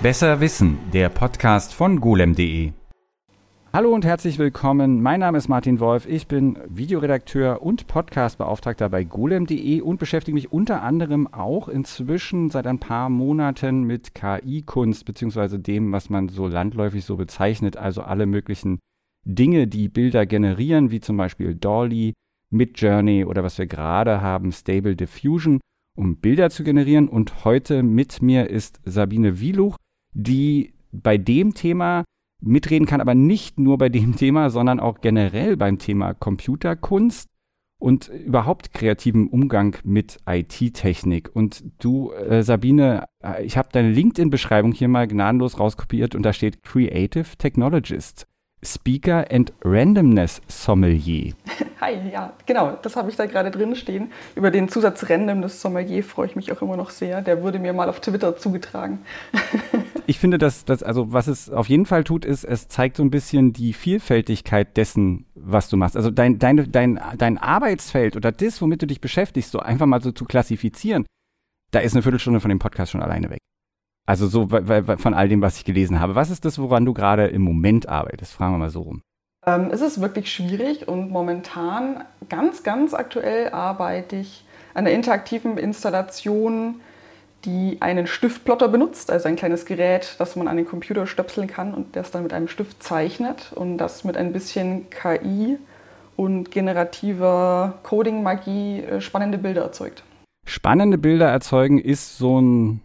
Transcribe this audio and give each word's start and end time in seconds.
Besser 0.00 0.40
Wissen, 0.42 0.78
der 0.92 1.08
Podcast 1.08 1.72
von 1.72 2.00
golem.de. 2.00 2.72
Hallo 3.72 3.94
und 3.94 4.04
herzlich 4.04 4.38
willkommen. 4.38 5.00
Mein 5.00 5.20
Name 5.20 5.38
ist 5.38 5.48
Martin 5.48 5.80
Wolf. 5.80 6.06
Ich 6.06 6.26
bin 6.26 6.58
Videoredakteur 6.68 7.62
und 7.62 7.86
Podcastbeauftragter 7.86 8.90
bei 8.90 9.04
golem.de 9.04 9.80
und 9.80 9.98
beschäftige 9.98 10.34
mich 10.34 10.52
unter 10.52 10.82
anderem 10.82 11.32
auch 11.32 11.68
inzwischen 11.68 12.50
seit 12.50 12.66
ein 12.66 12.78
paar 12.78 13.08
Monaten 13.08 13.84
mit 13.84 14.14
KI-Kunst 14.14 15.06
beziehungsweise 15.06 15.58
dem, 15.58 15.90
was 15.92 16.10
man 16.10 16.28
so 16.28 16.46
landläufig 16.46 17.02
so 17.06 17.16
bezeichnet, 17.16 17.78
also 17.78 18.02
alle 18.02 18.26
möglichen 18.26 18.80
Dinge, 19.24 19.66
die 19.66 19.88
Bilder 19.88 20.26
generieren, 20.26 20.90
wie 20.90 21.00
zum 21.00 21.16
Beispiel 21.16 21.54
Dolly, 21.54 22.12
Midjourney 22.50 23.24
oder 23.24 23.42
was 23.42 23.56
wir 23.56 23.66
gerade 23.66 24.20
haben, 24.20 24.52
Stable 24.52 24.94
Diffusion, 24.94 25.58
um 25.96 26.18
Bilder 26.18 26.50
zu 26.50 26.64
generieren. 26.64 27.08
Und 27.08 27.46
heute 27.46 27.82
mit 27.82 28.20
mir 28.20 28.50
ist 28.50 28.78
Sabine 28.84 29.40
Wieluch, 29.40 29.78
die 30.16 30.72
bei 30.92 31.18
dem 31.18 31.54
Thema 31.54 32.04
mitreden 32.42 32.86
kann, 32.86 33.00
aber 33.00 33.14
nicht 33.14 33.58
nur 33.58 33.78
bei 33.78 33.88
dem 33.88 34.16
Thema, 34.16 34.50
sondern 34.50 34.80
auch 34.80 35.00
generell 35.00 35.56
beim 35.56 35.78
Thema 35.78 36.14
Computerkunst 36.14 37.28
und 37.78 38.08
überhaupt 38.08 38.72
kreativen 38.72 39.28
Umgang 39.28 39.76
mit 39.84 40.18
IT-Technik. 40.26 41.30
Und 41.34 41.62
du, 41.78 42.12
äh, 42.12 42.42
Sabine, 42.42 43.04
äh, 43.22 43.44
ich 43.44 43.58
habe 43.58 43.68
deine 43.70 43.90
LinkedIn-Beschreibung 43.90 44.72
hier 44.72 44.88
mal 44.88 45.06
gnadenlos 45.06 45.60
rauskopiert 45.60 46.14
und 46.14 46.22
da 46.22 46.32
steht 46.32 46.62
Creative 46.62 47.36
Technologist. 47.36 48.26
Speaker 48.66 49.24
and 49.30 49.52
Randomness 49.64 50.40
Sommelier. 50.48 51.34
Hi, 51.80 52.10
ja, 52.10 52.32
genau, 52.46 52.76
das 52.82 52.96
habe 52.96 53.10
ich 53.10 53.16
da 53.16 53.26
gerade 53.26 53.50
drin 53.50 53.76
stehen. 53.76 54.10
Über 54.34 54.50
den 54.50 54.68
Zusatz 54.68 55.08
Randomness 55.08 55.60
Sommelier 55.60 56.02
freue 56.02 56.26
ich 56.26 56.36
mich 56.36 56.50
auch 56.52 56.60
immer 56.62 56.76
noch 56.76 56.90
sehr. 56.90 57.22
Der 57.22 57.42
wurde 57.42 57.58
mir 57.58 57.72
mal 57.72 57.88
auf 57.88 58.00
Twitter 58.00 58.36
zugetragen. 58.36 59.00
ich 60.06 60.18
finde, 60.18 60.38
dass 60.38 60.64
das, 60.64 60.82
also 60.82 61.12
was 61.12 61.26
es 61.26 61.50
auf 61.50 61.68
jeden 61.68 61.86
Fall 61.86 62.04
tut, 62.04 62.24
ist, 62.24 62.44
es 62.44 62.68
zeigt 62.68 62.96
so 62.96 63.02
ein 63.02 63.10
bisschen 63.10 63.52
die 63.52 63.72
Vielfältigkeit 63.72 64.76
dessen, 64.76 65.26
was 65.34 65.68
du 65.68 65.76
machst. 65.76 65.96
Also 65.96 66.10
dein, 66.10 66.38
dein, 66.38 66.70
dein, 66.70 67.00
dein 67.16 67.38
Arbeitsfeld 67.38 68.16
oder 68.16 68.32
das, 68.32 68.60
womit 68.60 68.82
du 68.82 68.86
dich 68.86 69.00
beschäftigst, 69.00 69.52
so 69.52 69.60
einfach 69.60 69.86
mal 69.86 70.02
so 70.02 70.12
zu 70.12 70.24
klassifizieren, 70.24 71.06
da 71.70 71.80
ist 71.80 71.94
eine 71.94 72.02
Viertelstunde 72.02 72.40
von 72.40 72.48
dem 72.48 72.58
Podcast 72.58 72.92
schon 72.92 73.02
alleine 73.02 73.30
weg. 73.30 73.38
Also 74.06 74.28
so 74.28 74.48
von 74.48 75.14
all 75.14 75.28
dem, 75.28 75.42
was 75.42 75.58
ich 75.58 75.64
gelesen 75.64 75.98
habe. 76.00 76.14
Was 76.14 76.30
ist 76.30 76.44
das, 76.44 76.58
woran 76.60 76.84
du 76.84 76.94
gerade 76.94 77.26
im 77.26 77.42
Moment 77.42 77.88
arbeitest? 77.88 78.32
Fragen 78.32 78.54
wir 78.54 78.58
mal 78.58 78.70
so 78.70 78.82
rum. 78.82 79.02
Ähm, 79.44 79.70
es 79.72 79.80
ist 79.80 80.00
wirklich 80.00 80.32
schwierig 80.32 80.88
und 80.88 81.10
momentan, 81.10 82.04
ganz, 82.28 82.62
ganz 82.62 82.94
aktuell 82.94 83.50
arbeite 83.50 84.16
ich 84.16 84.44
an 84.74 84.84
der 84.84 84.94
interaktiven 84.94 85.58
Installation, 85.58 86.80
die 87.44 87.78
einen 87.80 88.06
Stiftplotter 88.06 88.68
benutzt, 88.68 89.10
also 89.10 89.28
ein 89.28 89.36
kleines 89.36 89.64
Gerät, 89.66 90.16
das 90.18 90.36
man 90.36 90.48
an 90.48 90.56
den 90.56 90.66
Computer 90.66 91.06
stöpseln 91.06 91.46
kann 91.46 91.74
und 91.74 91.94
das 91.94 92.10
dann 92.10 92.24
mit 92.24 92.32
einem 92.32 92.48
Stift 92.48 92.82
zeichnet 92.82 93.52
und 93.54 93.78
das 93.78 94.04
mit 94.04 94.16
ein 94.16 94.32
bisschen 94.32 94.90
KI 94.90 95.58
und 96.16 96.50
generativer 96.50 97.74
Coding-Magie 97.84 98.80
äh, 98.80 99.00
spannende 99.00 99.38
Bilder 99.38 99.62
erzeugt. 99.62 100.02
Spannende 100.44 100.98
Bilder 100.98 101.28
erzeugen 101.28 101.78
ist 101.78 102.18
so 102.18 102.40
ein 102.40 102.80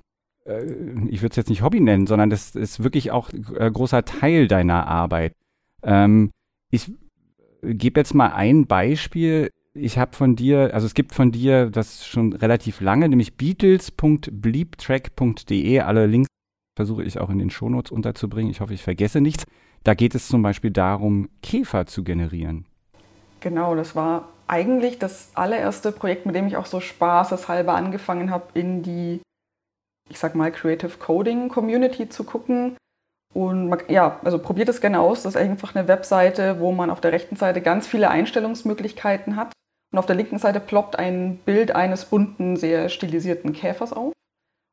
ich 0.45 1.21
würde 1.21 1.31
es 1.31 1.35
jetzt 1.35 1.49
nicht 1.49 1.61
Hobby 1.61 1.79
nennen, 1.79 2.07
sondern 2.07 2.29
das 2.29 2.55
ist 2.55 2.83
wirklich 2.83 3.11
auch 3.11 3.31
ein 3.31 3.45
äh, 3.57 3.71
großer 3.71 4.03
Teil 4.05 4.47
deiner 4.47 4.87
Arbeit. 4.87 5.33
Ähm, 5.83 6.31
ich 6.71 6.91
gebe 7.61 7.99
jetzt 7.99 8.15
mal 8.15 8.33
ein 8.33 8.65
Beispiel. 8.65 9.51
Ich 9.73 9.97
habe 9.97 10.15
von 10.15 10.35
dir, 10.35 10.73
also 10.73 10.85
es 10.85 10.93
gibt 10.93 11.13
von 11.13 11.31
dir 11.31 11.69
das 11.69 12.05
schon 12.05 12.33
relativ 12.33 12.81
lange, 12.81 13.07
nämlich 13.07 13.37
beatles.bleeptrack.de. 13.37 15.79
Alle 15.79 16.07
Links 16.07 16.27
versuche 16.75 17.03
ich 17.03 17.19
auch 17.19 17.29
in 17.29 17.39
den 17.39 17.51
Shownotes 17.51 17.91
unterzubringen. 17.91 18.51
Ich 18.51 18.61
hoffe, 18.61 18.73
ich 18.73 18.83
vergesse 18.83 19.21
nichts. 19.21 19.45
Da 19.83 19.93
geht 19.93 20.15
es 20.15 20.27
zum 20.27 20.41
Beispiel 20.41 20.71
darum, 20.71 21.29
Käfer 21.41 21.85
zu 21.85 22.03
generieren. 22.03 22.65
Genau, 23.39 23.75
das 23.75 23.95
war 23.95 24.29
eigentlich 24.47 24.99
das 24.99 25.31
allererste 25.33 25.91
Projekt, 25.91 26.25
mit 26.25 26.35
dem 26.35 26.47
ich 26.47 26.57
auch 26.57 26.65
so 26.65 26.79
spaßeshalber 26.79 27.73
angefangen 27.73 28.31
habe, 28.31 28.47
in 28.53 28.83
die 28.83 29.21
ich 30.11 30.19
sag 30.19 30.35
mal, 30.35 30.51
Creative 30.51 30.97
Coding 30.97 31.49
Community 31.49 32.09
zu 32.09 32.23
gucken. 32.23 32.77
Und 33.33 33.69
man, 33.69 33.79
ja, 33.87 34.19
also 34.23 34.39
probiert 34.39 34.69
es 34.69 34.81
gerne 34.81 34.99
aus. 34.99 35.23
Das 35.23 35.35
ist 35.35 35.41
einfach 35.41 35.73
eine 35.73 35.87
Webseite, 35.87 36.59
wo 36.59 36.71
man 36.71 36.89
auf 36.89 37.01
der 37.01 37.13
rechten 37.13 37.37
Seite 37.37 37.61
ganz 37.61 37.87
viele 37.87 38.09
Einstellungsmöglichkeiten 38.09 39.37
hat. 39.37 39.53
Und 39.91 39.99
auf 39.99 40.05
der 40.05 40.15
linken 40.15 40.37
Seite 40.37 40.59
ploppt 40.59 40.97
ein 40.97 41.37
Bild 41.45 41.73
eines 41.73 42.05
bunten, 42.05 42.57
sehr 42.57 42.89
stilisierten 42.89 43.53
Käfers 43.53 43.93
auf. 43.93 44.13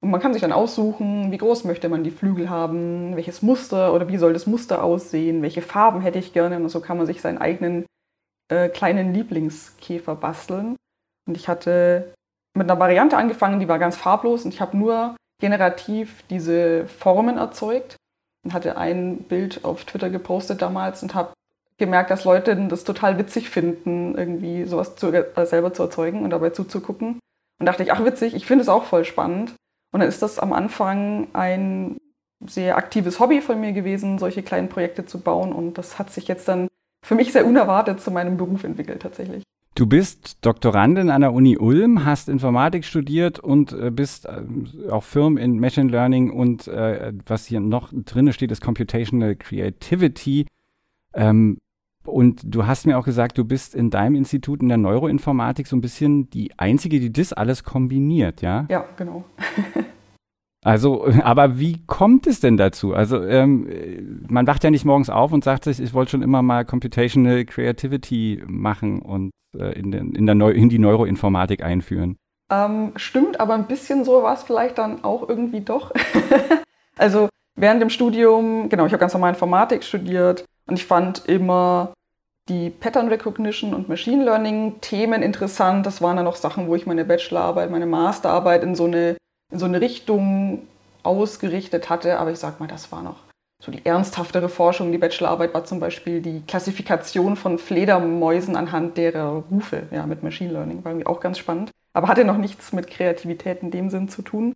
Und 0.00 0.10
man 0.10 0.20
kann 0.20 0.32
sich 0.32 0.42
dann 0.42 0.52
aussuchen, 0.52 1.32
wie 1.32 1.38
groß 1.38 1.64
möchte 1.64 1.88
man 1.88 2.04
die 2.04 2.12
Flügel 2.12 2.50
haben, 2.50 3.16
welches 3.16 3.42
Muster 3.42 3.94
oder 3.94 4.08
wie 4.08 4.16
soll 4.16 4.32
das 4.32 4.46
Muster 4.46 4.84
aussehen, 4.84 5.42
welche 5.42 5.62
Farben 5.62 6.00
hätte 6.00 6.18
ich 6.18 6.32
gerne. 6.32 6.56
Und 6.56 6.68
so 6.68 6.80
kann 6.80 6.98
man 6.98 7.06
sich 7.06 7.20
seinen 7.20 7.38
eigenen 7.38 7.86
äh, 8.48 8.68
kleinen 8.68 9.14
Lieblingskäfer 9.14 10.14
basteln. 10.14 10.76
Und 11.26 11.36
ich 11.36 11.48
hatte 11.48 12.12
mit 12.56 12.70
einer 12.70 12.78
Variante 12.78 13.16
angefangen, 13.16 13.60
die 13.60 13.68
war 13.68 13.78
ganz 13.78 13.96
farblos 13.96 14.44
und 14.44 14.52
ich 14.52 14.60
habe 14.60 14.76
nur 14.76 15.16
generativ 15.40 16.22
diese 16.30 16.86
Formen 16.86 17.38
erzeugt 17.38 17.96
und 18.44 18.52
hatte 18.52 18.76
ein 18.76 19.18
Bild 19.24 19.64
auf 19.64 19.84
Twitter 19.84 20.10
gepostet 20.10 20.62
damals 20.62 21.02
und 21.02 21.14
habe 21.14 21.32
gemerkt, 21.78 22.10
dass 22.10 22.24
Leute 22.24 22.56
das 22.68 22.84
total 22.84 23.18
witzig 23.18 23.50
finden, 23.50 24.16
irgendwie 24.16 24.64
sowas 24.64 24.96
zu, 24.96 25.12
äh, 25.12 25.46
selber 25.46 25.72
zu 25.72 25.84
erzeugen 25.84 26.24
und 26.24 26.30
dabei 26.30 26.50
zuzugucken. 26.50 27.20
Und 27.60 27.66
dachte 27.66 27.82
ich, 27.82 27.92
ach 27.92 28.04
witzig, 28.04 28.34
ich 28.34 28.46
finde 28.46 28.62
es 28.62 28.68
auch 28.68 28.84
voll 28.84 29.04
spannend. 29.04 29.54
Und 29.92 30.00
dann 30.00 30.08
ist 30.08 30.22
das 30.22 30.38
am 30.38 30.52
Anfang 30.52 31.28
ein 31.32 31.98
sehr 32.44 32.76
aktives 32.76 33.20
Hobby 33.20 33.40
von 33.40 33.60
mir 33.60 33.72
gewesen, 33.72 34.18
solche 34.18 34.42
kleinen 34.42 34.68
Projekte 34.68 35.06
zu 35.06 35.20
bauen. 35.20 35.52
Und 35.52 35.78
das 35.78 35.98
hat 35.98 36.10
sich 36.10 36.28
jetzt 36.28 36.48
dann 36.48 36.68
für 37.04 37.14
mich 37.14 37.32
sehr 37.32 37.46
unerwartet 37.46 38.00
zu 38.00 38.10
meinem 38.10 38.36
Beruf 38.36 38.64
entwickelt 38.64 39.02
tatsächlich. 39.02 39.42
Du 39.78 39.86
bist 39.86 40.44
Doktorandin 40.44 41.08
an 41.08 41.20
der 41.20 41.32
Uni 41.32 41.56
Ulm, 41.56 42.04
hast 42.04 42.28
Informatik 42.28 42.84
studiert 42.84 43.38
und 43.38 43.72
äh, 43.72 43.92
bist 43.92 44.26
äh, 44.26 44.90
auch 44.90 45.04
Firm 45.04 45.36
in 45.36 45.60
Machine 45.60 45.88
Learning 45.88 46.32
und 46.32 46.66
äh, 46.66 47.12
was 47.24 47.46
hier 47.46 47.60
noch 47.60 47.92
drin 47.92 48.32
steht, 48.32 48.50
ist 48.50 48.60
Computational 48.60 49.36
Creativity. 49.36 50.46
Ähm, 51.14 51.58
und 52.04 52.42
du 52.44 52.66
hast 52.66 52.86
mir 52.86 52.98
auch 52.98 53.04
gesagt, 53.04 53.38
du 53.38 53.44
bist 53.44 53.76
in 53.76 53.90
deinem 53.90 54.16
Institut 54.16 54.62
in 54.62 54.68
der 54.68 54.78
Neuroinformatik 54.78 55.68
so 55.68 55.76
ein 55.76 55.80
bisschen 55.80 56.28
die 56.30 56.58
Einzige, 56.58 56.98
die 56.98 57.12
das 57.12 57.32
alles 57.32 57.62
kombiniert, 57.62 58.42
ja? 58.42 58.66
Ja, 58.68 58.84
genau. 58.96 59.26
Also, 60.64 61.06
aber 61.22 61.58
wie 61.58 61.84
kommt 61.86 62.26
es 62.26 62.40
denn 62.40 62.56
dazu? 62.56 62.94
Also, 62.94 63.22
ähm, 63.22 64.26
man 64.28 64.46
wacht 64.46 64.64
ja 64.64 64.70
nicht 64.70 64.84
morgens 64.84 65.10
auf 65.10 65.32
und 65.32 65.44
sagt 65.44 65.64
sich, 65.64 65.80
ich 65.80 65.94
wollte 65.94 66.12
schon 66.12 66.22
immer 66.22 66.42
mal 66.42 66.64
Computational 66.64 67.44
Creativity 67.44 68.42
machen 68.46 69.00
und 69.00 69.30
äh, 69.56 69.78
in, 69.78 69.90
den, 69.90 70.14
in, 70.14 70.26
der 70.26 70.34
Neu 70.34 70.50
in 70.50 70.68
die 70.68 70.78
Neuroinformatik 70.78 71.62
einführen. 71.62 72.16
Ähm, 72.50 72.92
stimmt, 72.96 73.40
aber 73.40 73.54
ein 73.54 73.66
bisschen 73.66 74.04
so 74.04 74.22
war 74.22 74.34
es 74.34 74.42
vielleicht 74.42 74.78
dann 74.78 75.04
auch 75.04 75.28
irgendwie 75.28 75.60
doch. 75.60 75.92
also, 76.96 77.28
während 77.56 77.82
dem 77.82 77.90
Studium, 77.90 78.68
genau, 78.68 78.86
ich 78.86 78.92
habe 78.92 79.00
ganz 79.00 79.12
normal 79.12 79.34
Informatik 79.34 79.84
studiert 79.84 80.44
und 80.66 80.78
ich 80.78 80.86
fand 80.86 81.26
immer 81.26 81.92
die 82.48 82.70
Pattern 82.70 83.08
Recognition 83.08 83.74
und 83.74 83.90
Machine 83.90 84.24
Learning 84.24 84.80
Themen 84.80 85.22
interessant. 85.22 85.84
Das 85.84 86.00
waren 86.00 86.16
dann 86.16 86.24
noch 86.24 86.36
Sachen, 86.36 86.66
wo 86.66 86.74
ich 86.74 86.86
meine 86.86 87.04
Bachelorarbeit, 87.04 87.70
meine 87.70 87.86
Masterarbeit 87.86 88.62
in 88.62 88.74
so 88.74 88.86
eine 88.86 89.16
in 89.52 89.58
so 89.58 89.66
eine 89.66 89.80
Richtung 89.80 90.66
ausgerichtet 91.02 91.90
hatte. 91.90 92.18
Aber 92.18 92.30
ich 92.30 92.38
sag 92.38 92.60
mal, 92.60 92.66
das 92.66 92.92
war 92.92 93.02
noch 93.02 93.16
so 93.62 93.72
die 93.72 93.84
ernsthaftere 93.84 94.48
Forschung. 94.48 94.92
Die 94.92 94.98
Bachelorarbeit 94.98 95.54
war 95.54 95.64
zum 95.64 95.80
Beispiel 95.80 96.20
die 96.20 96.42
Klassifikation 96.46 97.36
von 97.36 97.58
Fledermäusen 97.58 98.56
anhand 98.56 98.96
derer 98.96 99.44
Rufe, 99.50 99.84
ja, 99.90 100.06
mit 100.06 100.22
Machine 100.22 100.52
Learning. 100.52 100.84
War 100.84 100.92
irgendwie 100.92 101.06
auch 101.06 101.20
ganz 101.20 101.38
spannend. 101.38 101.70
Aber 101.92 102.08
hatte 102.08 102.24
noch 102.24 102.36
nichts 102.36 102.72
mit 102.72 102.88
Kreativität 102.88 103.62
in 103.62 103.70
dem 103.70 103.90
Sinn 103.90 104.08
zu 104.08 104.22
tun. 104.22 104.54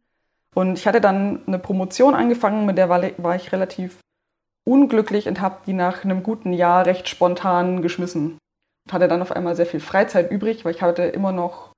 Und 0.54 0.78
ich 0.78 0.86
hatte 0.86 1.00
dann 1.00 1.40
eine 1.46 1.58
Promotion 1.58 2.14
angefangen, 2.14 2.66
mit 2.66 2.76
der 2.78 2.88
war 2.88 3.36
ich 3.36 3.52
relativ 3.52 3.98
unglücklich 4.64 5.26
und 5.26 5.40
habe 5.40 5.58
die 5.66 5.72
nach 5.72 6.04
einem 6.04 6.22
guten 6.22 6.52
Jahr 6.52 6.86
recht 6.86 7.08
spontan 7.08 7.82
geschmissen. 7.82 8.38
Und 8.86 8.92
hatte 8.92 9.08
dann 9.08 9.22
auf 9.22 9.32
einmal 9.32 9.56
sehr 9.56 9.66
viel 9.66 9.80
Freizeit 9.80 10.30
übrig, 10.30 10.64
weil 10.64 10.74
ich 10.74 10.82
hatte 10.82 11.02
immer 11.04 11.32
noch 11.32 11.71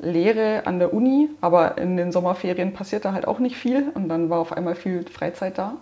Lehre 0.00 0.66
an 0.66 0.78
der 0.78 0.94
Uni, 0.94 1.28
aber 1.40 1.78
in 1.78 1.96
den 1.96 2.12
Sommerferien 2.12 2.72
passierte 2.72 3.12
halt 3.12 3.26
auch 3.26 3.38
nicht 3.38 3.56
viel 3.56 3.90
und 3.94 4.08
dann 4.08 4.30
war 4.30 4.38
auf 4.38 4.52
einmal 4.52 4.74
viel 4.74 5.04
Freizeit 5.06 5.58
da. 5.58 5.76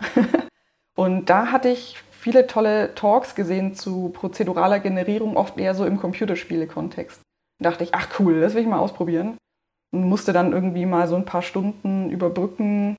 und 0.97 1.31
da 1.31 1.53
hatte 1.53 1.69
ich 1.69 1.97
viele 2.11 2.47
tolle 2.47 2.95
Talks 2.95 3.35
gesehen 3.35 3.75
zu 3.75 4.11
prozeduraler 4.11 4.81
Generierung, 4.81 5.37
oft 5.37 5.59
eher 5.59 5.75
so 5.75 5.87
im 5.87 5.99
Computerspiele-Kontext. 5.99 7.21
Da 7.61 7.71
dachte 7.71 7.85
ich, 7.85 7.95
ach 7.95 8.09
cool, 8.19 8.41
das 8.41 8.55
will 8.55 8.63
ich 8.63 8.69
mal 8.69 8.81
ausprobieren. 8.81 9.37
Und 9.93 10.09
musste 10.09 10.33
dann 10.33 10.53
irgendwie 10.53 10.85
mal 10.85 11.09
so 11.09 11.17
ein 11.17 11.25
paar 11.25 11.43
Stunden 11.43 12.11
überbrücken, 12.11 12.97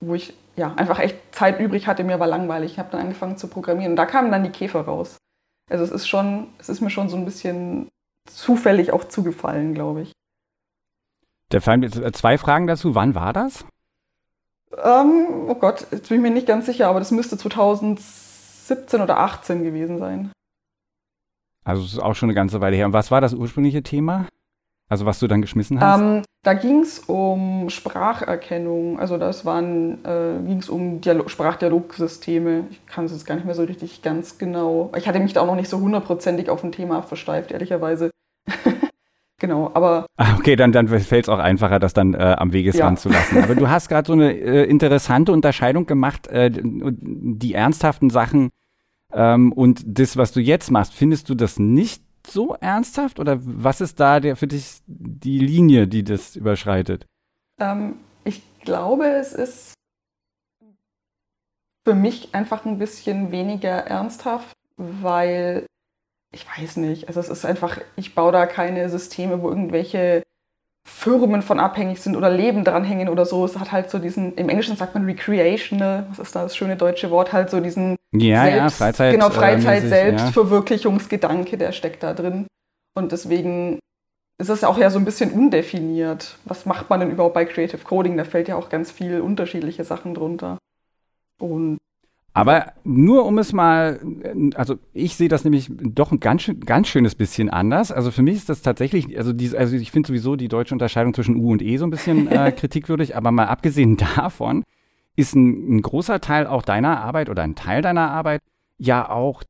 wo 0.00 0.14
ich 0.14 0.34
ja 0.56 0.74
einfach 0.74 0.98
echt 1.00 1.16
Zeit 1.34 1.58
übrig 1.58 1.86
hatte, 1.86 2.04
mir 2.04 2.20
war 2.20 2.26
langweilig. 2.26 2.72
Ich 2.72 2.78
habe 2.78 2.90
dann 2.92 3.00
angefangen 3.00 3.38
zu 3.38 3.48
programmieren 3.48 3.92
und 3.92 3.96
da 3.96 4.06
kamen 4.06 4.30
dann 4.30 4.44
die 4.44 4.50
Käfer 4.50 4.82
raus. 4.82 5.16
Also 5.70 5.82
es 5.82 5.90
ist 5.90 6.06
schon, 6.06 6.48
es 6.58 6.68
ist 6.68 6.80
mir 6.80 6.90
schon 6.90 7.08
so 7.08 7.16
ein 7.16 7.24
bisschen 7.24 7.88
zufällig 8.28 8.92
auch 8.92 9.04
zugefallen, 9.04 9.74
glaube 9.74 10.02
ich. 10.02 10.12
Da 11.48 11.60
fallen 11.60 11.80
mir 11.80 11.90
zwei 11.90 12.38
Fragen 12.38 12.66
dazu. 12.66 12.94
Wann 12.94 13.14
war 13.14 13.32
das? 13.32 13.64
Ähm, 14.82 15.48
oh 15.48 15.54
Gott, 15.54 15.86
jetzt 15.90 16.08
bin 16.08 16.18
ich 16.18 16.22
mir 16.22 16.30
nicht 16.30 16.46
ganz 16.46 16.66
sicher, 16.66 16.88
aber 16.88 16.98
das 16.98 17.12
müsste 17.12 17.38
2017 17.38 19.00
oder 19.00 19.18
18 19.18 19.62
gewesen 19.62 19.98
sein. 19.98 20.32
Also 21.64 21.82
es 21.82 21.94
ist 21.94 21.98
auch 21.98 22.14
schon 22.14 22.28
eine 22.28 22.34
ganze 22.34 22.60
Weile 22.60 22.76
her. 22.76 22.86
Und 22.86 22.92
was 22.92 23.10
war 23.10 23.20
das 23.20 23.34
ursprüngliche 23.34 23.82
Thema? 23.82 24.26
Also 24.88 25.04
was 25.04 25.18
du 25.18 25.26
dann 25.26 25.40
geschmissen 25.40 25.80
hast? 25.80 26.00
Ähm, 26.00 26.22
da 26.44 26.54
ging 26.54 26.80
es 26.80 27.00
um 27.00 27.68
Spracherkennung. 27.70 29.00
Also 29.00 29.18
das 29.18 29.44
waren, 29.44 30.04
äh, 30.04 30.38
ging 30.46 30.58
es 30.58 30.68
um 30.68 31.00
Dialog 31.00 31.28
Sprachdialogsysteme. 31.28 32.66
Ich 32.70 32.86
kann 32.86 33.06
es 33.06 33.12
jetzt 33.12 33.26
gar 33.26 33.34
nicht 33.34 33.46
mehr 33.46 33.56
so 33.56 33.64
richtig 33.64 34.02
ganz 34.02 34.38
genau. 34.38 34.92
Ich 34.96 35.08
hatte 35.08 35.18
mich 35.18 35.32
da 35.32 35.40
auch 35.40 35.46
noch 35.46 35.56
nicht 35.56 35.68
so 35.68 35.80
hundertprozentig 35.80 36.50
auf 36.50 36.62
ein 36.62 36.70
Thema 36.70 37.02
versteift, 37.02 37.50
ehrlicherweise. 37.50 38.10
genau, 39.38 39.70
aber. 39.74 40.06
Ah, 40.16 40.36
okay, 40.38 40.56
dann, 40.56 40.72
dann 40.72 40.88
fällt 40.88 41.24
es 41.24 41.28
auch 41.28 41.38
einfacher, 41.38 41.78
das 41.78 41.92
dann 41.94 42.14
äh, 42.14 42.36
am 42.38 42.52
Wegesrand 42.52 42.98
ja. 42.98 43.02
zu 43.02 43.08
lassen. 43.08 43.42
Aber 43.42 43.54
du 43.54 43.68
hast 43.70 43.88
gerade 43.88 44.06
so 44.06 44.12
eine 44.12 44.32
äh, 44.32 44.64
interessante 44.64 45.32
Unterscheidung 45.32 45.86
gemacht, 45.86 46.26
äh, 46.28 46.50
die 46.52 47.54
ernsthaften 47.54 48.10
Sachen 48.10 48.50
ähm, 49.12 49.52
und 49.52 49.82
das, 49.86 50.16
was 50.16 50.32
du 50.32 50.40
jetzt 50.40 50.70
machst. 50.70 50.94
Findest 50.94 51.28
du 51.28 51.34
das 51.34 51.58
nicht 51.58 52.02
so 52.26 52.54
ernsthaft 52.54 53.20
oder 53.20 53.38
was 53.40 53.80
ist 53.80 54.00
da 54.00 54.20
der 54.20 54.36
für 54.36 54.46
dich 54.46 54.80
die 54.86 55.38
Linie, 55.38 55.86
die 55.86 56.04
das 56.04 56.36
überschreitet? 56.36 57.06
Ähm, 57.58 57.96
ich 58.24 58.42
glaube, 58.60 59.06
es 59.06 59.32
ist 59.32 59.74
für 61.84 61.94
mich 61.94 62.34
einfach 62.34 62.64
ein 62.64 62.78
bisschen 62.78 63.30
weniger 63.30 63.70
ernsthaft, 63.70 64.52
weil 64.76 65.66
ich 66.32 66.46
weiß 66.46 66.76
nicht, 66.76 67.08
also 67.08 67.20
es 67.20 67.28
ist 67.28 67.44
einfach, 67.44 67.78
ich 67.96 68.14
baue 68.14 68.32
da 68.32 68.46
keine 68.46 68.88
Systeme, 68.88 69.42
wo 69.42 69.48
irgendwelche 69.48 70.22
Firmen 70.86 71.42
von 71.42 71.58
abhängig 71.58 72.00
sind 72.00 72.16
oder 72.16 72.30
Leben 72.30 72.62
dranhängen 72.62 73.08
oder 73.08 73.26
so. 73.26 73.44
Es 73.44 73.58
hat 73.58 73.72
halt 73.72 73.90
so 73.90 73.98
diesen, 73.98 74.34
im 74.34 74.48
Englischen 74.48 74.76
sagt 74.76 74.94
man 74.94 75.04
recreational, 75.04 76.06
was 76.10 76.20
ist 76.20 76.36
da 76.36 76.44
das 76.44 76.56
schöne 76.56 76.76
deutsche 76.76 77.10
Wort, 77.10 77.32
halt 77.32 77.50
so 77.50 77.60
diesen 77.60 77.96
ja, 78.12 78.44
Selbst, 78.44 78.58
ja, 78.58 78.70
Freizeit, 78.70 79.12
genau, 79.12 79.30
Freizeit, 79.30 79.84
äh, 79.84 79.88
Selbstverwirklichungsgedanke, 79.88 81.58
der 81.58 81.72
steckt 81.72 82.02
da 82.02 82.14
drin. 82.14 82.46
Und 82.94 83.12
deswegen 83.12 83.80
ist 84.38 84.48
es 84.48 84.64
auch 84.64 84.78
ja 84.78 84.90
so 84.90 84.98
ein 84.98 85.04
bisschen 85.04 85.32
undefiniert. 85.32 86.38
Was 86.44 86.66
macht 86.66 86.88
man 86.88 87.00
denn 87.00 87.10
überhaupt 87.10 87.34
bei 87.34 87.44
Creative 87.44 87.82
Coding? 87.82 88.16
Da 88.16 88.24
fällt 88.24 88.48
ja 88.48 88.56
auch 88.56 88.68
ganz 88.68 88.92
viel 88.92 89.20
unterschiedliche 89.20 89.84
Sachen 89.84 90.14
drunter. 90.14 90.58
Und 91.38 91.78
aber 92.36 92.74
nur 92.84 93.24
um 93.24 93.38
es 93.38 93.54
mal, 93.54 93.98
also 94.56 94.76
ich 94.92 95.16
sehe 95.16 95.30
das 95.30 95.44
nämlich 95.44 95.70
doch 95.70 96.12
ein 96.12 96.20
ganz, 96.20 96.50
ganz 96.66 96.86
schönes 96.86 97.14
bisschen 97.14 97.48
anders. 97.48 97.90
Also 97.90 98.10
für 98.10 98.20
mich 98.20 98.34
ist 98.34 98.50
das 98.50 98.60
tatsächlich, 98.60 99.16
also, 99.16 99.32
die, 99.32 99.56
also 99.56 99.74
ich 99.74 99.90
finde 99.90 100.08
sowieso 100.08 100.36
die 100.36 100.48
deutsche 100.48 100.74
Unterscheidung 100.74 101.14
zwischen 101.14 101.36
U 101.36 101.52
und 101.52 101.62
E 101.62 101.78
so 101.78 101.86
ein 101.86 101.90
bisschen 101.90 102.28
äh, 102.28 102.52
kritikwürdig, 102.56 103.16
aber 103.16 103.30
mal 103.30 103.46
abgesehen 103.46 103.96
davon 104.16 104.64
ist 105.16 105.34
ein, 105.34 105.76
ein 105.76 105.80
großer 105.80 106.20
Teil 106.20 106.46
auch 106.46 106.60
deiner 106.60 107.00
Arbeit 107.00 107.30
oder 107.30 107.42
ein 107.42 107.54
Teil 107.54 107.80
deiner 107.80 108.10
Arbeit 108.10 108.42
ja 108.76 109.08
auch, 109.08 109.42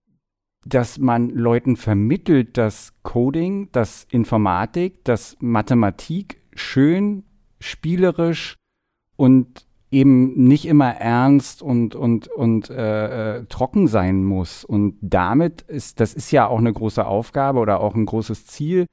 dass 0.64 1.00
man 1.00 1.30
Leuten 1.30 1.74
vermittelt, 1.74 2.56
dass 2.56 2.92
Coding, 3.02 3.68
dass 3.72 4.06
Informatik, 4.12 5.04
dass 5.04 5.36
Mathematik 5.40 6.40
schön, 6.54 7.24
spielerisch 7.58 8.54
und 9.16 9.65
eben 9.90 10.34
nicht 10.44 10.66
immer 10.66 10.90
ernst 10.96 11.62
und, 11.62 11.94
und, 11.94 12.28
und 12.28 12.70
äh, 12.70 13.36
äh, 13.36 13.44
trocken 13.46 13.86
sein 13.86 14.24
muss. 14.24 14.64
Und 14.64 14.96
damit 15.00 15.62
ist, 15.62 16.00
das 16.00 16.14
ist 16.14 16.30
ja 16.32 16.46
auch 16.48 16.58
eine 16.58 16.72
große 16.72 17.06
Aufgabe 17.06 17.60
oder 17.60 17.80
auch 17.80 17.94
ein 17.94 18.06
großes 18.06 18.46
Ziel, 18.46 18.86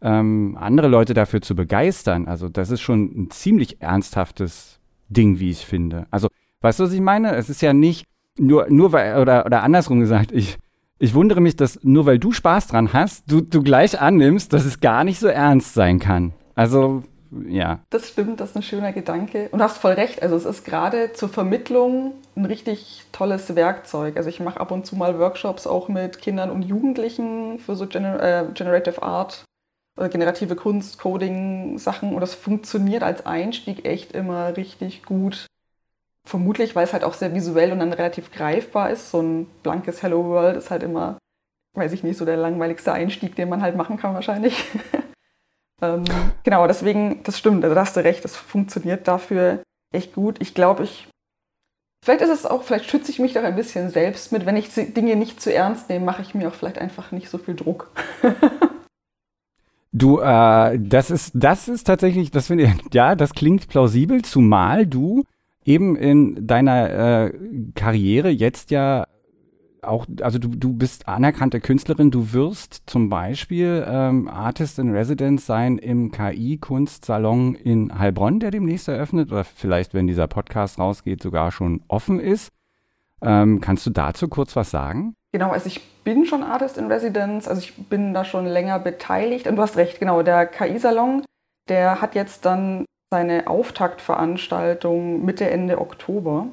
ähm, 0.00 0.56
andere 0.58 0.88
Leute 0.88 1.12
dafür 1.14 1.42
zu 1.42 1.54
begeistern. 1.54 2.26
Also 2.26 2.48
das 2.48 2.70
ist 2.70 2.80
schon 2.80 3.04
ein 3.04 3.30
ziemlich 3.30 3.82
ernsthaftes 3.82 4.80
Ding, 5.08 5.38
wie 5.38 5.50
ich 5.50 5.66
finde. 5.66 6.06
Also, 6.10 6.28
weißt 6.60 6.80
du, 6.80 6.84
was 6.84 6.92
ich 6.92 7.00
meine? 7.00 7.34
Es 7.34 7.50
ist 7.50 7.62
ja 7.62 7.72
nicht 7.72 8.06
nur, 8.38 8.66
nur 8.70 8.92
weil, 8.92 9.20
oder, 9.20 9.44
oder 9.46 9.62
andersrum 9.62 10.00
gesagt, 10.00 10.32
ich, 10.32 10.58
ich 10.98 11.14
wundere 11.14 11.40
mich, 11.40 11.56
dass 11.56 11.82
nur 11.82 12.06
weil 12.06 12.18
du 12.18 12.32
Spaß 12.32 12.68
dran 12.68 12.92
hast, 12.92 13.30
du, 13.30 13.40
du 13.40 13.62
gleich 13.62 14.00
annimmst, 14.00 14.52
dass 14.52 14.64
es 14.64 14.80
gar 14.80 15.04
nicht 15.04 15.18
so 15.18 15.28
ernst 15.28 15.74
sein 15.74 15.98
kann. 15.98 16.32
Also, 16.54 17.02
ja. 17.46 17.80
Das 17.90 18.08
stimmt, 18.08 18.40
das 18.40 18.50
ist 18.50 18.56
ein 18.56 18.62
schöner 18.62 18.92
Gedanke. 18.92 19.48
Und 19.50 19.58
du 19.58 19.64
hast 19.64 19.78
voll 19.78 19.92
recht. 19.92 20.22
Also 20.22 20.36
es 20.36 20.44
ist 20.44 20.64
gerade 20.64 21.12
zur 21.12 21.28
Vermittlung 21.28 22.12
ein 22.36 22.44
richtig 22.44 23.04
tolles 23.12 23.54
Werkzeug. 23.54 24.16
Also 24.16 24.28
ich 24.28 24.40
mache 24.40 24.60
ab 24.60 24.70
und 24.70 24.86
zu 24.86 24.96
mal 24.96 25.18
Workshops 25.18 25.66
auch 25.66 25.88
mit 25.88 26.18
Kindern 26.20 26.50
und 26.50 26.62
Jugendlichen 26.62 27.58
für 27.58 27.76
so 27.76 27.86
Gener 27.86 28.22
äh, 28.22 28.52
Generative 28.52 29.02
Art 29.02 29.44
oder 29.96 30.08
generative 30.08 30.56
Kunst, 30.56 30.98
Coding 30.98 31.78
Sachen. 31.78 32.14
Und 32.14 32.20
das 32.20 32.34
funktioniert 32.34 33.02
als 33.02 33.26
Einstieg 33.26 33.84
echt 33.84 34.12
immer 34.12 34.56
richtig 34.56 35.04
gut. 35.04 35.46
Vermutlich, 36.24 36.76
weil 36.76 36.84
es 36.84 36.92
halt 36.92 37.04
auch 37.04 37.14
sehr 37.14 37.34
visuell 37.34 37.72
und 37.72 37.80
dann 37.80 37.92
relativ 37.92 38.30
greifbar 38.30 38.90
ist. 38.90 39.10
So 39.10 39.20
ein 39.20 39.46
blankes 39.62 40.02
Hello 40.02 40.24
World 40.26 40.56
ist 40.56 40.70
halt 40.70 40.82
immer, 40.82 41.18
weiß 41.74 41.92
ich 41.92 42.02
nicht, 42.02 42.18
so 42.18 42.24
der 42.24 42.36
langweiligste 42.36 42.92
Einstieg, 42.92 43.34
den 43.34 43.48
man 43.48 43.62
halt 43.62 43.76
machen 43.76 43.96
kann 43.96 44.14
wahrscheinlich. 44.14 44.64
Ähm, 45.80 46.04
genau, 46.42 46.66
deswegen, 46.66 47.22
das 47.22 47.38
stimmt, 47.38 47.64
also 47.64 47.74
da 47.74 47.82
hast 47.82 47.96
du 47.96 48.04
recht, 48.04 48.24
das 48.24 48.36
funktioniert 48.36 49.06
dafür 49.06 49.62
echt 49.94 50.14
gut. 50.14 50.36
Ich 50.40 50.54
glaube, 50.54 50.84
ich. 50.84 51.08
Vielleicht 52.04 52.22
ist 52.22 52.30
es 52.30 52.46
auch, 52.46 52.62
vielleicht 52.62 52.88
schütze 52.88 53.10
ich 53.10 53.18
mich 53.18 53.32
doch 53.32 53.42
ein 53.42 53.56
bisschen 53.56 53.90
selbst 53.90 54.30
mit. 54.32 54.46
Wenn 54.46 54.56
ich 54.56 54.72
Dinge 54.72 55.16
nicht 55.16 55.40
zu 55.40 55.52
ernst 55.52 55.88
nehme, 55.88 56.04
mache 56.04 56.22
ich 56.22 56.34
mir 56.34 56.48
auch 56.48 56.54
vielleicht 56.54 56.78
einfach 56.78 57.10
nicht 57.10 57.28
so 57.28 57.38
viel 57.38 57.54
Druck. 57.54 57.90
Du, 59.90 60.20
äh, 60.20 60.78
das 60.78 61.10
ist, 61.10 61.32
das 61.34 61.66
ist 61.66 61.84
tatsächlich, 61.84 62.30
das 62.30 62.48
finde 62.48 62.64
ich, 62.64 62.94
ja, 62.94 63.14
das 63.14 63.32
klingt 63.32 63.68
plausibel, 63.68 64.22
zumal 64.22 64.86
du 64.86 65.24
eben 65.64 65.96
in 65.96 66.46
deiner 66.46 67.26
äh, 67.26 67.32
Karriere 67.74 68.28
jetzt 68.28 68.70
ja 68.70 69.06
auch, 69.82 70.06
also 70.22 70.38
du, 70.38 70.48
du 70.48 70.72
bist 70.72 71.08
anerkannte 71.08 71.60
Künstlerin, 71.60 72.10
du 72.10 72.32
wirst 72.32 72.82
zum 72.86 73.08
Beispiel 73.08 73.84
ähm, 73.88 74.28
Artist 74.28 74.78
in 74.78 74.92
Residence 74.92 75.46
sein 75.46 75.78
im 75.78 76.10
KI-Kunstsalon 76.10 77.54
in 77.54 77.98
Heilbronn, 77.98 78.40
der 78.40 78.50
demnächst 78.50 78.88
eröffnet. 78.88 79.30
Oder 79.30 79.44
vielleicht, 79.44 79.94
wenn 79.94 80.06
dieser 80.06 80.26
Podcast 80.26 80.78
rausgeht, 80.78 81.22
sogar 81.22 81.50
schon 81.50 81.82
offen 81.88 82.20
ist. 82.20 82.50
Ähm, 83.20 83.60
kannst 83.60 83.84
du 83.86 83.90
dazu 83.90 84.28
kurz 84.28 84.54
was 84.56 84.70
sagen? 84.70 85.14
Genau, 85.32 85.50
also 85.50 85.66
ich 85.66 85.80
bin 86.04 86.24
schon 86.24 86.42
Artist 86.42 86.78
in 86.78 86.86
Residence, 86.86 87.48
also 87.48 87.60
ich 87.60 87.74
bin 87.88 88.14
da 88.14 88.24
schon 88.24 88.46
länger 88.46 88.78
beteiligt. 88.78 89.46
Und 89.46 89.56
du 89.56 89.62
hast 89.62 89.76
recht, 89.76 90.00
genau, 90.00 90.22
der 90.22 90.46
KI-Salon, 90.46 91.24
der 91.68 92.00
hat 92.00 92.14
jetzt 92.14 92.44
dann 92.44 92.84
seine 93.10 93.46
Auftaktveranstaltung 93.46 95.24
Mitte, 95.24 95.50
Ende 95.50 95.80
Oktober 95.80 96.48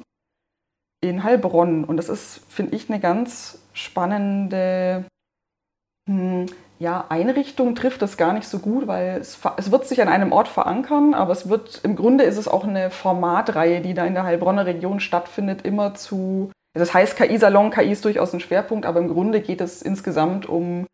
in 1.00 1.22
Heilbronn. 1.24 1.84
Und 1.84 1.96
das 1.96 2.08
ist, 2.08 2.40
finde 2.48 2.76
ich, 2.76 2.88
eine 2.88 3.00
ganz 3.00 3.58
spannende 3.72 5.04
hm, 6.08 6.46
ja, 6.78 7.06
Einrichtung, 7.08 7.74
trifft 7.74 8.02
das 8.02 8.16
gar 8.16 8.32
nicht 8.32 8.46
so 8.46 8.58
gut, 8.58 8.86
weil 8.86 9.18
es, 9.20 9.38
es 9.56 9.70
wird 9.70 9.86
sich 9.86 10.02
an 10.02 10.08
einem 10.08 10.32
Ort 10.32 10.48
verankern, 10.48 11.14
aber 11.14 11.32
es 11.32 11.48
wird, 11.48 11.80
im 11.84 11.96
Grunde 11.96 12.24
ist 12.24 12.36
es 12.36 12.48
auch 12.48 12.64
eine 12.64 12.90
Formatreihe, 12.90 13.80
die 13.80 13.94
da 13.94 14.04
in 14.04 14.14
der 14.14 14.24
Heilbronner 14.24 14.66
Region 14.66 15.00
stattfindet, 15.00 15.62
immer 15.62 15.94
zu, 15.94 16.50
das 16.74 16.92
heißt 16.92 17.16
KI-Salon, 17.16 17.70
KI 17.70 17.92
ist 17.92 18.04
durchaus 18.04 18.34
ein 18.34 18.40
Schwerpunkt, 18.40 18.84
aber 18.84 19.00
im 19.00 19.08
Grunde 19.08 19.40
geht 19.40 19.62
es 19.62 19.80
insgesamt 19.80 20.46
um 20.46 20.86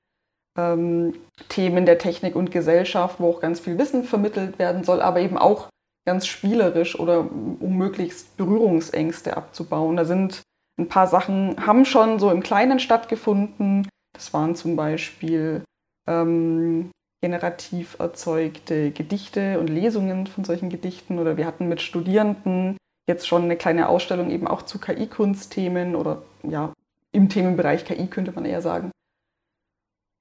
ähm, 0.56 1.14
Themen 1.48 1.84
der 1.84 1.98
Technik 1.98 2.36
und 2.36 2.52
Gesellschaft, 2.52 3.18
wo 3.18 3.30
auch 3.30 3.40
ganz 3.40 3.58
viel 3.58 3.78
Wissen 3.78 4.04
vermittelt 4.04 4.58
werden 4.60 4.84
soll, 4.84 5.02
aber 5.02 5.20
eben 5.20 5.36
auch 5.36 5.68
ganz 6.04 6.26
spielerisch 6.26 6.98
oder 6.98 7.20
um 7.20 7.76
möglichst 7.76 8.36
Berührungsängste 8.36 9.36
abzubauen. 9.36 9.96
Da 9.96 10.04
sind 10.04 10.42
ein 10.78 10.88
paar 10.88 11.06
Sachen, 11.06 11.66
haben 11.66 11.84
schon 11.84 12.18
so 12.18 12.30
im 12.30 12.42
Kleinen 12.42 12.80
stattgefunden. 12.80 13.88
Das 14.14 14.32
waren 14.32 14.54
zum 14.54 14.76
Beispiel 14.76 15.62
ähm, 16.08 16.90
generativ 17.22 17.96
erzeugte 17.98 18.90
Gedichte 18.90 19.60
und 19.60 19.68
Lesungen 19.68 20.26
von 20.26 20.44
solchen 20.44 20.70
Gedichten. 20.70 21.18
Oder 21.18 21.36
wir 21.36 21.46
hatten 21.46 21.68
mit 21.68 21.80
Studierenden 21.80 22.76
jetzt 23.08 23.26
schon 23.26 23.42
eine 23.42 23.56
kleine 23.56 23.88
Ausstellung 23.88 24.30
eben 24.30 24.46
auch 24.46 24.62
zu 24.62 24.78
KI-Kunstthemen 24.78 25.94
oder 25.94 26.22
ja, 26.42 26.72
im 27.12 27.28
Themenbereich 27.28 27.84
KI 27.84 28.06
könnte 28.06 28.32
man 28.32 28.44
eher 28.44 28.62
sagen. 28.62 28.90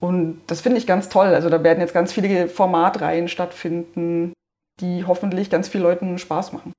Und 0.02 0.42
das 0.48 0.62
finde 0.62 0.80
ich 0.80 0.88
ganz 0.88 1.10
toll. 1.10 1.28
Also 1.28 1.50
da 1.50 1.64
werden 1.64 1.80
jetzt 1.80 1.94
ganz 1.94 2.12
viele 2.12 2.48
Formatreihen 2.48 3.28
stattfinden, 3.28 4.34
die 4.82 5.06
hoffentlich 5.06 5.50
ganz 5.50 5.70
vielen 5.70 5.84
Leuten 5.84 6.18
Spaß 6.18 6.54
machen. 6.54 6.74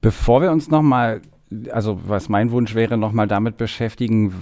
Bevor 0.00 0.42
wir 0.42 0.52
uns 0.52 0.70
nochmal, 0.70 1.22
also 1.70 2.00
was 2.08 2.28
mein 2.28 2.50
Wunsch 2.50 2.74
wäre, 2.74 2.96
nochmal 2.96 3.26
damit 3.26 3.56
beschäftigen, 3.56 4.32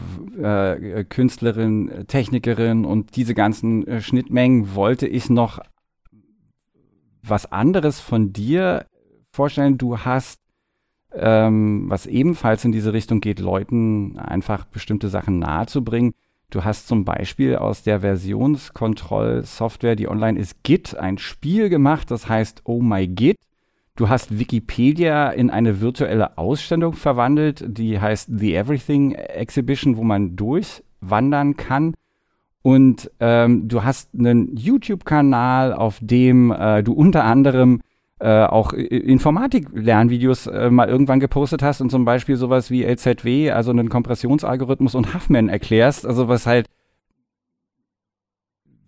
äh, 0.42 1.04
Künstlerin, 1.04 2.04
Technikerin 2.06 2.84
und 2.84 3.16
diese 3.16 3.34
ganzen 3.34 3.86
äh, 3.86 4.00
Schnittmengen, 4.00 4.74
wollte 4.74 5.06
ich 5.06 5.30
noch 5.30 5.60
was 7.22 7.50
anderes 7.50 8.00
von 8.00 8.32
dir 8.32 8.86
vorstellen. 9.32 9.78
Du 9.78 9.98
hast, 9.98 10.40
ähm, 11.12 11.84
was 11.88 12.06
ebenfalls 12.06 12.64
in 12.64 12.72
diese 12.72 12.92
Richtung 12.92 13.20
geht, 13.20 13.40
Leuten 13.40 14.18
einfach 14.18 14.64
bestimmte 14.66 15.08
Sachen 15.08 15.38
nahezubringen. 15.38 16.12
Du 16.50 16.64
hast 16.64 16.86
zum 16.86 17.04
Beispiel 17.04 17.56
aus 17.56 17.82
der 17.82 18.00
Versionskontrollsoftware, 18.00 19.96
die 19.96 20.08
online 20.08 20.38
ist, 20.38 20.62
Git, 20.62 20.96
ein 20.96 21.18
Spiel 21.18 21.68
gemacht, 21.68 22.10
das 22.10 22.28
heißt 22.28 22.62
Oh 22.64 22.80
My 22.80 23.08
Git. 23.08 23.36
Du 23.96 24.08
hast 24.08 24.38
Wikipedia 24.38 25.30
in 25.30 25.50
eine 25.50 25.80
virtuelle 25.80 26.36
Ausstellung 26.36 26.94
verwandelt, 26.94 27.64
die 27.66 28.00
heißt 28.00 28.28
The 28.32 28.56
Everything 28.56 29.12
Exhibition, 29.12 29.96
wo 29.96 30.02
man 30.02 30.34
durchwandern 30.34 31.56
kann. 31.56 31.94
Und 32.62 33.10
ähm, 33.20 33.68
du 33.68 33.84
hast 33.84 34.10
einen 34.18 34.56
YouTube-Kanal, 34.56 35.72
auf 35.72 35.98
dem 36.00 36.50
äh, 36.50 36.82
du 36.82 36.92
unter 36.92 37.24
anderem 37.24 37.82
äh, 38.20 38.44
auch 38.44 38.72
Informatik-Lernvideos 38.72 40.46
äh, 40.46 40.70
mal 40.70 40.88
irgendwann 40.88 41.20
gepostet 41.20 41.62
hast 41.62 41.80
und 41.80 41.90
zum 41.90 42.04
Beispiel 42.04 42.36
sowas 42.36 42.70
wie 42.70 42.84
LZW, 42.84 43.50
also 43.50 43.70
einen 43.70 43.88
Kompressionsalgorithmus 43.88 44.94
und 44.94 45.14
Huffman 45.14 45.48
erklärst, 45.48 46.06
also 46.06 46.28
was 46.28 46.46
halt 46.46 46.66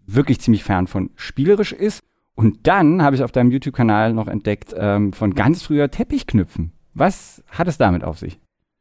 wirklich 0.07 0.41
ziemlich 0.41 0.65
fern 0.65 0.87
von 0.87 1.11
spielerisch 1.17 1.73
ist. 1.73 2.03
Und 2.35 2.67
dann 2.67 3.03
habe 3.03 3.17
ich 3.17 3.25
auf 3.25 3.33
deinem 3.33 3.51
YouTube-Kanal 3.51 4.13
noch 4.13 4.29
entdeckt 4.29 4.75
ähm, 4.77 5.13
von 5.13 5.35
ganz 5.35 5.63
früher 5.63 5.91
Teppichknüpfen. 5.91 6.73
Was 6.95 7.43
hat 7.51 7.67
es 7.67 7.79
damit 7.79 8.05
auf 8.05 8.19
sich? 8.19 8.39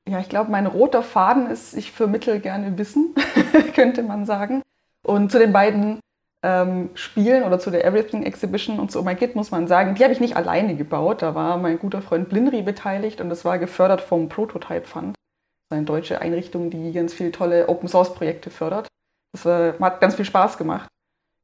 Ja, 0.07 0.19
ich 0.19 0.29
glaube, 0.29 0.51
mein 0.51 0.67
roter 0.67 1.01
Faden 1.01 1.47
ist, 1.47 1.75
ich 1.75 1.91
vermittel 1.91 2.39
gerne 2.39 2.77
Wissen, 2.77 3.15
könnte 3.75 4.03
man 4.03 4.25
sagen. 4.25 4.61
Und 5.03 5.31
zu 5.31 5.39
den 5.39 5.51
beiden 5.51 5.99
ähm, 6.45 6.89
Spielen 6.93 7.43
oder 7.43 7.59
zu 7.59 7.71
der 7.71 7.83
Everything 7.83 8.23
Exhibition 8.23 8.79
und 8.79 8.91
zu 8.91 8.99
Oh 8.99 9.03
My 9.03 9.15
Kid 9.15 9.35
muss 9.35 9.51
man 9.51 9.67
sagen, 9.67 9.95
die 9.95 10.03
habe 10.03 10.13
ich 10.13 10.19
nicht 10.19 10.37
alleine 10.37 10.75
gebaut. 10.75 11.21
Da 11.21 11.35
war 11.35 11.57
mein 11.57 11.79
guter 11.79 12.01
Freund 12.01 12.29
Blinri 12.29 12.61
beteiligt 12.61 13.19
und 13.19 13.29
das 13.29 13.43
war 13.43 13.57
gefördert 13.57 14.01
vom 14.01 14.29
Prototype 14.29 14.85
Fund. 14.85 15.15
Das 15.15 15.77
ist 15.77 15.77
eine 15.77 15.85
deutsche 15.85 16.21
Einrichtung, 16.21 16.69
die 16.69 16.93
ganz 16.93 17.13
viele 17.13 17.31
tolle 17.31 17.67
Open 17.67 17.89
Source 17.89 18.13
Projekte 18.13 18.49
fördert. 18.49 18.87
Das 19.33 19.45
äh, 19.45 19.73
hat 19.79 19.99
ganz 19.99 20.15
viel 20.15 20.25
Spaß 20.25 20.57
gemacht 20.57 20.87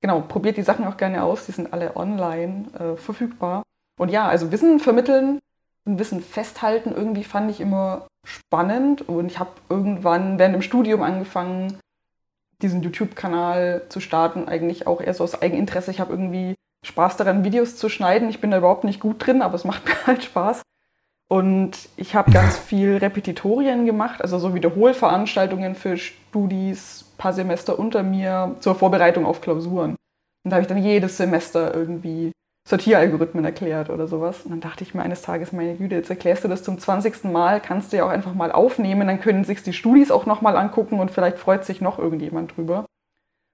genau, 0.01 0.21
probiert 0.21 0.57
die 0.57 0.63
Sachen 0.63 0.85
auch 0.85 0.97
gerne 0.97 1.23
aus. 1.23 1.45
Die 1.45 1.51
sind 1.53 1.71
alle 1.71 1.95
online 1.95 2.65
äh, 2.77 2.97
verfügbar. 2.97 3.63
Und 3.99 4.09
ja, 4.09 4.27
also 4.27 4.51
Wissen 4.51 4.79
vermitteln 4.79 5.39
und 5.85 5.99
Wissen 5.99 6.21
festhalten, 6.21 6.91
irgendwie 6.91 7.23
fand 7.23 7.51
ich 7.51 7.61
immer 7.61 8.07
spannend. 8.25 9.07
Und 9.07 9.27
ich 9.27 9.39
habe 9.39 9.51
irgendwann 9.69 10.39
während 10.39 10.55
dem 10.55 10.61
Studium 10.61 11.03
angefangen, 11.03 11.79
diesen 12.61 12.81
YouTube-Kanal 12.81 13.83
zu 13.89 13.99
starten, 13.99 14.47
eigentlich 14.47 14.87
auch 14.87 15.01
eher 15.01 15.13
so 15.13 15.23
aus 15.23 15.41
Eigeninteresse. 15.41 15.91
Ich 15.91 15.99
habe 15.99 16.11
irgendwie 16.11 16.55
Spaß 16.85 17.17
daran, 17.17 17.43
Videos 17.43 17.75
zu 17.75 17.89
schneiden. 17.89 18.29
Ich 18.29 18.41
bin 18.41 18.51
da 18.51 18.57
überhaupt 18.57 18.83
nicht 18.83 18.99
gut 18.99 19.25
drin, 19.25 19.41
aber 19.41 19.55
es 19.55 19.65
macht 19.65 19.85
mir 19.85 20.07
halt 20.07 20.23
Spaß. 20.23 20.61
Und 21.27 21.87
ich 21.95 22.13
habe 22.13 22.31
ganz 22.31 22.57
viel 22.57 22.97
Repetitorien 22.97 23.85
gemacht, 23.85 24.21
also 24.21 24.37
so 24.37 24.53
Wiederholveranstaltungen 24.53 25.75
für 25.75 25.95
Studis, 25.95 27.05
paar 27.17 27.31
Semester 27.31 27.79
unter 27.79 28.03
mir 28.03 28.57
zur 28.59 28.75
Vorbereitung 28.75 29.25
auf 29.25 29.39
Klausuren. 29.39 29.95
Und 30.43 30.49
da 30.49 30.55
habe 30.55 30.63
ich 30.63 30.67
dann 30.67 30.83
jedes 30.83 31.15
Semester 31.15 31.73
irgendwie 31.73 32.33
Sortieralgorithmen 32.67 33.43
erklärt 33.43 33.89
oder 33.89 34.07
sowas. 34.07 34.41
Und 34.43 34.51
dann 34.51 34.61
dachte 34.61 34.83
ich 34.83 34.93
mir 34.93 35.01
eines 35.01 35.21
Tages, 35.21 35.51
meine 35.51 35.75
Güte, 35.75 35.95
jetzt 35.95 36.09
erklärst 36.09 36.43
du 36.43 36.47
das 36.47 36.63
zum 36.63 36.77
20. 36.77 37.25
Mal, 37.25 37.59
kannst 37.59 37.91
du 37.91 37.97
ja 37.97 38.05
auch 38.05 38.09
einfach 38.09 38.33
mal 38.33 38.51
aufnehmen, 38.51 39.07
dann 39.07 39.19
können 39.19 39.43
sich 39.43 39.63
die 39.63 39.73
Studis 39.73 40.11
auch 40.11 40.25
nochmal 40.25 40.55
angucken 40.55 40.99
und 40.99 41.11
vielleicht 41.11 41.39
freut 41.39 41.65
sich 41.65 41.81
noch 41.81 41.97
irgendjemand 41.97 42.55
drüber. 42.55 42.85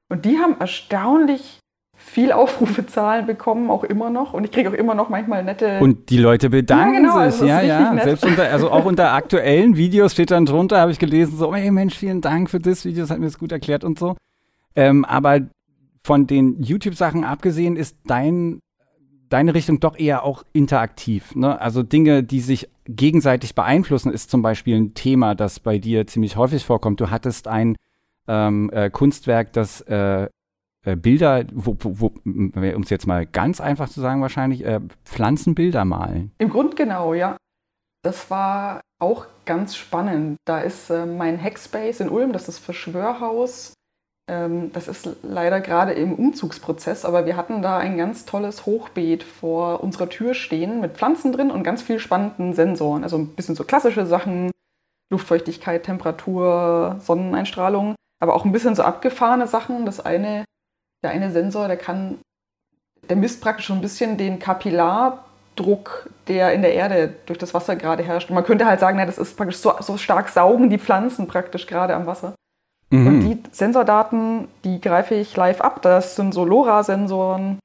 Und 0.09 0.25
die 0.25 0.37
haben 0.37 0.59
erstaunlich 0.59 1.59
viel 1.97 2.31
Aufrufezahlen 2.31 3.25
bekommen, 3.25 3.71
auch 3.71 3.83
immer 3.83 4.09
noch. 4.09 4.33
Und 4.33 4.43
ich 4.43 4.51
kriege 4.51 4.69
auch 4.69 4.73
immer 4.73 4.93
noch 4.93 5.09
manchmal 5.09 5.43
nette. 5.43 5.79
Und 5.79 6.09
die 6.09 6.17
Leute 6.17 6.49
bedanken 6.49 6.93
ja, 6.93 6.99
genau, 6.99 7.13
sich, 7.13 7.23
also 7.23 7.45
ja, 7.45 7.61
ja. 7.61 7.93
Nett. 7.93 8.03
Selbst 8.03 8.25
unter, 8.25 8.43
also 8.43 8.71
auch 8.71 8.85
unter 8.85 9.13
aktuellen 9.13 9.75
Videos 9.75 10.13
steht 10.13 10.31
dann 10.31 10.45
drunter, 10.45 10.79
habe 10.79 10.91
ich 10.91 10.99
gelesen, 10.99 11.37
so, 11.37 11.53
hey 11.53 11.71
Mensch, 11.71 11.97
vielen 11.97 12.21
Dank 12.21 12.49
für 12.49 12.59
das 12.59 12.85
Video, 12.85 13.01
das 13.01 13.09
hat 13.09 13.19
mir 13.19 13.25
das 13.25 13.39
gut 13.39 13.51
erklärt 13.51 13.83
und 13.83 13.97
so. 13.97 14.15
Ähm, 14.75 15.05
aber 15.05 15.41
von 16.03 16.27
den 16.27 16.61
YouTube-Sachen 16.61 17.23
abgesehen 17.23 17.75
ist 17.75 17.97
dein, 18.05 18.59
deine 19.29 19.53
Richtung 19.53 19.79
doch 19.79 19.98
eher 19.98 20.24
auch 20.24 20.43
interaktiv. 20.53 21.36
Ne? 21.36 21.60
Also 21.60 21.84
Dinge, 21.84 22.24
die 22.24 22.39
sich 22.39 22.69
gegenseitig 22.86 23.55
beeinflussen, 23.55 24.12
ist 24.12 24.29
zum 24.29 24.41
Beispiel 24.41 24.77
ein 24.77 24.93
Thema, 24.93 25.36
das 25.36 25.60
bei 25.60 25.77
dir 25.77 26.07
ziemlich 26.07 26.38
häufig 26.38 26.65
vorkommt. 26.65 27.01
Du 27.01 27.10
hattest 27.10 27.48
ein 27.48 27.75
ähm, 28.27 28.69
äh, 28.72 28.89
Kunstwerk, 28.89 29.53
das 29.53 29.81
äh, 29.81 30.27
äh, 30.86 30.96
Bilder, 30.96 31.46
um 31.53 32.81
es 32.81 32.89
jetzt 32.89 33.07
mal 33.07 33.25
ganz 33.25 33.60
einfach 33.60 33.89
zu 33.89 34.00
sagen, 34.00 34.22
wahrscheinlich 34.22 34.63
äh, 34.63 34.79
Pflanzenbilder 35.03 35.86
malen. 35.86 36.31
Im 36.38 36.50
Grund 36.50 36.75
genau, 36.75 37.13
ja. 37.13 37.38
Das 38.03 38.29
war 38.29 38.81
auch 39.00 39.25
ganz 39.46 39.75
spannend. 39.75 40.38
Da 40.46 40.62
ist 40.62 40.89
äh, 40.89 41.05
mein 41.05 41.41
Hackspace 41.41 42.00
in 42.00 42.10
Ulm, 42.10 42.31
das 42.31 42.43
ist 42.43 42.48
das 42.48 42.60
Verschwörhaus. 42.60 43.74
Ähm, 44.27 44.72
das 44.74 44.88
ist 44.88 45.10
leider 45.24 45.62
gerade 45.62 45.93
im 45.93 46.13
Umzugsprozess, 46.13 47.05
aber 47.05 47.25
wir 47.25 47.38
hatten 47.38 47.62
da 47.62 47.77
ein 47.77 47.98
ganz 47.98 48.25
tolles 48.25 48.65
Hochbeet 48.65 49.24
vor 49.24 49.84
unserer 49.84 50.10
Tür 50.10 50.34
stehen 50.34 50.81
mit 50.81 50.98
Pflanzen 50.98 51.31
drin 51.31 51.51
und 51.51 51.63
ganz 51.63 51.81
viel 51.81 52.00
spannenden 52.00 52.53
Sensoren. 52.53 53.03
Also 53.03 53.17
ein 53.17 53.36
bisschen 53.36 53.55
so 53.55 53.63
klassische 53.63 54.05
Sachen, 54.05 54.51
Luftfeuchtigkeit, 55.10 55.84
Temperatur, 55.84 56.98
Sonneneinstrahlung, 57.00 57.96
aber 58.19 58.34
auch 58.34 58.43
ein 58.43 58.51
bisschen 58.51 58.75
so 58.75 58.84
abgefahrene 58.84 59.48
Sachen. 59.48 59.86
Das 59.86 60.05
eine 60.05 60.43
der 61.03 61.12
eine 61.12 61.31
Sensor, 61.31 61.67
der 61.67 61.77
kann, 61.77 62.19
der 63.10 63.15
misst 63.15 63.41
praktisch 63.41 63.67
schon 63.67 63.77
ein 63.77 63.81
bisschen 63.81 64.17
den 64.17 64.39
Kapillardruck, 64.39 66.10
der 66.27 66.53
in 66.53 66.62
der 66.62 66.74
Erde 66.74 67.13
durch 67.25 67.39
das 67.39 67.53
Wasser 67.53 67.75
gerade 67.75 68.03
herrscht. 68.03 68.29
Und 68.29 68.36
man 68.36 68.43
könnte 68.43 68.65
halt 68.65 68.79
sagen, 68.79 68.98
na, 68.98 69.05
das 69.05 69.17
ist 69.17 69.38
praktisch 69.38 69.57
so, 69.57 69.74
so 69.79 69.98
stark 69.98 70.29
saugen 70.29 70.69
die 70.69 70.79
Pflanzen 70.79 71.27
praktisch 71.27 71.67
gerade 71.67 71.96
am 71.96 72.05
Wasser. 72.05 72.34
Sensordaten, 73.57 74.47
die 74.63 74.79
greife 74.79 75.15
ich 75.15 75.35
live 75.35 75.61
ab. 75.61 75.81
Das 75.81 76.15
sind 76.15 76.33
so 76.33 76.45
LoRa-Sensoren, 76.45 77.59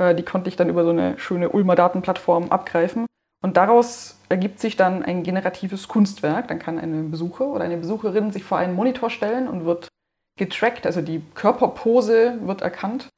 äh, 0.00 0.14
die 0.14 0.24
konnte 0.24 0.48
ich 0.48 0.56
dann 0.56 0.68
über 0.68 0.84
so 0.84 0.90
eine 0.90 1.18
schöne 1.18 1.48
Ulmer 1.48 1.74
Datenplattform 1.74 2.50
abgreifen. 2.50 3.06
Und 3.44 3.56
daraus 3.56 4.18
ergibt 4.28 4.60
sich 4.60 4.76
dann 4.76 5.02
ein 5.02 5.24
generatives 5.24 5.88
Kunstwerk. 5.88 6.48
Dann 6.48 6.60
kann 6.60 6.78
ein 6.78 7.10
Besucher 7.10 7.46
oder 7.46 7.64
eine 7.64 7.76
Besucherin 7.76 8.30
sich 8.30 8.44
vor 8.44 8.58
einen 8.58 8.74
Monitor 8.74 9.10
stellen 9.10 9.48
und 9.48 9.64
wird 9.64 9.88
getrackt, 10.38 10.86
also 10.86 11.02
die 11.02 11.22
Körperpose 11.34 12.38
wird 12.46 12.62
erkannt 12.62 13.08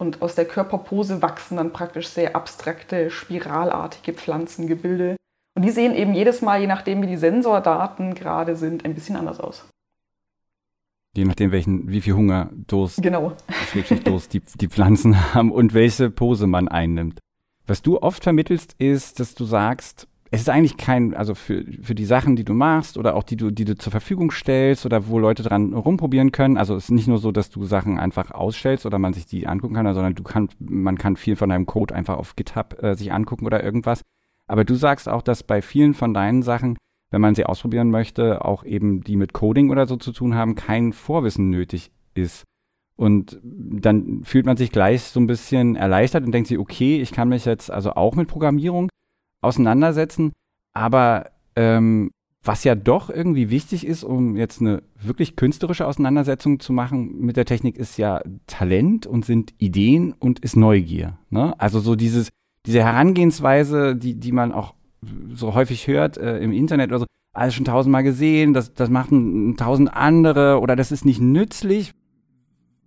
und 0.00 0.22
aus 0.22 0.34
der 0.34 0.44
Körperpose 0.44 1.22
wachsen 1.22 1.56
dann 1.56 1.72
praktisch 1.72 2.08
sehr 2.08 2.34
abstrakte, 2.34 3.10
spiralartige 3.10 4.12
Pflanzengebilde. 4.12 5.16
Und 5.56 5.62
die 5.62 5.70
sehen 5.70 5.94
eben 5.94 6.14
jedes 6.14 6.42
Mal, 6.42 6.60
je 6.60 6.66
nachdem 6.66 7.00
wie 7.02 7.06
die 7.06 7.16
Sensordaten 7.16 8.14
gerade 8.14 8.56
sind, 8.56 8.84
ein 8.84 8.94
bisschen 8.94 9.16
anders 9.16 9.38
aus. 9.38 9.68
Je 11.16 11.24
nachdem, 11.24 11.52
welchen, 11.52 11.88
wie 11.88 12.00
viel 12.00 12.14
Hunger, 12.14 12.50
Durst, 12.66 13.02
genau. 13.02 13.32
Durst 14.04 14.32
die, 14.32 14.42
die 14.60 14.68
Pflanzen 14.68 15.34
haben 15.34 15.52
und 15.52 15.74
welche 15.74 16.10
Pose 16.10 16.46
man 16.46 16.68
einnimmt. 16.68 17.20
Was 17.66 17.82
du 17.82 18.00
oft 18.00 18.22
vermittelst, 18.22 18.74
ist, 18.78 19.20
dass 19.20 19.34
du 19.34 19.44
sagst, 19.44 20.08
es 20.34 20.40
ist 20.40 20.48
eigentlich 20.48 20.76
kein, 20.76 21.14
also 21.14 21.36
für, 21.36 21.64
für 21.80 21.94
die 21.94 22.04
Sachen, 22.04 22.34
die 22.34 22.44
du 22.44 22.54
machst 22.54 22.98
oder 22.98 23.14
auch 23.14 23.22
die 23.22 23.36
du, 23.36 23.52
die 23.52 23.64
du 23.64 23.76
zur 23.76 23.92
Verfügung 23.92 24.32
stellst 24.32 24.84
oder 24.84 25.06
wo 25.06 25.20
Leute 25.20 25.44
dran 25.44 25.72
rumprobieren 25.72 26.32
können. 26.32 26.56
Also 26.56 26.74
es 26.74 26.84
ist 26.84 26.90
nicht 26.90 27.06
nur 27.06 27.18
so, 27.18 27.30
dass 27.30 27.50
du 27.50 27.64
Sachen 27.64 28.00
einfach 28.00 28.32
ausstellst 28.32 28.84
oder 28.84 28.98
man 28.98 29.12
sich 29.12 29.26
die 29.26 29.46
angucken 29.46 29.74
kann, 29.74 29.94
sondern 29.94 30.16
du 30.16 30.24
kannst, 30.24 30.56
man 30.58 30.98
kann 30.98 31.16
viel 31.16 31.36
von 31.36 31.50
deinem 31.50 31.66
Code 31.66 31.94
einfach 31.94 32.16
auf 32.16 32.34
GitHub 32.34 32.82
äh, 32.82 32.96
sich 32.96 33.12
angucken 33.12 33.46
oder 33.46 33.62
irgendwas. 33.62 34.02
Aber 34.48 34.64
du 34.64 34.74
sagst 34.74 35.08
auch, 35.08 35.22
dass 35.22 35.44
bei 35.44 35.62
vielen 35.62 35.94
von 35.94 36.12
deinen 36.12 36.42
Sachen, 36.42 36.76
wenn 37.10 37.20
man 37.20 37.34
sie 37.34 37.46
ausprobieren 37.46 37.90
möchte, 37.90 38.44
auch 38.44 38.64
eben 38.64 39.02
die 39.02 39.16
mit 39.16 39.32
Coding 39.32 39.70
oder 39.70 39.86
so 39.86 39.96
zu 39.96 40.12
tun 40.12 40.34
haben, 40.34 40.54
kein 40.54 40.92
Vorwissen 40.92 41.50
nötig 41.50 41.90
ist. 42.14 42.44
Und 42.96 43.40
dann 43.42 44.22
fühlt 44.24 44.46
man 44.46 44.56
sich 44.56 44.70
gleich 44.70 45.02
so 45.02 45.18
ein 45.18 45.26
bisschen 45.26 45.74
erleichtert 45.76 46.24
und 46.24 46.32
denkt 46.32 46.48
sich, 46.48 46.58
okay, 46.58 47.00
ich 47.00 47.12
kann 47.12 47.28
mich 47.28 47.44
jetzt 47.44 47.70
also 47.70 47.92
auch 47.92 48.14
mit 48.14 48.28
Programmierung 48.28 48.88
auseinandersetzen. 49.42 50.32
Aber 50.74 51.30
ähm, 51.56 52.10
was 52.44 52.62
ja 52.62 52.74
doch 52.74 53.10
irgendwie 53.10 53.50
wichtig 53.50 53.86
ist, 53.86 54.04
um 54.04 54.36
jetzt 54.36 54.60
eine 54.60 54.82
wirklich 55.00 55.34
künstlerische 55.34 55.86
Auseinandersetzung 55.86 56.60
zu 56.60 56.72
machen 56.72 57.20
mit 57.20 57.36
der 57.36 57.46
Technik, 57.46 57.76
ist 57.76 57.96
ja 57.96 58.22
Talent 58.46 59.06
und 59.06 59.24
sind 59.24 59.54
Ideen 59.58 60.12
und 60.12 60.40
ist 60.40 60.54
Neugier. 60.54 61.18
Ne? 61.30 61.58
Also 61.58 61.80
so 61.80 61.96
dieses, 61.96 62.28
diese 62.66 62.82
Herangehensweise, 62.82 63.96
die, 63.96 64.14
die 64.14 64.32
man 64.32 64.52
auch 64.52 64.74
so 65.34 65.54
häufig 65.54 65.86
hört 65.86 66.16
äh, 66.16 66.38
im 66.38 66.52
Internet 66.52 66.90
oder 66.90 67.00
so, 67.00 67.06
alles 67.32 67.54
schon 67.54 67.64
tausendmal 67.64 68.02
gesehen, 68.02 68.54
das, 68.54 68.74
das 68.74 68.88
machen 68.88 69.56
tausend 69.56 69.92
andere 69.92 70.60
oder 70.60 70.76
das 70.76 70.92
ist 70.92 71.04
nicht 71.04 71.20
nützlich. 71.20 71.92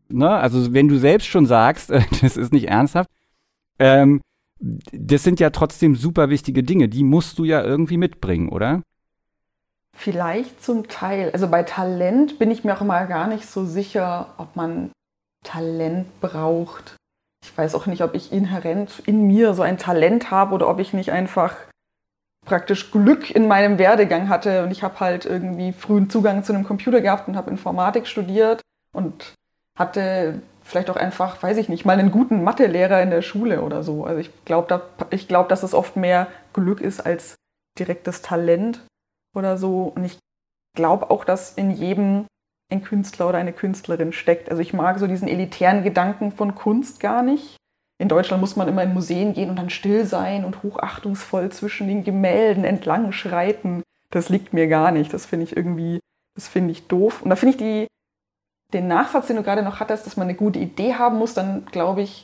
Ne? 0.10 0.30
Also 0.30 0.74
wenn 0.74 0.88
du 0.88 0.98
selbst 0.98 1.28
schon 1.28 1.46
sagst, 1.46 1.92
äh, 1.92 2.02
das 2.22 2.38
ist 2.38 2.54
nicht 2.54 2.70
ernsthaft, 2.70 3.10
ähm, 3.80 4.22
das 4.60 5.24
sind 5.24 5.40
ja 5.40 5.52
trotzdem 5.52 5.96
super 5.96 6.30
wichtige 6.30 6.64
Dinge. 6.64 6.90
Die 6.90 7.04
musst 7.04 7.38
du 7.38 7.44
ja 7.44 7.64
irgendwie 7.64 7.98
mitbringen, 7.98 8.50
oder? 8.50 8.82
Vielleicht 9.96 10.64
zum 10.64 10.88
Teil. 10.88 11.32
Also 11.32 11.48
bei 11.48 11.64
Talent 11.64 12.40
bin 12.40 12.50
ich 12.50 12.64
mir 12.64 12.76
auch 12.76 12.82
immer 12.82 13.06
gar 13.06 13.28
nicht 13.28 13.46
so 13.46 13.66
sicher, 13.66 14.34
ob 14.38 14.56
man 14.56 14.92
Talent 15.44 16.20
braucht. 16.22 16.96
Ich 17.44 17.56
weiß 17.56 17.76
auch 17.76 17.86
nicht, 17.86 18.02
ob 18.04 18.14
ich 18.14 18.32
inhärent 18.32 19.02
in 19.06 19.28
mir 19.28 19.54
so 19.54 19.62
ein 19.62 19.78
Talent 19.78 20.32
habe 20.32 20.56
oder 20.56 20.70
ob 20.70 20.80
ich 20.80 20.94
nicht 20.94 21.12
einfach 21.12 21.56
praktisch 22.48 22.92
Glück 22.92 23.30
in 23.30 23.48
meinem 23.48 23.77
Werdegang 23.77 24.30
hatte. 24.30 24.63
Und 24.63 24.72
ich 24.72 24.82
habe 24.82 25.00
halt 25.00 25.25
irgendwie 25.25 25.74
frühen 25.74 26.10
Zugang 26.10 26.44
zu 26.44 26.54
einem 26.54 26.63
Computer 26.63 27.01
gehabt 27.01 27.27
und 27.27 27.36
habe 27.36 27.51
Informatik 27.51 28.08
studiert 28.08 28.62
und 28.94 29.34
hatte 29.77 30.42
vielleicht 30.63 30.89
auch 30.89 30.96
einfach, 30.96 31.42
weiß 31.44 31.58
ich 31.58 31.70
nicht, 31.70 31.86
mal 31.86 32.00
einen 32.00 32.12
guten 32.12 32.44
Mathelehrer 32.44 33.01
in 33.01 33.10
der 33.10 33.22
Schule 33.22 33.62
oder 33.62 33.84
so. 33.84 34.06
Also 34.06 34.20
ich 34.20 34.32
glaube, 34.46 34.68
da, 34.68 34.82
glaub, 35.27 35.50
dass 35.50 35.63
es 35.63 35.74
oft 35.74 35.98
mehr 35.98 36.27
Glück 36.54 36.82
ist 36.82 37.01
als 37.06 37.36
direktes 37.77 38.22
Talent 38.22 38.82
oder 39.36 39.58
so. 39.58 39.92
Und 39.96 40.06
ich 40.06 40.18
glaube 40.75 41.12
auch, 41.12 41.25
dass 41.25 41.54
in 41.54 41.72
jedem 41.72 42.25
ein 42.72 42.84
Künstler 42.84 43.30
oder 43.30 43.38
eine 43.38 43.54
Künstlerin 43.54 44.13
steckt. 44.13 44.50
Also 44.50 44.62
ich 44.62 44.74
mag 44.74 45.00
so 45.00 45.08
diesen 45.08 45.27
elitären 45.27 45.84
Gedanken 45.84 46.32
von 46.32 46.56
Kunst 46.56 47.00
gar 47.00 47.24
nicht. 47.24 47.57
In 48.00 48.10
Deutschland 48.10 48.42
muss 48.42 48.56
man 48.56 48.68
immer 48.68 48.84
in 48.84 48.94
Museen 48.94 49.34
gehen 49.34 49.50
und 49.50 49.58
dann 49.58 49.70
still 49.70 50.06
sein 50.06 50.46
und 50.46 50.62
hochachtungsvoll 50.63 51.51
zwischen 51.51 51.88
den 51.88 52.04
Gemälden 52.04 52.63
entlang 52.63 53.12
schreiten. 53.12 53.82
Das 54.12 54.30
liegt 54.30 54.54
mir 54.54 54.68
gar 54.68 54.92
nicht. 54.92 55.13
Das 55.13 55.25
finde 55.25 55.46
ich 55.46 55.58
irgendwie, 55.58 56.00
das 56.36 56.48
finde 56.48 56.72
ich 56.72 56.88
doof. 56.88 57.22
Und 57.24 57.30
da 57.30 57.36
finde 57.36 57.51
ich 57.51 57.58
die, 57.58 57.88
den 58.74 58.88
Nachsatz, 58.88 59.27
den 59.27 59.38
du 59.38 59.44
gerade 59.44 59.63
noch 59.63 59.80
hattest, 59.80 60.06
dass 60.06 60.18
man 60.18 60.27
eine 60.27 60.38
gute 60.38 60.60
Idee 60.60 60.96
haben 60.96 61.18
muss, 61.18 61.34
dann 61.34 61.66
glaube 61.66 62.01
ich 62.01 62.24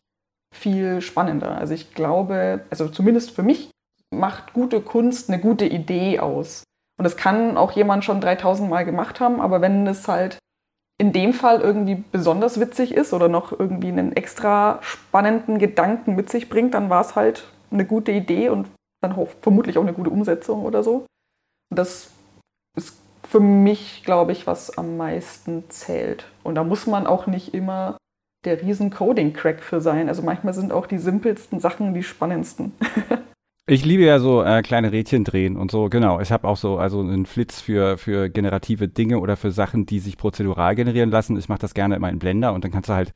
viel 0.54 1.02
spannender. 1.02 1.58
Also 1.58 1.74
ich 1.74 1.94
glaube, 1.96 2.66
also 2.70 2.88
zumindest 2.88 3.32
für 3.32 3.44
mich 3.44 3.72
macht 4.12 4.54
gute 4.54 4.82
Kunst 4.82 5.30
eine 5.30 5.42
gute 5.42 5.66
Idee 5.66 6.20
aus. 6.20 6.64
Und 6.98 7.04
das 7.04 7.18
kann 7.18 7.58
auch 7.58 7.72
jemand 7.72 8.06
schon 8.06 8.22
3000 8.22 8.70
Mal 8.70 8.86
gemacht 8.86 9.20
haben, 9.20 9.42
aber 9.42 9.62
wenn 9.62 9.88
es 9.88 10.08
halt 10.08 10.38
in 11.00 11.12
dem 11.12 11.34
Fall 11.34 11.62
irgendwie 11.62 12.04
besonders 12.12 12.60
witzig 12.60 12.94
ist 12.94 13.14
oder 13.14 13.28
noch 13.28 13.58
irgendwie 13.58 13.90
einen 13.90 14.14
extra 14.14 14.80
spannenden 14.82 15.58
Gedanken 15.58 16.16
mit 16.16 16.30
sich 16.30 16.50
bringt, 16.50 16.74
dann 16.74 16.90
war 16.90 17.02
es 17.02 17.16
halt 17.16 17.48
eine 17.72 17.86
gute 17.86 18.12
Idee 18.12 18.50
und 18.50 18.70
dann 19.02 19.16
vermutlich 19.42 19.78
auch 19.78 19.82
eine 19.82 19.94
gute 19.94 20.10
Umsetzung 20.10 20.64
oder 20.64 20.84
so. 20.84 21.06
Und 21.72 21.78
das 21.80 22.12
ist 22.78 22.98
für 23.28 23.40
mich, 23.40 24.04
glaube 24.06 24.32
ich, 24.32 24.48
was 24.48 24.78
am 24.78 24.98
meisten 24.98 25.70
zählt. 25.70 26.28
Und 26.44 26.56
da 26.56 26.64
muss 26.64 26.88
man 26.88 27.08
auch 27.08 27.28
nicht 27.28 27.54
immer 27.54 27.98
der 28.46 28.62
riesen 28.62 28.90
Coding-Crack 28.92 29.62
für 29.62 29.82
sein. 29.82 30.08
Also 30.08 30.22
manchmal 30.22 30.54
sind 30.54 30.72
auch 30.72 30.86
die 30.86 30.98
simpelsten 30.98 31.60
Sachen 31.60 31.94
die 31.94 32.04
spannendsten. 32.04 32.74
Ich 33.66 33.86
liebe 33.86 34.04
ja 34.04 34.20
so 34.20 34.44
äh, 34.44 34.62
kleine 34.62 34.92
Rädchen 34.92 35.24
drehen 35.24 35.56
und 35.56 35.72
so, 35.72 35.88
genau. 35.88 36.20
Ich 36.20 36.34
habe 36.34 36.48
auch 36.50 36.58
so 36.58 36.78
also 36.78 37.00
einen 37.00 37.26
Flitz 37.26 37.62
für, 37.62 37.98
für 37.98 38.30
generative 38.30 38.90
Dinge 38.90 39.20
oder 39.20 39.38
für 39.38 39.52
Sachen, 39.52 39.86
die 39.86 40.00
sich 40.00 40.18
prozedural 40.18 40.76
generieren 40.76 41.10
lassen. 41.10 41.38
Ich 41.38 41.48
mache 41.48 41.60
das 41.60 41.74
gerne 41.74 41.96
immer 41.96 42.10
in 42.10 42.20
Blender 42.20 42.54
und 42.54 42.66
dann 42.66 42.72
kannst 42.72 42.90
du 42.90 42.94
halt 42.94 43.14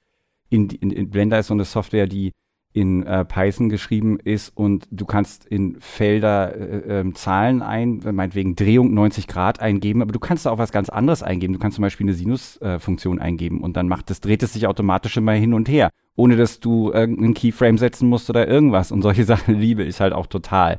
in, 0.50 0.70
in, 0.70 0.92
in 0.92 1.10
Blender 1.10 1.40
ist 1.40 1.48
so 1.48 1.54
eine 1.54 1.66
Software, 1.66 2.08
die 2.08 2.32
in 2.78 3.02
äh, 3.08 3.26
Python 3.26 3.70
geschrieben 3.70 4.20
ist 4.20 4.56
und 4.56 4.88
du 4.92 5.06
kannst 5.06 5.46
in 5.46 5.78
Felder 5.80 6.56
äh, 6.56 7.00
äh, 7.00 7.14
Zahlen 7.16 7.64
ein, 7.64 8.04
meinetwegen 8.12 8.56
Drehung 8.56 8.94
90 8.94 9.26
Grad 9.28 9.60
eingeben, 9.60 10.04
aber 10.04 10.12
du 10.12 10.20
kannst 10.20 10.46
da 10.46 10.52
auch 10.52 10.60
was 10.60 10.72
ganz 10.72 10.90
anderes 10.90 11.24
eingeben. 11.24 11.54
Du 11.54 11.60
kannst 11.60 11.76
zum 11.76 11.82
Beispiel 11.82 12.06
eine 12.06 12.14
Sinus-Funktion 12.14 13.18
äh, 13.18 13.22
eingeben 13.22 13.62
und 13.62 13.78
dann 13.78 13.88
macht 13.88 14.12
das, 14.12 14.22
dreht 14.22 14.44
es 14.44 14.54
sich 14.54 14.68
automatisch 14.68 15.18
immer 15.18 15.32
hin 15.32 15.56
und 15.56 15.68
her, 15.68 15.90
ohne 16.16 16.36
dass 16.36 16.60
du 16.60 16.92
irgendeinen 16.92 17.34
Keyframe 17.34 17.80
setzen 17.80 18.10
musst 18.10 18.30
oder 18.30 18.48
irgendwas. 18.48 18.92
Und 18.92 19.02
solche 19.02 19.24
Sachen 19.26 19.56
liebe 19.56 19.84
ich 19.84 20.00
halt 20.00 20.14
auch 20.14 20.28
total. 20.28 20.78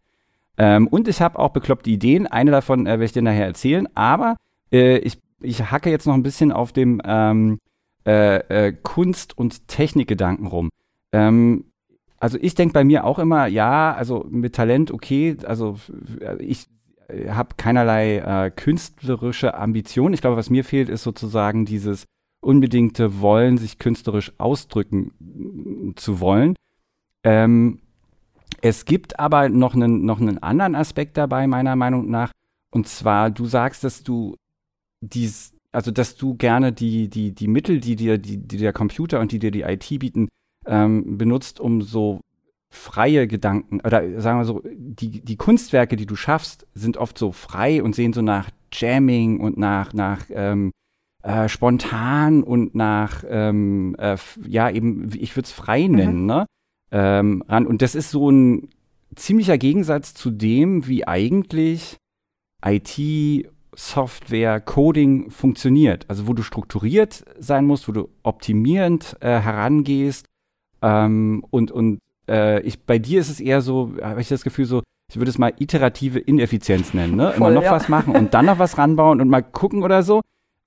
Ähm, 0.56 0.86
und 0.86 1.08
ich 1.08 1.20
habe 1.20 1.36
auch 1.36 1.50
bekloppte 1.50 1.90
Ideen. 1.90 2.28
Eine 2.28 2.52
davon 2.52 2.86
äh, 2.86 2.90
werde 2.90 3.04
ich 3.06 3.12
dir 3.12 3.22
nachher 3.22 3.46
erzählen, 3.46 3.88
aber 3.96 4.36
äh, 4.70 4.98
ich, 4.98 5.18
ich 5.40 5.72
hacke 5.72 5.90
jetzt 5.90 6.06
noch 6.06 6.14
ein 6.14 6.22
bisschen 6.22 6.52
auf 6.52 6.72
dem 6.72 7.02
ähm, 7.04 7.58
Kunst- 8.84 9.36
und 9.36 9.68
Technikgedanken 9.68 10.46
rum. 10.46 10.70
Ähm, 11.12 11.64
also 12.18 12.38
ich 12.40 12.54
denke 12.54 12.72
bei 12.72 12.84
mir 12.84 13.04
auch 13.04 13.18
immer, 13.18 13.46
ja, 13.46 13.94
also 13.94 14.26
mit 14.28 14.54
Talent 14.54 14.90
okay, 14.90 15.36
also 15.44 15.76
ich 16.38 16.66
habe 17.28 17.54
keinerlei 17.56 18.18
äh, 18.18 18.50
künstlerische 18.50 19.54
Ambition. 19.54 20.12
Ich 20.12 20.20
glaube, 20.20 20.36
was 20.36 20.50
mir 20.50 20.64
fehlt, 20.64 20.88
ist 20.88 21.02
sozusagen 21.02 21.64
dieses 21.64 22.04
unbedingte 22.40 23.20
Wollen, 23.20 23.58
sich 23.58 23.78
künstlerisch 23.78 24.32
ausdrücken 24.38 25.94
zu 25.96 26.20
wollen. 26.20 26.54
Ähm, 27.24 27.80
es 28.60 28.84
gibt 28.84 29.18
aber 29.18 29.48
noch 29.48 29.74
einen, 29.74 30.04
noch 30.04 30.20
einen 30.20 30.42
anderen 30.42 30.74
Aspekt 30.74 31.16
dabei, 31.16 31.46
meiner 31.46 31.76
Meinung 31.76 32.10
nach. 32.10 32.32
Und 32.70 32.88
zwar, 32.88 33.30
du 33.30 33.46
sagst, 33.46 33.84
dass 33.84 34.02
du 34.02 34.36
dies, 35.00 35.52
also 35.72 35.90
dass 35.90 36.16
du 36.16 36.34
gerne 36.34 36.72
die, 36.72 37.08
die, 37.08 37.34
die 37.34 37.48
Mittel, 37.48 37.80
die 37.80 37.96
dir, 37.96 38.18
die, 38.18 38.36
die 38.36 38.58
der 38.58 38.72
Computer 38.72 39.20
und 39.20 39.32
die 39.32 39.38
dir 39.38 39.50
die 39.50 39.62
IT 39.62 39.88
bieten, 39.98 40.28
ähm, 40.68 41.18
benutzt, 41.18 41.60
um 41.60 41.82
so 41.82 42.20
freie 42.70 43.26
Gedanken 43.26 43.80
oder 43.80 44.20
sagen 44.20 44.40
wir 44.40 44.44
so, 44.44 44.62
die, 44.64 45.22
die 45.22 45.36
Kunstwerke, 45.36 45.96
die 45.96 46.06
du 46.06 46.16
schaffst, 46.16 46.66
sind 46.74 46.96
oft 46.98 47.16
so 47.18 47.32
frei 47.32 47.82
und 47.82 47.94
sehen 47.94 48.12
so 48.12 48.22
nach 48.22 48.50
Jamming 48.72 49.40
und 49.40 49.56
nach, 49.56 49.94
nach 49.94 50.26
ähm, 50.30 50.72
äh, 51.22 51.48
spontan 51.48 52.42
und 52.42 52.74
nach, 52.74 53.24
ähm, 53.28 53.96
äh, 53.98 54.16
ja, 54.46 54.70
eben, 54.70 55.10
ich 55.14 55.34
würde 55.34 55.46
es 55.46 55.52
frei 55.52 55.88
mhm. 55.88 55.94
nennen, 55.94 56.20
mhm. 56.20 56.26
ne? 56.26 56.46
Ähm, 56.90 57.44
ran. 57.48 57.66
Und 57.66 57.82
das 57.82 57.94
ist 57.94 58.10
so 58.10 58.30
ein 58.30 58.68
ziemlicher 59.14 59.58
Gegensatz 59.58 60.14
zu 60.14 60.30
dem, 60.30 60.86
wie 60.86 61.06
eigentlich 61.06 61.96
IT, 62.64 63.48
Software, 63.74 64.60
Coding 64.60 65.30
funktioniert. 65.30 66.06
Also 66.08 66.26
wo 66.26 66.32
du 66.32 66.42
strukturiert 66.42 67.24
sein 67.38 67.64
musst, 67.66 67.88
wo 67.88 67.92
du 67.92 68.08
optimierend 68.22 69.16
äh, 69.20 69.38
herangehst, 69.38 70.26
ähm, 70.82 71.44
und 71.50 71.70
und 71.70 71.98
äh, 72.28 72.60
ich, 72.60 72.84
bei 72.84 72.98
dir 72.98 73.20
ist 73.20 73.30
es 73.30 73.40
eher 73.40 73.60
so, 73.60 73.92
habe 74.02 74.20
ich 74.20 74.28
das 74.28 74.44
Gefühl, 74.44 74.66
so, 74.66 74.82
ich 75.10 75.16
würde 75.16 75.30
es 75.30 75.38
mal 75.38 75.52
iterative 75.58 76.18
Ineffizienz 76.18 76.92
nennen, 76.92 77.16
ne? 77.16 77.32
Voll, 77.32 77.36
Immer 77.36 77.50
noch 77.50 77.62
ja. 77.62 77.72
was 77.72 77.88
machen 77.88 78.14
und 78.14 78.34
dann 78.34 78.46
noch 78.46 78.58
was 78.58 78.76
ranbauen 78.76 79.20
und 79.20 79.28
mal 79.28 79.42
gucken 79.42 79.82
oder 79.82 80.02
so. 80.02 80.20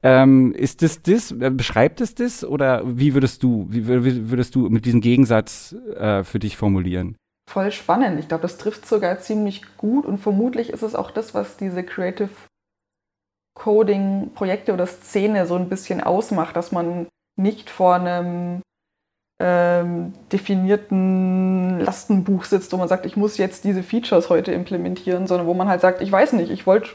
Ähm, 0.04 0.54
ist 0.56 0.82
das 0.82 1.04
das? 1.04 1.32
Äh, 1.32 1.52
beschreibt 1.52 2.02
es 2.02 2.16
das? 2.16 2.44
Oder 2.44 2.82
wie 2.86 3.14
würdest 3.14 3.44
du, 3.44 3.68
wie 3.70 3.86
würdest 3.86 4.56
du 4.56 4.68
mit 4.70 4.86
diesem 4.86 5.02
Gegensatz 5.02 5.76
äh, 5.96 6.24
für 6.24 6.40
dich 6.40 6.58
formulieren? 6.58 7.16
Voll 7.48 7.72
spannend. 7.72 8.20
Ich 8.20 8.28
glaube, 8.28 8.44
das 8.44 8.58
trifft 8.58 8.88
sogar 8.88 9.20
ziemlich 9.20 9.62
gut 9.78 10.06
und 10.06 10.18
vermutlich 10.18 10.72
ist 10.72 10.84
es 10.84 10.96
auch 10.96 11.12
das, 11.12 11.34
was 11.34 11.58
diese 11.58 11.84
Creative 11.84 12.30
Coding-Projekte 13.54 14.74
oder 14.74 14.88
Szene 14.88 15.46
so 15.46 15.56
ein 15.56 15.70
bisschen 15.70 16.02
ausmacht, 16.02 16.56
dass 16.56 16.72
man 16.72 17.08
nicht 17.36 17.70
vor 17.70 17.96
einem 17.96 18.62
ähm, 19.44 20.14
definierten 20.32 21.80
Lastenbuch 21.80 22.44
sitzt, 22.46 22.72
wo 22.72 22.78
man 22.78 22.88
sagt, 22.88 23.08
ich 23.08 23.18
muss 23.18 23.38
jetzt 23.38 23.64
diese 23.64 23.82
Features 23.82 24.30
heute 24.30 24.52
implementieren, 24.52 25.26
sondern 25.26 25.48
wo 25.48 25.56
man 25.56 25.68
halt 25.68 25.82
sagt, 25.82 26.02
ich 26.02 26.12
weiß 26.12 26.34
nicht, 26.34 26.52
ich 26.52 26.68
wollte 26.68 26.92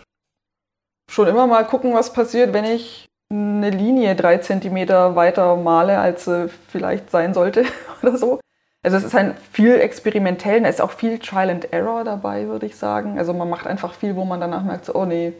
schon 1.11 1.27
immer 1.27 1.47
mal 1.49 1.65
gucken, 1.65 1.93
was 1.93 2.13
passiert, 2.13 2.53
wenn 2.53 2.65
ich 2.65 3.07
eine 3.33 3.71
Linie 3.71 4.15
drei 4.15 4.39
Zentimeter 4.39 5.17
weiter 5.17 5.57
male, 5.57 5.99
als 5.99 6.27
sie 6.27 6.49
vielleicht 6.69 7.11
sein 7.11 7.35
sollte 7.35 7.65
oder 8.03 8.17
so. 8.17 8.41
Also 8.85 8.99
es 8.99 9.05
ist 9.05 9.17
ein 9.17 9.37
viel 9.51 9.81
experimentell, 9.81 10.63
da 10.63 10.69
ist 10.69 10.81
auch 10.81 10.93
viel 10.93 11.19
Trial 11.19 11.51
and 11.51 11.73
Error 11.73 12.05
dabei, 12.05 12.47
würde 12.47 12.67
ich 12.67 12.77
sagen. 12.77 13.19
Also 13.19 13.33
man 13.33 13.51
macht 13.51 13.67
einfach 13.67 13.95
viel, 13.95 14.15
wo 14.15 14.25
man 14.25 14.41
danach 14.41 14.63
merkt, 14.63 14.85
so, 14.85 14.95
oh 14.95 15.05
nee, 15.05 15.33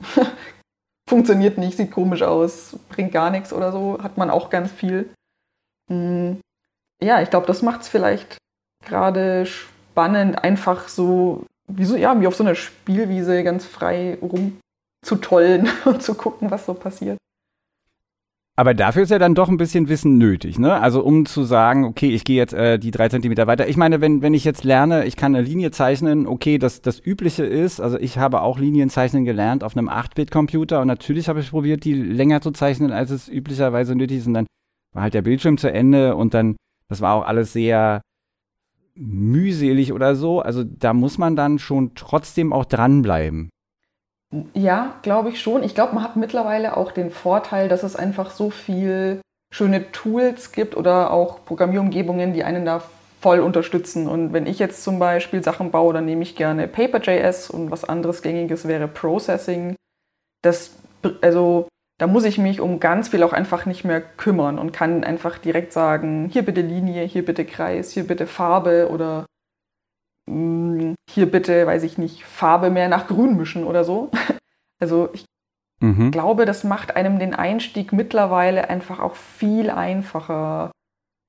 funktioniert 1.08 1.58
nicht, 1.58 1.76
sieht 1.76 1.90
komisch 1.90 2.22
aus, 2.22 2.78
bringt 2.88 3.12
gar 3.12 3.28
nichts 3.28 3.52
oder 3.52 3.70
so, 3.70 3.98
hat 4.02 4.16
man 4.16 4.30
auch 4.30 4.48
ganz 4.48 4.72
viel. 4.72 5.12
Hm. 5.88 6.40
Ja, 7.02 7.20
ich 7.20 7.30
glaube, 7.30 7.46
das 7.46 7.62
macht 7.62 7.82
es 7.82 7.88
vielleicht 7.88 8.38
gerade 8.84 9.46
spannend, 9.46 10.42
einfach 10.42 10.88
so, 10.88 11.44
wie 11.66 11.84
so, 11.84 11.96
ja, 11.96 12.20
wie 12.20 12.26
auf 12.26 12.36
so 12.36 12.44
einer 12.44 12.54
Spielwiese 12.54 13.42
ganz 13.44 13.64
frei 13.64 14.18
rumzutollen 14.20 15.68
und 15.84 16.02
zu 16.02 16.14
gucken, 16.14 16.50
was 16.50 16.66
so 16.66 16.74
passiert. 16.74 17.18
Aber 18.56 18.72
dafür 18.72 19.02
ist 19.02 19.10
ja 19.10 19.18
dann 19.18 19.34
doch 19.34 19.48
ein 19.48 19.56
bisschen 19.56 19.88
Wissen 19.88 20.16
nötig, 20.16 20.60
ne? 20.60 20.80
Also 20.80 21.02
um 21.02 21.26
zu 21.26 21.42
sagen, 21.42 21.84
okay, 21.84 22.10
ich 22.10 22.22
gehe 22.22 22.36
jetzt 22.36 22.54
äh, 22.54 22.78
die 22.78 22.92
drei 22.92 23.08
Zentimeter 23.08 23.48
weiter. 23.48 23.66
Ich 23.66 23.76
meine, 23.76 24.00
wenn, 24.00 24.22
wenn 24.22 24.32
ich 24.32 24.44
jetzt 24.44 24.62
lerne, 24.62 25.06
ich 25.06 25.16
kann 25.16 25.34
eine 25.34 25.44
Linie 25.44 25.72
zeichnen, 25.72 26.28
okay, 26.28 26.58
das, 26.58 26.80
das 26.80 27.04
Übliche 27.04 27.44
ist, 27.44 27.80
also 27.80 27.98
ich 27.98 28.16
habe 28.18 28.42
auch 28.42 28.60
Linienzeichnen 28.60 29.24
gelernt 29.24 29.64
auf 29.64 29.76
einem 29.76 29.88
8-Bit-Computer 29.88 30.80
und 30.80 30.86
natürlich 30.86 31.28
habe 31.28 31.40
ich 31.40 31.50
probiert, 31.50 31.84
die 31.84 31.94
länger 31.94 32.40
zu 32.42 32.52
zeichnen, 32.52 32.92
als 32.92 33.10
es 33.10 33.28
üblicherweise 33.28 33.96
nötig 33.96 34.18
ist. 34.18 34.28
Und 34.28 34.34
dann 34.34 34.46
war 34.94 35.02
halt 35.02 35.14
der 35.14 35.22
Bildschirm 35.22 35.58
zu 35.58 35.70
Ende 35.70 36.16
und 36.16 36.32
dann, 36.32 36.56
das 36.88 37.00
war 37.00 37.14
auch 37.14 37.26
alles 37.26 37.52
sehr 37.52 38.00
mühselig 38.94 39.92
oder 39.92 40.14
so. 40.14 40.40
Also 40.40 40.64
da 40.64 40.94
muss 40.94 41.18
man 41.18 41.36
dann 41.36 41.58
schon 41.58 41.94
trotzdem 41.94 42.52
auch 42.52 42.64
dranbleiben. 42.64 43.50
Ja, 44.54 44.94
glaube 45.02 45.28
ich 45.28 45.40
schon. 45.40 45.62
Ich 45.62 45.74
glaube, 45.74 45.94
man 45.94 46.04
hat 46.04 46.16
mittlerweile 46.16 46.76
auch 46.76 46.92
den 46.92 47.10
Vorteil, 47.10 47.68
dass 47.68 47.82
es 47.82 47.96
einfach 47.96 48.30
so 48.30 48.50
viel 48.50 49.20
schöne 49.52 49.92
Tools 49.92 50.52
gibt 50.52 50.76
oder 50.76 51.12
auch 51.12 51.44
Programmierumgebungen, 51.44 52.32
die 52.32 52.42
einen 52.42 52.64
da 52.64 52.82
voll 53.20 53.40
unterstützen. 53.40 54.08
Und 54.08 54.32
wenn 54.32 54.46
ich 54.46 54.58
jetzt 54.58 54.82
zum 54.82 54.98
Beispiel 54.98 55.42
Sachen 55.42 55.70
baue, 55.70 55.94
dann 55.94 56.04
nehme 56.04 56.22
ich 56.22 56.36
gerne 56.36 56.66
Paper.js 56.66 57.50
und 57.50 57.70
was 57.70 57.84
anderes 57.84 58.22
gängiges 58.22 58.66
wäre 58.66 58.88
Processing. 58.88 59.76
Das, 60.42 60.76
also 61.20 61.68
da 61.98 62.06
muss 62.06 62.24
ich 62.24 62.38
mich 62.38 62.60
um 62.60 62.80
ganz 62.80 63.08
viel 63.08 63.22
auch 63.22 63.32
einfach 63.32 63.66
nicht 63.66 63.84
mehr 63.84 64.00
kümmern 64.00 64.58
und 64.58 64.72
kann 64.72 65.04
einfach 65.04 65.38
direkt 65.38 65.72
sagen, 65.72 66.28
hier 66.32 66.44
bitte 66.44 66.60
Linie, 66.60 67.04
hier 67.04 67.24
bitte 67.24 67.44
Kreis, 67.44 67.92
hier 67.92 68.06
bitte 68.06 68.26
Farbe 68.26 68.88
oder 68.90 69.26
mh, 70.26 70.34
mm, 70.34 70.94
hier 71.10 71.30
bitte, 71.30 71.66
weiß 71.66 71.84
ich 71.84 71.98
nicht, 71.98 72.24
Farbe 72.24 72.70
mehr 72.70 72.88
nach 72.88 73.06
Grün 73.06 73.36
mischen 73.36 73.64
oder 73.64 73.84
so. 73.84 74.10
Also 74.82 75.08
ich 75.14 75.24
mhm. 75.80 76.10
glaube, 76.10 76.44
das 76.44 76.64
macht 76.64 76.96
einem 76.96 77.18
den 77.20 77.32
Einstieg 77.32 77.92
mittlerweile 77.92 78.68
einfach 78.68 78.98
auch 78.98 79.14
viel 79.14 79.70
einfacher 79.70 80.72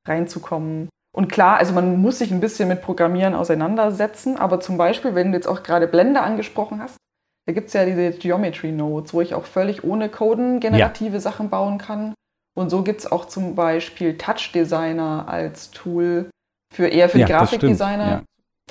reinzukommen. 0.06 0.90
Und 1.16 1.32
klar, 1.32 1.58
also 1.58 1.74
man 1.74 2.02
muss 2.02 2.18
sich 2.18 2.32
ein 2.32 2.42
bisschen 2.42 2.68
mit 2.68 2.82
Programmieren 2.82 3.36
auseinandersetzen, 3.36 4.36
aber 4.36 4.60
zum 4.60 4.78
Beispiel, 4.78 5.16
wenn 5.16 5.32
du 5.32 5.38
jetzt 5.38 5.48
auch 5.48 5.64
gerade 5.64 5.88
Blender 5.88 6.24
angesprochen 6.24 6.82
hast, 6.82 6.98
da 7.46 7.54
gibt 7.54 7.68
es 7.68 7.74
ja 7.74 7.86
diese 7.86 8.12
Geometry 8.12 8.72
Nodes, 8.72 9.14
wo 9.14 9.22
ich 9.22 9.36
auch 9.36 9.46
völlig 9.46 9.84
ohne 9.84 10.10
Coden 10.10 10.60
generative 10.60 11.16
ja. 11.16 11.20
Sachen 11.20 11.50
bauen 11.50 11.78
kann. 11.78 12.14
Und 12.58 12.70
so 12.70 12.84
gibt 12.84 13.02
es 13.02 13.12
auch 13.12 13.26
zum 13.26 13.56
Beispiel 13.56 14.18
Touch 14.18 14.52
Designer 14.54 15.26
als 15.28 15.72
Tool 15.72 16.30
für 16.74 16.88
eher 16.88 17.10
für 17.10 17.20
ja, 17.20 17.28
Grafikdesigner, 17.28 18.08
ja. 18.08 18.22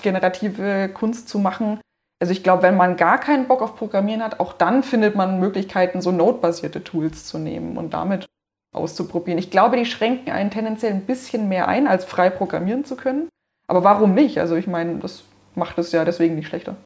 generative 0.03 0.89
Kunst 0.89 1.29
zu 1.29 1.39
machen. 1.39 1.81
Also 2.21 2.33
ich 2.33 2.43
glaube, 2.43 2.63
wenn 2.63 2.77
man 2.77 2.97
gar 2.97 3.19
keinen 3.19 3.47
Bock 3.47 3.63
auf 3.63 3.77
Programmieren 3.77 4.23
hat, 4.23 4.41
auch 4.41 4.55
dann 4.55 4.83
findet 4.83 5.15
man 5.15 5.39
Möglichkeiten, 5.39 6.01
so 6.01 6.11
Node-basierte 6.11 6.83
Tools 6.83 7.27
zu 7.27 7.39
nehmen 7.39 7.77
und 7.77 7.93
damit 7.93 8.27
auszuprobieren. 8.75 9.39
Ich 9.39 9.51
glaube, 9.51 9.77
die 9.77 9.87
schränken 9.87 10.33
einen 10.33 10.51
tendenziell 10.51 10.93
ein 10.93 11.07
bisschen 11.07 11.49
mehr 11.49 11.69
ein, 11.69 11.87
als 11.87 12.05
frei 12.05 12.31
programmieren 12.31 12.85
zu 12.85 12.97
können. 12.97 13.29
Aber 13.69 13.85
warum 13.85 14.15
nicht? 14.15 14.39
Also 14.39 14.57
ich 14.57 14.67
meine, 14.67 14.97
das 14.99 15.25
macht 15.55 15.79
es 15.79 15.93
ja 15.93 16.05
deswegen 16.05 16.35
nicht 16.35 16.49
schlechter. 16.49 16.77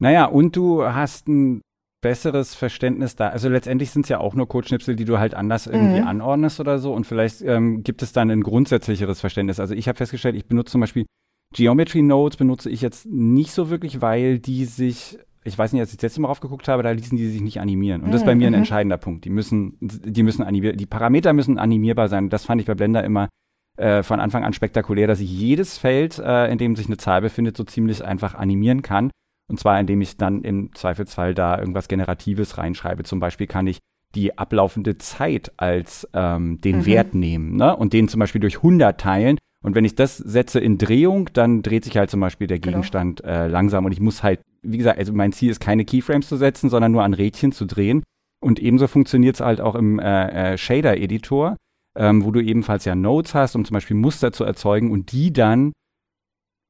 Naja, 0.00 0.26
und 0.26 0.56
du 0.56 0.84
hast 0.84 1.28
ein 1.28 1.60
besseres 2.00 2.54
Verständnis 2.54 3.16
da. 3.16 3.28
Also 3.28 3.48
letztendlich 3.48 3.90
sind 3.90 4.04
es 4.04 4.08
ja 4.08 4.20
auch 4.20 4.34
nur 4.34 4.48
Codeschnipsel, 4.48 4.94
die 4.94 5.04
du 5.04 5.18
halt 5.18 5.34
anders 5.34 5.66
irgendwie 5.66 6.00
mhm. 6.00 6.06
anordnest 6.06 6.60
oder 6.60 6.78
so. 6.78 6.92
Und 6.92 7.06
vielleicht 7.06 7.42
ähm, 7.42 7.82
gibt 7.82 8.02
es 8.02 8.12
dann 8.12 8.30
ein 8.30 8.42
grundsätzlicheres 8.42 9.20
Verständnis. 9.20 9.58
Also 9.58 9.74
ich 9.74 9.88
habe 9.88 9.96
festgestellt, 9.96 10.36
ich 10.36 10.46
benutze 10.46 10.72
zum 10.72 10.80
Beispiel 10.80 11.06
Geometry 11.54 12.02
Nodes 12.02 12.36
benutze 12.36 12.70
ich 12.70 12.82
jetzt 12.82 13.06
nicht 13.06 13.52
so 13.52 13.70
wirklich, 13.70 14.02
weil 14.02 14.38
die 14.38 14.66
sich, 14.66 15.18
ich 15.44 15.56
weiß 15.56 15.72
nicht, 15.72 15.80
als 15.80 15.90
ich 15.90 15.96
das 15.96 16.02
letzte 16.02 16.20
Mal 16.20 16.28
raufgeguckt 16.28 16.68
habe, 16.68 16.82
da 16.82 16.90
ließen 16.90 17.16
die 17.16 17.28
sich 17.28 17.40
nicht 17.40 17.60
animieren. 17.60 18.02
Und 18.02 18.12
das 18.12 18.20
ist 18.20 18.26
bei 18.26 18.34
mir 18.34 18.48
ein 18.48 18.52
mhm. 18.52 18.58
entscheidender 18.58 18.98
Punkt. 18.98 19.24
Die 19.24 19.30
müssen, 19.30 19.76
die 19.80 20.22
müssen 20.22 20.42
animier, 20.42 20.74
die 20.74 20.86
Parameter 20.86 21.32
müssen 21.32 21.58
animierbar 21.58 22.08
sein. 22.08 22.28
Das 22.28 22.44
fand 22.44 22.60
ich 22.60 22.66
bei 22.66 22.74
Blender 22.74 23.02
immer 23.02 23.28
äh, 23.76 24.02
von 24.02 24.20
Anfang 24.20 24.44
an 24.44 24.52
spektakulär, 24.52 25.06
dass 25.06 25.20
ich 25.20 25.30
jedes 25.30 25.78
Feld, 25.78 26.18
äh, 26.18 26.52
in 26.52 26.58
dem 26.58 26.76
sich 26.76 26.86
eine 26.86 26.98
Zahl 26.98 27.22
befindet, 27.22 27.56
so 27.56 27.64
ziemlich 27.64 28.04
einfach 28.04 28.34
animieren 28.34 28.82
kann. 28.82 29.10
Und 29.48 29.58
zwar, 29.58 29.80
indem 29.80 30.00
ich 30.00 30.16
dann 30.16 30.42
im 30.42 30.74
Zweifelsfall 30.74 31.34
da 31.34 31.58
irgendwas 31.58 31.88
Generatives 31.88 32.58
reinschreibe. 32.58 33.02
Zum 33.04 33.18
Beispiel 33.18 33.46
kann 33.46 33.66
ich 33.66 33.78
die 34.14 34.38
ablaufende 34.38 34.98
Zeit 34.98 35.52
als 35.56 36.08
ähm, 36.14 36.60
den 36.60 36.78
mhm. 36.78 36.86
Wert 36.86 37.14
nehmen 37.14 37.56
ne? 37.56 37.76
und 37.76 37.92
den 37.92 38.08
zum 38.08 38.20
Beispiel 38.20 38.40
durch 38.40 38.56
100 38.56 38.98
teilen. 39.00 39.38
Und 39.64 39.74
wenn 39.74 39.84
ich 39.84 39.94
das 39.94 40.16
setze 40.16 40.60
in 40.60 40.78
Drehung, 40.78 41.30
dann 41.32 41.62
dreht 41.62 41.84
sich 41.84 41.96
halt 41.96 42.10
zum 42.10 42.20
Beispiel 42.20 42.46
der 42.46 42.58
genau. 42.58 42.76
Gegenstand 42.76 43.22
genau. 43.22 43.32
äh, 43.32 43.46
langsam. 43.48 43.84
Und 43.84 43.92
ich 43.92 44.00
muss 44.00 44.22
halt, 44.22 44.40
wie 44.62 44.78
gesagt, 44.78 44.98
also 44.98 45.12
mein 45.12 45.32
Ziel 45.32 45.50
ist 45.50 45.60
keine 45.60 45.84
Keyframes 45.84 46.28
zu 46.28 46.36
setzen, 46.36 46.70
sondern 46.70 46.92
nur 46.92 47.02
an 47.02 47.14
Rädchen 47.14 47.52
zu 47.52 47.66
drehen. 47.66 48.02
Und 48.40 48.60
ebenso 48.60 48.86
funktioniert 48.86 49.34
es 49.34 49.40
halt 49.40 49.60
auch 49.60 49.74
im 49.74 49.98
äh, 49.98 50.52
äh, 50.52 50.58
Shader-Editor, 50.58 51.56
ähm, 51.96 52.24
wo 52.24 52.30
du 52.30 52.40
ebenfalls 52.40 52.84
ja 52.84 52.94
Nodes 52.94 53.34
hast, 53.34 53.56
um 53.56 53.64
zum 53.64 53.74
Beispiel 53.74 53.96
Muster 53.96 54.32
zu 54.32 54.44
erzeugen 54.44 54.92
und 54.92 55.10
die 55.10 55.32
dann 55.32 55.72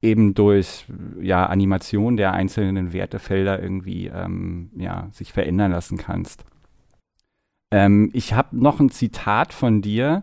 eben 0.02 0.34
durch 0.34 0.86
ja, 1.20 1.46
Animation 1.46 2.16
der 2.16 2.32
einzelnen 2.32 2.92
Wertefelder 2.92 3.60
irgendwie 3.60 4.06
ähm, 4.06 4.70
ja, 4.76 5.08
sich 5.12 5.32
verändern 5.32 5.72
lassen 5.72 5.98
kannst. 5.98 6.44
Ähm, 7.70 8.10
ich 8.12 8.32
habe 8.32 8.56
noch 8.56 8.80
ein 8.80 8.90
Zitat 8.90 9.52
von 9.52 9.82
dir. 9.82 10.22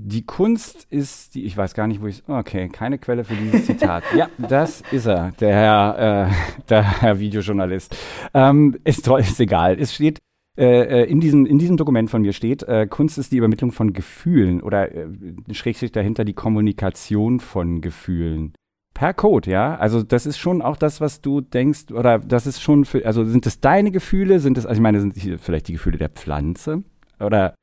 Die 0.00 0.24
Kunst 0.24 0.86
ist 0.90 1.34
die, 1.34 1.44
ich 1.44 1.56
weiß 1.56 1.74
gar 1.74 1.88
nicht, 1.88 2.00
wo 2.00 2.06
ich, 2.06 2.22
okay, 2.28 2.68
keine 2.68 2.98
Quelle 2.98 3.24
für 3.24 3.34
dieses 3.34 3.66
Zitat. 3.66 4.04
ja, 4.16 4.28
das 4.38 4.82
ist 4.92 5.06
er, 5.06 5.32
der 5.32 5.54
Herr, 5.54 6.28
äh, 6.28 6.62
der 6.68 7.00
Herr 7.00 7.18
Videojournalist. 7.18 7.96
Ähm, 8.32 8.78
ist, 8.84 9.06
ist 9.08 9.40
egal. 9.40 9.76
Es 9.78 9.94
steht, 9.94 10.18
äh, 10.58 11.02
äh, 11.02 11.04
in, 11.04 11.20
diesem, 11.20 11.46
in 11.46 11.58
diesem 11.58 11.76
Dokument 11.76 12.10
von 12.10 12.22
mir 12.22 12.32
steht, 12.32 12.64
äh, 12.64 12.88
Kunst 12.88 13.16
ist 13.16 13.30
die 13.30 13.36
Übermittlung 13.36 13.70
von 13.70 13.92
Gefühlen 13.92 14.60
oder 14.60 14.92
äh, 14.92 15.06
schrägstrich 15.52 15.92
dahinter 15.92 16.24
die 16.24 16.32
Kommunikation 16.32 17.38
von 17.38 17.80
Gefühlen. 17.80 18.54
Per 18.98 19.14
Code, 19.14 19.48
ja. 19.48 19.76
Also 19.76 20.02
das 20.02 20.26
ist 20.26 20.38
schon 20.38 20.60
auch 20.60 20.76
das, 20.76 21.00
was 21.00 21.20
du 21.20 21.40
denkst, 21.40 21.92
oder 21.92 22.18
das 22.18 22.48
ist 22.48 22.60
schon 22.60 22.84
für, 22.84 23.06
also 23.06 23.24
sind 23.24 23.46
es 23.46 23.60
deine 23.60 23.92
Gefühle, 23.92 24.40
sind 24.40 24.58
es, 24.58 24.66
also 24.66 24.76
ich 24.76 24.82
meine, 24.82 25.00
sind 25.00 25.16
es 25.16 25.40
vielleicht 25.40 25.68
die 25.68 25.74
Gefühle 25.74 25.98
der 25.98 26.08
Pflanze? 26.08 26.82
Oder 27.20 27.54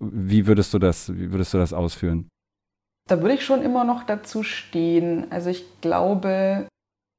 wie 0.00 0.46
würdest 0.46 0.72
du 0.72 0.78
das, 0.78 1.14
wie 1.14 1.30
würdest 1.30 1.52
du 1.52 1.58
das 1.58 1.74
ausführen? 1.74 2.28
Da 3.06 3.20
würde 3.20 3.34
ich 3.34 3.44
schon 3.44 3.60
immer 3.60 3.84
noch 3.84 4.04
dazu 4.04 4.42
stehen. 4.42 5.30
Also 5.30 5.50
ich 5.50 5.66
glaube, 5.82 6.68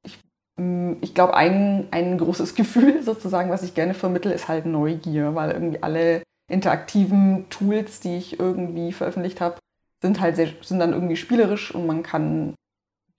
ich, 0.04 0.18
mm, 0.56 0.94
ich 1.00 1.14
glaube, 1.14 1.34
ein, 1.34 1.86
ein 1.92 2.18
großes 2.18 2.54
Gefühl 2.56 3.04
sozusagen, 3.04 3.50
was 3.50 3.62
ich 3.62 3.72
gerne 3.72 3.94
vermittle, 3.94 4.34
ist 4.34 4.48
halt 4.48 4.66
Neugier, 4.66 5.36
weil 5.36 5.52
irgendwie 5.52 5.80
alle 5.84 6.24
interaktiven 6.50 7.48
Tools, 7.50 8.00
die 8.00 8.16
ich 8.16 8.40
irgendwie 8.40 8.90
veröffentlicht 8.90 9.40
habe, 9.40 9.60
sind 10.02 10.20
halt 10.20 10.34
sehr, 10.34 10.48
sind 10.60 10.80
dann 10.80 10.92
irgendwie 10.92 11.16
spielerisch 11.16 11.72
und 11.72 11.86
man 11.86 12.02
kann 12.02 12.54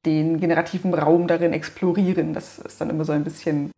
den 0.06 0.40
generativen 0.40 0.94
Raum 0.94 1.28
darin 1.28 1.54
explorieren. 1.54 2.34
Das 2.34 2.60
ist 2.60 2.80
dann 2.80 2.90
immer 2.90 3.06
so 3.06 3.12
ein 3.12 3.24
bisschen 3.24 3.72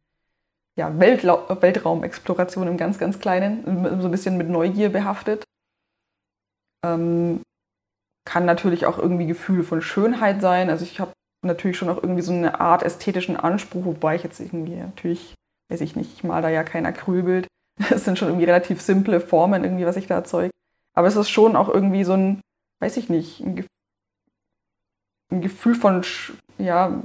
ja, 0.77 0.99
Weltraumexploration 0.99 2.67
im 2.67 2.77
ganz, 2.77 2.97
ganz 2.97 3.19
Kleinen, 3.19 3.63
so 4.01 4.07
ein 4.07 4.11
bisschen 4.11 4.37
mit 4.37 4.49
Neugier 4.49 4.89
behaftet. 4.89 5.43
Ähm, 6.85 7.41
kann 8.25 8.45
natürlich 8.45 8.85
auch 8.85 8.97
irgendwie 8.97 9.27
Gefühl 9.27 9.63
von 9.63 9.81
Schönheit 9.81 10.41
sein. 10.41 10.69
Also 10.69 10.83
ich 10.83 10.99
habe 10.99 11.11
natürlich 11.43 11.77
schon 11.77 11.89
auch 11.89 12.01
irgendwie 12.01 12.21
so 12.21 12.31
eine 12.31 12.59
Art 12.59 12.83
ästhetischen 12.83 13.35
Anspruch, 13.35 13.85
wobei 13.85 14.15
ich 14.15 14.23
jetzt 14.23 14.39
irgendwie 14.39 14.75
natürlich, 14.75 15.33
weiß 15.69 15.81
ich 15.81 15.95
nicht, 15.95 16.13
ich 16.13 16.23
mal 16.23 16.41
da 16.41 16.49
ja 16.49 16.63
kein 16.63 16.85
Acrylbild. 16.85 17.47
Es 17.89 18.05
sind 18.05 18.19
schon 18.19 18.27
irgendwie 18.27 18.45
relativ 18.45 18.81
simple 18.81 19.19
Formen 19.19 19.63
irgendwie, 19.63 19.85
was 19.85 19.97
ich 19.97 20.05
da 20.05 20.15
erzeuge. 20.15 20.51
Aber 20.93 21.07
es 21.07 21.15
ist 21.15 21.29
schon 21.29 21.55
auch 21.55 21.67
irgendwie 21.67 22.03
so 22.03 22.13
ein, 22.13 22.41
weiß 22.79 22.97
ich 22.97 23.09
nicht, 23.09 23.39
ein 23.39 23.55
Gefühl 23.55 23.67
ein 25.31 25.41
Gefühl 25.41 25.75
von, 25.75 26.03
ja, 26.57 27.01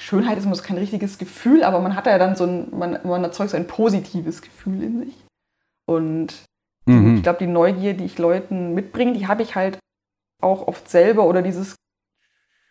Schönheit 0.00 0.38
ist 0.38 0.46
immer 0.46 0.56
kein 0.56 0.78
richtiges 0.78 1.18
Gefühl, 1.18 1.62
aber 1.62 1.80
man 1.80 1.94
hat 1.94 2.06
ja 2.06 2.18
dann 2.18 2.34
so 2.34 2.44
ein, 2.44 2.70
man, 2.76 2.98
man 3.04 3.22
erzeugt 3.22 3.50
so 3.50 3.56
ein 3.56 3.66
positives 3.66 4.42
Gefühl 4.42 4.82
in 4.82 5.04
sich. 5.04 5.14
Und 5.86 6.44
mhm. 6.86 7.16
ich 7.16 7.22
glaube, 7.22 7.38
die 7.38 7.46
Neugier, 7.46 7.94
die 7.94 8.06
ich 8.06 8.18
Leuten 8.18 8.74
mitbringe, 8.74 9.12
die 9.12 9.26
habe 9.26 9.42
ich 9.42 9.54
halt 9.54 9.78
auch 10.42 10.66
oft 10.68 10.88
selber 10.88 11.26
oder 11.26 11.42
dieses 11.42 11.76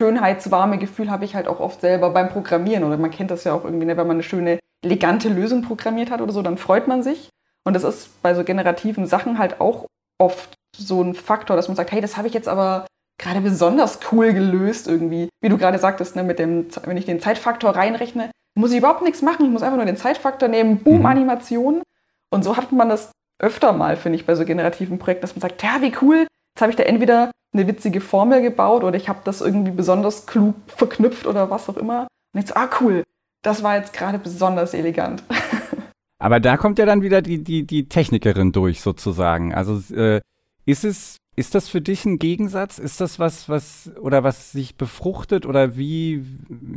schönheitswarme 0.01 0.77
Gefühl 0.77 1.11
habe 1.11 1.25
ich 1.25 1.35
halt 1.35 1.47
auch 1.47 1.59
oft 1.59 1.81
selber 1.81 2.09
beim 2.11 2.29
Programmieren. 2.29 2.83
Oder 2.83 2.97
man 2.97 3.11
kennt 3.11 3.31
das 3.31 3.43
ja 3.43 3.53
auch 3.53 3.63
irgendwie, 3.63 3.85
ne, 3.85 3.97
wenn 3.97 4.07
man 4.07 4.17
eine 4.17 4.23
schöne, 4.23 4.59
elegante 4.83 5.29
Lösung 5.29 5.61
programmiert 5.61 6.09
hat 6.09 6.21
oder 6.21 6.31
so, 6.31 6.41
dann 6.41 6.57
freut 6.57 6.87
man 6.87 7.03
sich. 7.03 7.29
Und 7.65 7.73
das 7.73 7.83
ist 7.83 8.21
bei 8.21 8.33
so 8.33 8.43
generativen 8.43 9.05
Sachen 9.05 9.37
halt 9.37 9.59
auch 9.59 9.85
oft 10.17 10.55
so 10.75 11.01
ein 11.01 11.13
Faktor, 11.13 11.55
dass 11.55 11.67
man 11.67 11.75
sagt, 11.75 11.91
hey, 11.91 12.01
das 12.01 12.17
habe 12.17 12.27
ich 12.27 12.33
jetzt 12.33 12.47
aber 12.47 12.87
gerade 13.19 13.41
besonders 13.41 13.99
cool 14.11 14.33
gelöst 14.33 14.87
irgendwie. 14.87 15.29
Wie 15.41 15.49
du 15.49 15.57
gerade 15.57 15.77
sagtest, 15.77 16.15
ne, 16.15 16.23
mit 16.23 16.39
dem, 16.39 16.67
wenn 16.85 16.97
ich 16.97 17.05
den 17.05 17.19
Zeitfaktor 17.19 17.75
reinrechne, 17.75 18.31
muss 18.55 18.71
ich 18.71 18.79
überhaupt 18.79 19.03
nichts 19.03 19.21
machen. 19.21 19.45
Ich 19.45 19.51
muss 19.51 19.61
einfach 19.61 19.77
nur 19.77 19.85
den 19.85 19.97
Zeitfaktor 19.97 20.49
nehmen, 20.49 20.79
boom, 20.79 20.99
mhm. 20.99 21.05
Animation. 21.05 21.83
Und 22.31 22.43
so 22.43 22.57
hat 22.57 22.71
man 22.71 22.89
das 22.89 23.11
öfter 23.39 23.73
mal, 23.73 23.95
finde 23.95 24.17
ich, 24.17 24.25
bei 24.25 24.35
so 24.35 24.45
generativen 24.45 24.97
Projekten, 24.97 25.21
dass 25.21 25.35
man 25.35 25.41
sagt, 25.41 25.61
ja, 25.61 25.81
wie 25.81 25.93
cool, 26.01 26.27
jetzt 26.55 26.61
habe 26.61 26.71
ich 26.71 26.75
da 26.75 26.83
entweder 26.83 27.31
eine 27.53 27.67
witzige 27.67 28.01
Formel 28.01 28.41
gebaut 28.41 28.83
oder 28.83 28.97
ich 28.97 29.09
habe 29.09 29.19
das 29.23 29.41
irgendwie 29.41 29.71
besonders 29.71 30.25
klug 30.25 30.55
verknüpft 30.67 31.25
oder 31.25 31.49
was 31.49 31.69
auch 31.69 31.77
immer. 31.77 32.07
Und 32.33 32.41
ich 32.41 32.47
so, 32.47 32.55
ah, 32.55 32.69
cool, 32.79 33.03
das 33.41 33.63
war 33.63 33.77
jetzt 33.77 33.93
gerade 33.93 34.19
besonders 34.19 34.73
elegant. 34.73 35.23
Aber 36.19 36.39
da 36.39 36.57
kommt 36.57 36.79
ja 36.79 36.85
dann 36.85 37.01
wieder 37.01 37.21
die, 37.21 37.43
die, 37.43 37.65
die 37.65 37.87
Technikerin 37.87 38.51
durch, 38.51 38.81
sozusagen. 38.81 39.53
Also 39.53 39.81
äh, 39.95 40.19
ist 40.65 40.83
es 40.83 41.17
ist 41.39 41.55
das 41.55 41.69
für 41.69 41.79
dich 41.79 42.03
ein 42.03 42.19
Gegensatz? 42.19 42.79
Ist 42.79 42.99
das 42.99 43.17
was, 43.17 43.47
was 43.47 43.89
oder 44.01 44.25
was 44.25 44.51
sich 44.51 44.75
befruchtet 44.75 45.45
oder 45.45 45.77
wie, 45.77 46.25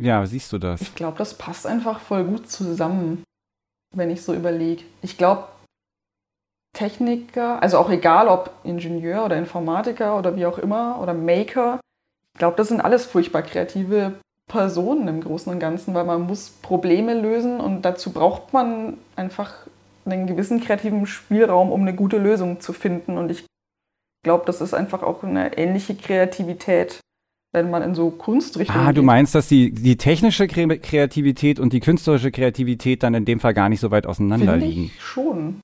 ja, 0.01 0.25
siehst 0.25 0.53
du 0.53 0.59
das? 0.59 0.81
Ich 0.81 0.95
glaube, 0.95 1.19
das 1.19 1.35
passt 1.35 1.67
einfach 1.67 1.99
voll 1.99 2.23
gut 2.23 2.49
zusammen, 2.49 3.25
wenn 3.93 4.11
ich 4.11 4.23
so 4.23 4.33
überlege. 4.33 4.85
Ich 5.03 5.19
glaube, 5.19 5.49
Techniker, 6.77 7.61
also 7.61 7.77
auch 7.77 7.91
egal 7.91 8.29
ob 8.29 8.53
Ingenieur 8.63 9.25
oder 9.25 9.37
Informatiker 9.37 10.17
oder 10.17 10.37
wie 10.37 10.47
auch 10.47 10.59
immer 10.59 11.01
oder 11.03 11.13
Maker, 11.13 11.81
ich 12.33 12.39
glaube, 12.39 12.57
das 12.57 12.69
sind 12.69 12.81
alles 12.81 13.05
furchtbar 13.05 13.43
kreative 13.43 14.13
Personen 14.49 15.09
im 15.09 15.23
Großen 15.23 15.53
und 15.53 15.59
Ganzen, 15.59 15.93
weil 15.93 16.05
man 16.05 16.23
muss 16.23 16.51
Probleme 16.51 17.15
lösen 17.15 17.59
und 17.59 17.83
dazu 17.83 18.13
braucht 18.13 18.53
man 18.53 18.97
einfach 19.17 19.67
einen 20.05 20.29
gewissen 20.29 20.61
kreativen 20.61 21.07
Spielraum, 21.07 21.73
um 21.73 21.83
eine 21.83 21.95
gute 21.95 22.19
Lösung 22.19 22.61
zu 22.61 22.73
finden. 22.73 23.19
Und 23.19 23.31
ich 23.31 23.45
glaube, 24.23 24.45
das 24.47 24.61
ist 24.61 24.75
einfach 24.75 25.03
auch 25.03 25.23
eine 25.23 25.57
ähnliche 25.57 25.95
Kreativität, 25.95 27.01
wenn 27.53 27.71
man 27.71 27.83
in 27.83 27.95
so 27.95 28.11
Kunstrichtungen. 28.11 28.87
Ah, 28.87 28.93
du 28.93 29.03
meinst, 29.03 29.35
dass 29.35 29.49
die, 29.49 29.73
die 29.73 29.97
technische 29.97 30.47
Kreativität 30.47 31.61
und 31.61 31.73
die 31.73 31.81
künstlerische 31.81 32.31
Kreativität 32.31 33.03
dann 33.03 33.15
in 33.15 33.25
dem 33.25 33.41
Fall 33.41 33.55
gar 33.55 33.69
nicht 33.69 33.81
so 33.81 33.91
weit 33.91 34.07
auseinander 34.07 34.53
finde 34.53 34.67
liegen? 34.67 34.85
Ich 34.85 35.01
schon. 35.01 35.61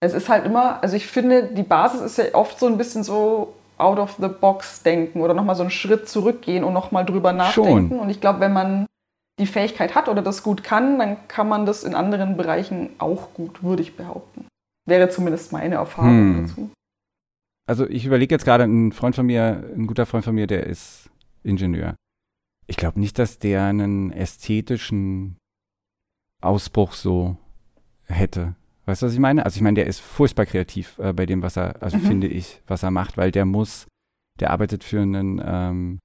Es 0.00 0.14
ist 0.14 0.28
halt 0.28 0.44
immer, 0.44 0.82
also 0.82 0.96
ich 0.96 1.06
finde, 1.06 1.50
die 1.54 1.62
Basis 1.62 2.00
ist 2.00 2.18
ja 2.18 2.34
oft 2.34 2.58
so 2.58 2.66
ein 2.66 2.76
bisschen 2.76 3.04
so 3.04 3.54
out 3.78 3.98
of 3.98 4.16
the 4.20 4.28
box 4.28 4.82
denken 4.82 5.20
oder 5.20 5.34
nochmal 5.34 5.56
so 5.56 5.62
einen 5.62 5.70
Schritt 5.70 6.08
zurückgehen 6.08 6.64
und 6.64 6.72
nochmal 6.72 7.04
drüber 7.04 7.32
nachdenken. 7.32 7.88
Schon. 7.88 7.98
Und 7.98 8.10
ich 8.10 8.20
glaube, 8.20 8.40
wenn 8.40 8.52
man 8.52 8.86
die 9.38 9.46
Fähigkeit 9.46 9.94
hat 9.94 10.08
oder 10.08 10.22
das 10.22 10.42
gut 10.42 10.62
kann, 10.62 10.98
dann 10.98 11.16
kann 11.28 11.48
man 11.48 11.66
das 11.66 11.84
in 11.84 11.94
anderen 11.94 12.36
Bereichen 12.36 12.90
auch 12.98 13.32
gut, 13.34 13.62
würde 13.62 13.82
ich 13.82 13.96
behaupten. 13.96 14.46
Wäre 14.86 15.08
zumindest 15.08 15.52
meine 15.52 15.76
Erfahrung 15.76 16.10
hm. 16.10 16.46
dazu. 16.46 16.70
Also 17.66 17.88
ich 17.88 18.04
überlege 18.06 18.34
jetzt 18.34 18.44
gerade, 18.44 18.64
ein 18.64 18.92
Freund 18.92 19.14
von 19.14 19.26
mir, 19.26 19.70
ein 19.74 19.86
guter 19.86 20.06
Freund 20.06 20.24
von 20.24 20.34
mir, 20.34 20.46
der 20.46 20.66
ist 20.66 21.10
Ingenieur. 21.44 21.96
Ich 22.66 22.76
glaube 22.76 23.00
nicht, 23.00 23.18
dass 23.18 23.38
der 23.38 23.64
einen 23.64 24.12
ästhetischen 24.12 25.36
Ausbruch 26.40 26.92
so 26.92 27.36
hätte. 28.06 28.56
Weißt 28.86 29.02
du, 29.02 29.06
was 29.06 29.12
ich 29.12 29.20
meine? 29.20 29.44
Also 29.44 29.56
ich 29.56 29.62
meine, 29.62 29.76
der 29.76 29.86
ist 29.86 30.00
furchtbar 30.00 30.46
kreativ 30.46 30.98
äh, 30.98 31.12
bei 31.12 31.26
dem, 31.26 31.42
was 31.42 31.56
er, 31.56 31.80
also 31.82 31.96
mhm. 31.98 32.02
finde 32.02 32.26
ich, 32.26 32.62
was 32.66 32.82
er 32.82 32.90
macht, 32.90 33.16
weil 33.16 33.30
der 33.30 33.44
muss, 33.44 33.86
der 34.40 34.50
arbeitet 34.50 34.82
für 34.82 35.00
einen, 35.00 35.40
ähm, 35.44 35.98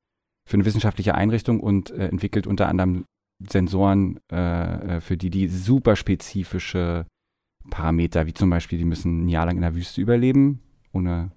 für 0.48 0.56
eine 0.56 0.66
wissenschaftliche 0.66 1.16
Einrichtung 1.16 1.60
und 1.60 1.90
äh, 1.90 2.08
entwickelt 2.08 2.46
unter 2.46 2.70
anderem 2.70 3.06
Sensoren, 3.40 4.20
äh, 4.32 4.98
äh 4.98 5.02
für 5.02 5.18
die 5.18 5.30
die 5.30 5.48
super 5.48 5.96
spezifische 5.96 7.06
Parameter, 7.70 8.26
wie 8.28 8.34
zum 8.34 8.50
Beispiel, 8.50 8.78
die 8.78 8.86
müssen 8.86 9.26
ein 9.26 9.28
Jahr 9.28 9.46
lang 9.46 9.58
in 9.58 9.64
der 9.64 9.76
Wüste 9.76 10.02
überleben, 10.02 10.62
ohne 10.94 11.32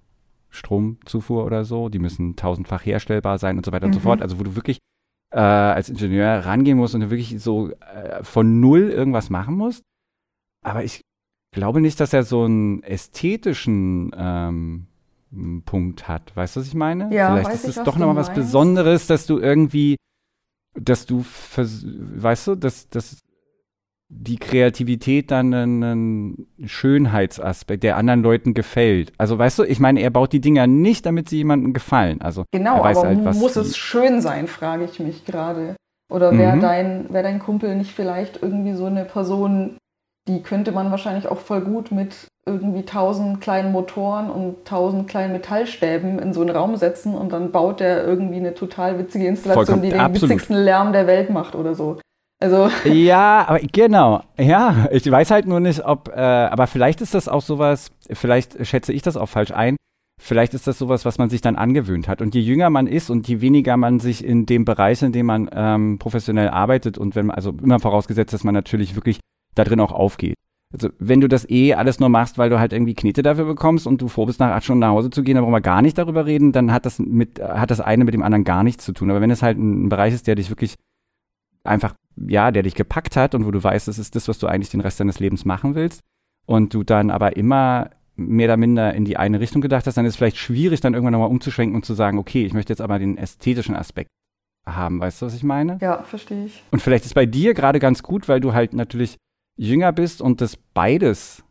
Stromzufuhr 0.51 1.45
oder 1.45 1.65
so. 1.65 1.89
Die 1.89 1.99
müssen 1.99 2.35
tausendfach 2.35 2.85
herstellbar 2.85 3.39
sein 3.39 3.57
und 3.57 3.65
so 3.65 3.71
weiter 3.71 3.87
mhm. 3.87 3.91
und 3.91 3.93
so 3.93 3.99
mhm. 3.99 4.03
fort. 4.03 4.21
Also 4.21 4.39
wo 4.39 4.43
du 4.43 4.55
wirklich 4.55 4.77
äh, 5.31 5.39
als 5.39 5.89
Ingenieur 5.89 6.45
rangehen 6.45 6.77
musst 6.77 6.93
und 6.93 7.01
du 7.01 7.09
wirklich 7.09 7.41
so 7.41 7.71
äh, 7.71 8.23
von 8.23 8.59
null 8.59 8.89
irgendwas 8.89 9.29
machen 9.29 9.55
musst. 9.55 9.83
Aber 10.63 10.83
ich 10.83 11.01
glaube 11.53 11.81
nicht, 11.81 11.99
dass 11.99 12.13
er 12.13 12.23
so 12.23 12.43
einen 12.43 12.83
ästhetischen 12.83 14.11
ähm, 14.15 14.87
Punkt 15.65 16.07
hat. 16.07 16.35
Weißt 16.35 16.55
du, 16.55 16.59
was 16.59 16.67
ich 16.67 16.73
meine? 16.73 17.13
Ja, 17.13 17.35
Vielleicht 17.35 17.63
ist 17.63 17.77
es 17.77 17.83
doch 17.83 17.97
nochmal 17.97 18.17
was 18.17 18.33
Besonderes, 18.33 19.07
dass 19.07 19.25
du 19.25 19.39
irgendwie, 19.39 19.95
dass 20.73 21.05
du, 21.05 21.25
weißt 21.55 22.47
du, 22.47 22.55
dass, 22.55 22.89
dass 22.89 23.19
die 24.13 24.37
Kreativität 24.37 25.31
dann 25.31 25.53
ein 25.53 26.47
Schönheitsaspekt, 26.65 27.83
der 27.83 27.95
anderen 27.95 28.21
Leuten 28.21 28.53
gefällt. 28.53 29.13
Also 29.17 29.37
weißt 29.37 29.59
du, 29.59 29.63
ich 29.63 29.79
meine, 29.79 30.01
er 30.01 30.09
baut 30.09 30.33
die 30.33 30.41
Dinger 30.41 30.67
nicht, 30.67 31.05
damit 31.05 31.29
sie 31.29 31.37
jemandem 31.37 31.73
gefallen. 31.73 32.21
Also 32.21 32.43
genau, 32.51 32.83
aber 32.83 33.01
halt, 33.01 33.23
muss 33.35 33.55
es 33.55 33.77
schön 33.77 34.21
sein, 34.21 34.47
frage 34.47 34.83
ich 34.83 34.99
mich 34.99 35.25
gerade. 35.25 35.75
Oder 36.11 36.37
wäre 36.37 36.57
mhm. 36.57 36.61
dein, 36.61 37.13
wär 37.13 37.23
dein 37.23 37.39
Kumpel 37.39 37.75
nicht 37.75 37.93
vielleicht 37.93 38.41
irgendwie 38.41 38.73
so 38.73 38.85
eine 38.85 39.05
Person, 39.05 39.77
die 40.27 40.43
könnte 40.43 40.73
man 40.73 40.91
wahrscheinlich 40.91 41.27
auch 41.27 41.39
voll 41.39 41.61
gut 41.61 41.91
mit 41.91 42.27
irgendwie 42.45 42.83
tausend 42.83 43.39
kleinen 43.39 43.71
Motoren 43.71 44.29
und 44.29 44.65
tausend 44.65 45.07
kleinen 45.07 45.31
Metallstäben 45.31 46.19
in 46.19 46.33
so 46.33 46.41
einen 46.41 46.49
Raum 46.49 46.75
setzen 46.75 47.15
und 47.15 47.31
dann 47.31 47.51
baut 47.51 47.79
der 47.79 48.05
irgendwie 48.05 48.37
eine 48.37 48.55
total 48.55 48.99
witzige 48.99 49.27
Installation, 49.27 49.65
Vollkommen, 49.65 49.83
die 49.83 49.91
den 49.91 49.99
absolut. 50.01 50.31
witzigsten 50.31 50.57
Lärm 50.57 50.91
der 50.91 51.07
Welt 51.07 51.29
macht 51.29 51.55
oder 51.55 51.75
so. 51.75 51.97
Also. 52.41 52.69
Ja, 52.91 53.45
aber 53.47 53.59
genau. 53.59 54.23
Ja, 54.37 54.87
ich 54.91 55.09
weiß 55.09 55.31
halt 55.31 55.45
nur 55.45 55.59
nicht, 55.59 55.85
ob, 55.85 56.09
äh, 56.09 56.19
aber 56.19 56.67
vielleicht 56.67 57.01
ist 57.01 57.13
das 57.13 57.27
auch 57.27 57.41
sowas, 57.41 57.91
vielleicht 58.11 58.65
schätze 58.65 58.91
ich 58.91 59.01
das 59.01 59.15
auch 59.15 59.29
falsch 59.29 59.51
ein. 59.51 59.77
Vielleicht 60.19 60.53
ist 60.53 60.67
das 60.67 60.77
sowas, 60.77 61.05
was 61.05 61.17
man 61.17 61.29
sich 61.29 61.41
dann 61.41 61.55
angewöhnt 61.55 62.07
hat. 62.07 62.21
Und 62.21 62.35
je 62.35 62.41
jünger 62.41 62.69
man 62.69 62.85
ist 62.85 63.09
und 63.09 63.27
je 63.27 63.41
weniger 63.41 63.75
man 63.77 63.99
sich 63.99 64.23
in 64.23 64.45
dem 64.45 64.65
Bereich, 64.65 65.01
in 65.01 65.11
dem 65.11 65.25
man 65.25 65.49
ähm, 65.51 65.97
professionell 65.97 66.49
arbeitet 66.49 66.97
und 66.97 67.15
wenn 67.15 67.27
man, 67.27 67.35
also 67.35 67.53
immer 67.61 67.79
vorausgesetzt, 67.79 68.33
dass 68.33 68.43
man 68.43 68.53
natürlich 68.53 68.95
wirklich 68.95 69.19
da 69.55 69.63
drin 69.63 69.79
auch 69.79 69.91
aufgeht. 69.91 70.35
Also 70.73 70.89
wenn 70.99 71.21
du 71.21 71.27
das 71.27 71.49
eh 71.49 71.73
alles 71.73 71.99
nur 71.99 72.09
machst, 72.09 72.37
weil 72.37 72.49
du 72.49 72.59
halt 72.59 72.71
irgendwie 72.71 72.93
Knete 72.93 73.23
dafür 73.23 73.45
bekommst 73.45 73.87
und 73.87 74.01
du 74.01 74.07
froh 74.07 74.25
bist, 74.25 74.39
nach 74.39 74.51
acht 74.51 74.63
Stunden 74.63 74.79
nach 74.79 74.89
Hause 74.89 75.09
zu 75.09 75.23
gehen, 75.23 75.35
dann 75.35 75.43
brauchen 75.43 75.53
wir 75.53 75.61
gar 75.61 75.81
nicht 75.81 75.97
darüber 75.97 76.25
reden, 76.25 76.51
dann 76.51 76.71
hat 76.71 76.85
das 76.85 76.99
mit, 76.99 77.41
hat 77.41 77.71
das 77.71 77.81
eine 77.81 78.05
mit 78.05 78.13
dem 78.13 78.23
anderen 78.23 78.43
gar 78.43 78.63
nichts 78.63 78.85
zu 78.85 78.93
tun. 78.93 79.09
Aber 79.09 79.21
wenn 79.21 79.31
es 79.31 79.41
halt 79.41 79.57
ein 79.57 79.89
Bereich 79.89 80.13
ist, 80.13 80.27
der 80.27 80.35
dich 80.35 80.49
wirklich 80.49 80.75
einfach, 81.63 81.95
ja, 82.15 82.51
der 82.51 82.63
dich 82.63 82.75
gepackt 82.75 83.15
hat 83.15 83.35
und 83.35 83.45
wo 83.45 83.51
du 83.51 83.63
weißt, 83.63 83.87
das 83.87 83.99
ist 83.99 84.15
das, 84.15 84.27
was 84.27 84.39
du 84.39 84.47
eigentlich 84.47 84.69
den 84.69 84.81
Rest 84.81 84.99
deines 84.99 85.19
Lebens 85.19 85.45
machen 85.45 85.75
willst 85.75 86.01
und 86.45 86.73
du 86.73 86.83
dann 86.83 87.09
aber 87.09 87.35
immer 87.37 87.89
mehr 88.15 88.47
oder 88.47 88.57
minder 88.57 88.93
in 88.93 89.05
die 89.05 89.17
eine 89.17 89.39
Richtung 89.39 89.61
gedacht 89.61 89.87
hast, 89.87 89.95
dann 89.95 90.05
ist 90.05 90.13
es 90.13 90.17
vielleicht 90.17 90.37
schwierig, 90.37 90.81
dann 90.81 90.93
irgendwann 90.93 91.13
nochmal 91.13 91.29
umzuschwenken 91.29 91.75
und 91.75 91.85
zu 91.85 91.93
sagen, 91.93 92.17
okay, 92.19 92.45
ich 92.45 92.53
möchte 92.53 92.71
jetzt 92.71 92.81
aber 92.81 92.99
den 92.99 93.17
ästhetischen 93.17 93.75
Aspekt 93.75 94.09
haben. 94.65 94.99
Weißt 94.99 95.21
du, 95.21 95.25
was 95.25 95.33
ich 95.33 95.43
meine? 95.43 95.77
Ja, 95.81 96.03
verstehe 96.03 96.45
ich. 96.45 96.63
Und 96.71 96.81
vielleicht 96.81 97.05
ist 97.05 97.15
bei 97.15 97.25
dir 97.25 97.53
gerade 97.53 97.79
ganz 97.79 98.03
gut, 98.03 98.27
weil 98.27 98.39
du 98.39 98.53
halt 98.53 98.73
natürlich 98.73 99.17
jünger 99.57 99.91
bist 99.91 100.21
und 100.21 100.41
das 100.41 100.57
beides 100.57 101.43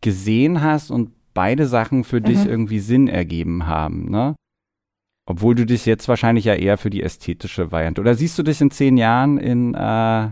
gesehen 0.00 0.60
hast 0.60 0.90
und 0.90 1.12
beide 1.34 1.66
Sachen 1.66 2.04
für 2.04 2.20
mhm. 2.20 2.24
dich 2.24 2.46
irgendwie 2.46 2.80
Sinn 2.80 3.08
ergeben 3.08 3.66
haben, 3.66 4.10
ne? 4.10 4.34
Obwohl 5.26 5.54
du 5.54 5.64
dich 5.64 5.86
jetzt 5.86 6.08
wahrscheinlich 6.08 6.44
ja 6.44 6.54
eher 6.54 6.78
für 6.78 6.90
die 6.90 7.02
ästhetische 7.02 7.70
Variante. 7.70 8.00
Oder 8.00 8.14
siehst 8.14 8.38
du 8.38 8.42
dich 8.42 8.60
in 8.60 8.70
zehn 8.70 8.96
Jahren 8.96 9.38
in, 9.38 9.74
äh, 9.74 10.28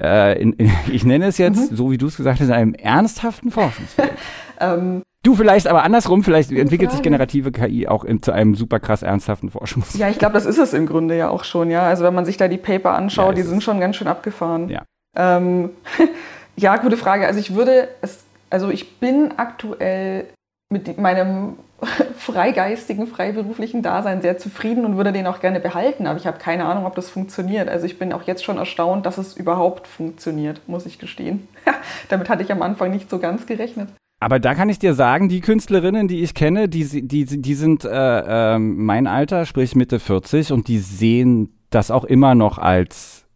äh, 0.00 0.40
in, 0.40 0.52
in 0.54 0.70
ich 0.92 1.04
nenne 1.04 1.26
es 1.26 1.38
jetzt, 1.38 1.72
mhm. 1.72 1.76
so 1.76 1.90
wie 1.90 1.98
du 1.98 2.06
es 2.06 2.16
gesagt 2.16 2.40
hast, 2.40 2.48
in 2.48 2.54
einem 2.54 2.74
ernsthaften 2.74 3.50
Forschungsfeld? 3.50 4.12
ähm, 4.60 5.02
du 5.24 5.34
vielleicht 5.34 5.66
aber 5.66 5.82
andersrum, 5.82 6.22
vielleicht 6.22 6.52
entwickelt 6.52 6.92
sich 6.92 7.02
generative 7.02 7.50
KI 7.50 7.88
auch 7.88 8.04
in, 8.04 8.22
zu 8.22 8.30
einem 8.30 8.54
super 8.54 8.78
krass 8.78 9.02
ernsthaften 9.02 9.50
Forschungsfeld. 9.50 10.00
Ja, 10.00 10.08
ich 10.08 10.18
glaube, 10.18 10.34
das 10.34 10.46
ist 10.46 10.58
es 10.58 10.72
im 10.72 10.86
Grunde 10.86 11.16
ja 11.16 11.28
auch 11.28 11.42
schon, 11.42 11.70
ja. 11.70 11.82
Also 11.82 12.04
wenn 12.04 12.14
man 12.14 12.24
sich 12.24 12.36
da 12.36 12.46
die 12.46 12.58
Paper 12.58 12.94
anschaut, 12.94 13.36
ja, 13.36 13.42
die 13.42 13.48
sind 13.48 13.64
schon 13.64 13.80
ganz 13.80 13.96
schön 13.96 14.06
abgefahren. 14.06 14.68
Ja. 14.68 14.84
Ähm, 15.16 15.70
ja, 16.56 16.76
gute 16.76 16.96
Frage. 16.96 17.26
Also 17.26 17.40
ich 17.40 17.56
würde 17.56 17.88
es, 18.02 18.24
also 18.50 18.70
ich 18.70 18.98
bin 18.98 19.32
aktuell 19.36 20.26
mit 20.70 20.98
meinem 20.98 21.54
freigeistigen, 22.16 23.06
freiberuflichen 23.06 23.82
Dasein 23.82 24.22
sehr 24.22 24.38
zufrieden 24.38 24.84
und 24.84 24.96
würde 24.96 25.12
den 25.12 25.26
auch 25.26 25.40
gerne 25.40 25.60
behalten, 25.60 26.06
aber 26.06 26.18
ich 26.18 26.26
habe 26.26 26.38
keine 26.38 26.64
Ahnung, 26.64 26.86
ob 26.86 26.94
das 26.94 27.10
funktioniert. 27.10 27.68
Also 27.68 27.86
ich 27.86 27.98
bin 27.98 28.12
auch 28.12 28.22
jetzt 28.22 28.44
schon 28.44 28.58
erstaunt, 28.58 29.06
dass 29.06 29.18
es 29.18 29.36
überhaupt 29.36 29.86
funktioniert, 29.86 30.60
muss 30.66 30.86
ich 30.86 30.98
gestehen. 30.98 31.48
Damit 32.08 32.28
hatte 32.28 32.42
ich 32.42 32.52
am 32.52 32.62
Anfang 32.62 32.90
nicht 32.90 33.10
so 33.10 33.18
ganz 33.18 33.46
gerechnet. 33.46 33.88
Aber 34.20 34.38
da 34.38 34.54
kann 34.54 34.70
ich 34.70 34.78
dir 34.78 34.94
sagen, 34.94 35.28
die 35.28 35.40
Künstlerinnen, 35.40 36.08
die 36.08 36.22
ich 36.22 36.34
kenne, 36.34 36.68
die, 36.68 37.06
die, 37.06 37.24
die 37.26 37.54
sind 37.54 37.84
äh, 37.84 38.54
äh, 38.54 38.58
mein 38.58 39.06
Alter, 39.06 39.44
sprich 39.44 39.76
Mitte 39.76 40.00
40, 40.00 40.52
und 40.52 40.68
die 40.68 40.78
sehen 40.78 41.58
das 41.68 41.90
auch 41.90 42.04
immer 42.04 42.34
noch 42.34 42.56
als, 42.58 43.26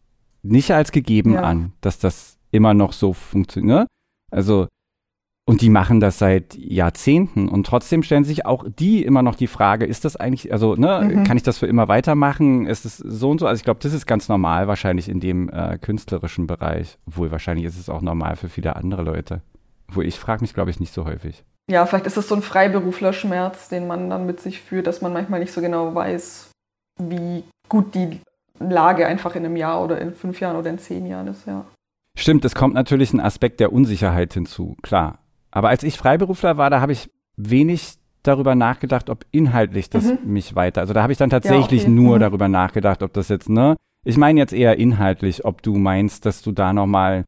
nicht 0.43 0.71
als 0.71 0.93
gegeben 0.93 1.35
ja. 1.35 1.43
an, 1.43 1.73
dass 1.83 1.99
das 1.99 2.38
immer 2.53 2.73
noch 2.73 2.95
so 2.95 3.12
funktioniert. 3.12 3.81
Ne? 3.81 3.87
Also 4.31 4.69
und 5.49 5.63
die 5.63 5.71
machen 5.71 5.99
das 5.99 6.19
seit 6.19 6.59
Jahrzehnten 6.59 7.49
und 7.49 7.67
trotzdem 7.67 8.03
stellen 8.03 8.23
sich 8.23 8.45
auch 8.45 8.67
die 8.69 9.03
immer 9.03 9.23
noch 9.23 9.35
die 9.35 9.47
Frage, 9.47 9.87
ist 9.87 10.05
das 10.05 10.15
eigentlich, 10.15 10.53
also 10.53 10.75
ne, 10.75 11.11
mhm. 11.11 11.25
kann 11.25 11.39
ich 11.39 11.43
das 11.43 11.57
für 11.57 11.67
immer 11.67 11.89
weitermachen? 11.89 12.67
Ist 12.67 12.85
es 12.85 12.99
so 12.99 13.31
und 13.31 13.39
so? 13.39 13.47
Also 13.47 13.59
ich 13.59 13.65
glaube, 13.65 13.81
das 13.83 13.95
ist 13.95 14.05
ganz 14.05 14.29
normal 14.29 14.69
wahrscheinlich 14.69 15.09
in 15.09 15.21
dem 15.21 15.49
äh, 15.49 15.79
künstlerischen 15.79 16.47
Bereich, 16.47 16.99
obwohl 17.07 17.31
wahrscheinlich 17.33 17.65
ist 17.65 17.79
es 17.79 17.89
auch 17.89 18.03
normal 18.03 18.37
für 18.37 18.51
viele 18.51 18.77
andere 18.77 19.01
Leute. 19.01 19.41
Wo 19.91 20.03
ich 20.03 20.19
frage 20.19 20.43
mich, 20.43 20.53
glaube 20.53 20.69
ich, 20.69 20.81
nicht 20.81 20.93
so 20.93 21.07
häufig. 21.07 21.43
Ja, 21.71 21.87
vielleicht 21.87 22.07
ist 22.07 22.19
es 22.19 22.29
so 22.29 22.35
ein 22.35 22.43
Freiberuflerschmerz, 22.43 23.71
den 23.71 23.87
man 23.87 24.11
dann 24.11 24.27
mit 24.27 24.41
sich 24.41 24.61
führt, 24.61 24.87
dass 24.87 25.01
man 25.01 25.15
manchmal 25.15 25.41
nicht 25.41 25.55
so 25.55 25.63
genau 25.63 25.95
weiß, 25.95 26.51
wie 27.01 27.43
gut 27.71 27.95
die 27.95 28.21
Lage 28.59 29.07
einfach 29.07 29.35
in 29.35 29.47
einem 29.47 29.57
Jahr 29.57 29.83
oder 29.83 29.99
in 29.99 30.13
fünf 30.13 30.41
Jahren 30.41 30.57
oder 30.57 30.69
in 30.69 30.79
zehn 30.79 31.07
Jahren 31.07 31.29
ist, 31.29 31.47
ja. 31.47 31.65
Stimmt, 32.15 32.45
es 32.45 32.55
kommt 32.55 32.75
natürlich 32.75 33.15
ein 33.15 33.21
Aspekt 33.21 33.61
der 33.61 33.73
Unsicherheit 33.73 34.35
hinzu, 34.35 34.77
klar. 34.83 35.21
Aber 35.51 35.69
als 35.69 35.83
ich 35.83 35.97
Freiberufler 35.97 36.57
war, 36.57 36.71
da 36.71 36.81
habe 36.81 36.93
ich 36.93 37.11
wenig 37.37 37.95
darüber 38.23 38.55
nachgedacht, 38.55 39.11
ob 39.11 39.25
inhaltlich 39.31 39.91
das 39.91 40.05
mhm. 40.05 40.19
mich 40.25 40.55
weiter. 40.55 40.81
Also 40.81 40.93
da 40.93 41.03
habe 41.03 41.13
ich 41.13 41.19
dann 41.19 41.31
tatsächlich 41.31 41.83
ja, 41.83 41.89
okay. 41.89 41.95
nur 41.95 42.17
mhm. 42.17 42.21
darüber 42.21 42.49
nachgedacht, 42.49 43.03
ob 43.03 43.13
das 43.13 43.29
jetzt, 43.29 43.49
ne? 43.49 43.77
Ich 44.05 44.17
meine 44.17 44.39
jetzt 44.41 44.53
eher 44.53 44.79
inhaltlich, 44.79 45.45
ob 45.45 45.63
du 45.63 45.77
meinst, 45.77 46.25
dass 46.25 46.43
du 46.43 46.53
da 46.53 46.73
nochmal 46.73 47.25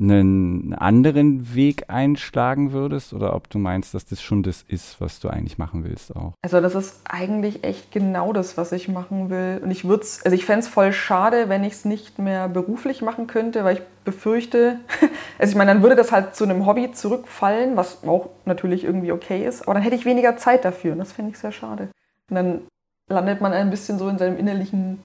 einen 0.00 0.74
anderen 0.74 1.54
Weg 1.54 1.84
einschlagen 1.88 2.72
würdest 2.72 3.12
oder 3.12 3.34
ob 3.34 3.50
du 3.50 3.58
meinst, 3.58 3.94
dass 3.94 4.04
das 4.06 4.22
schon 4.22 4.42
das 4.42 4.62
ist, 4.62 5.00
was 5.00 5.18
du 5.18 5.28
eigentlich 5.28 5.58
machen 5.58 5.84
willst 5.84 6.14
auch. 6.14 6.34
Also 6.42 6.60
das 6.60 6.74
ist 6.74 7.00
eigentlich 7.04 7.64
echt 7.64 7.90
genau 7.90 8.32
das, 8.32 8.56
was 8.56 8.72
ich 8.72 8.88
machen 8.88 9.30
will. 9.30 9.60
Und 9.62 9.70
ich 9.70 9.84
würde 9.84 10.06
also 10.24 10.34
ich 10.34 10.44
fände 10.44 10.60
es 10.60 10.68
voll 10.68 10.92
schade, 10.92 11.48
wenn 11.48 11.64
ich 11.64 11.72
es 11.72 11.84
nicht 11.84 12.18
mehr 12.18 12.48
beruflich 12.48 13.02
machen 13.02 13.26
könnte, 13.26 13.64
weil 13.64 13.76
ich 13.76 13.82
befürchte, 14.04 14.78
also 15.38 15.50
ich 15.50 15.56
meine, 15.56 15.72
dann 15.72 15.82
würde 15.82 15.96
das 15.96 16.12
halt 16.12 16.34
zu 16.34 16.44
einem 16.44 16.64
Hobby 16.64 16.92
zurückfallen, 16.92 17.76
was 17.76 18.04
auch 18.06 18.30
natürlich 18.44 18.84
irgendwie 18.84 19.12
okay 19.12 19.46
ist, 19.46 19.62
aber 19.62 19.74
dann 19.74 19.82
hätte 19.82 19.96
ich 19.96 20.04
weniger 20.04 20.36
Zeit 20.36 20.64
dafür 20.64 20.92
und 20.92 20.98
das 20.98 21.12
fände 21.12 21.32
ich 21.32 21.38
sehr 21.38 21.52
schade. 21.52 21.88
Und 22.30 22.36
dann 22.36 22.60
landet 23.08 23.40
man 23.40 23.52
ein 23.52 23.70
bisschen 23.70 23.98
so 23.98 24.08
in 24.08 24.18
seinem 24.18 24.38
innerlichen 24.38 25.02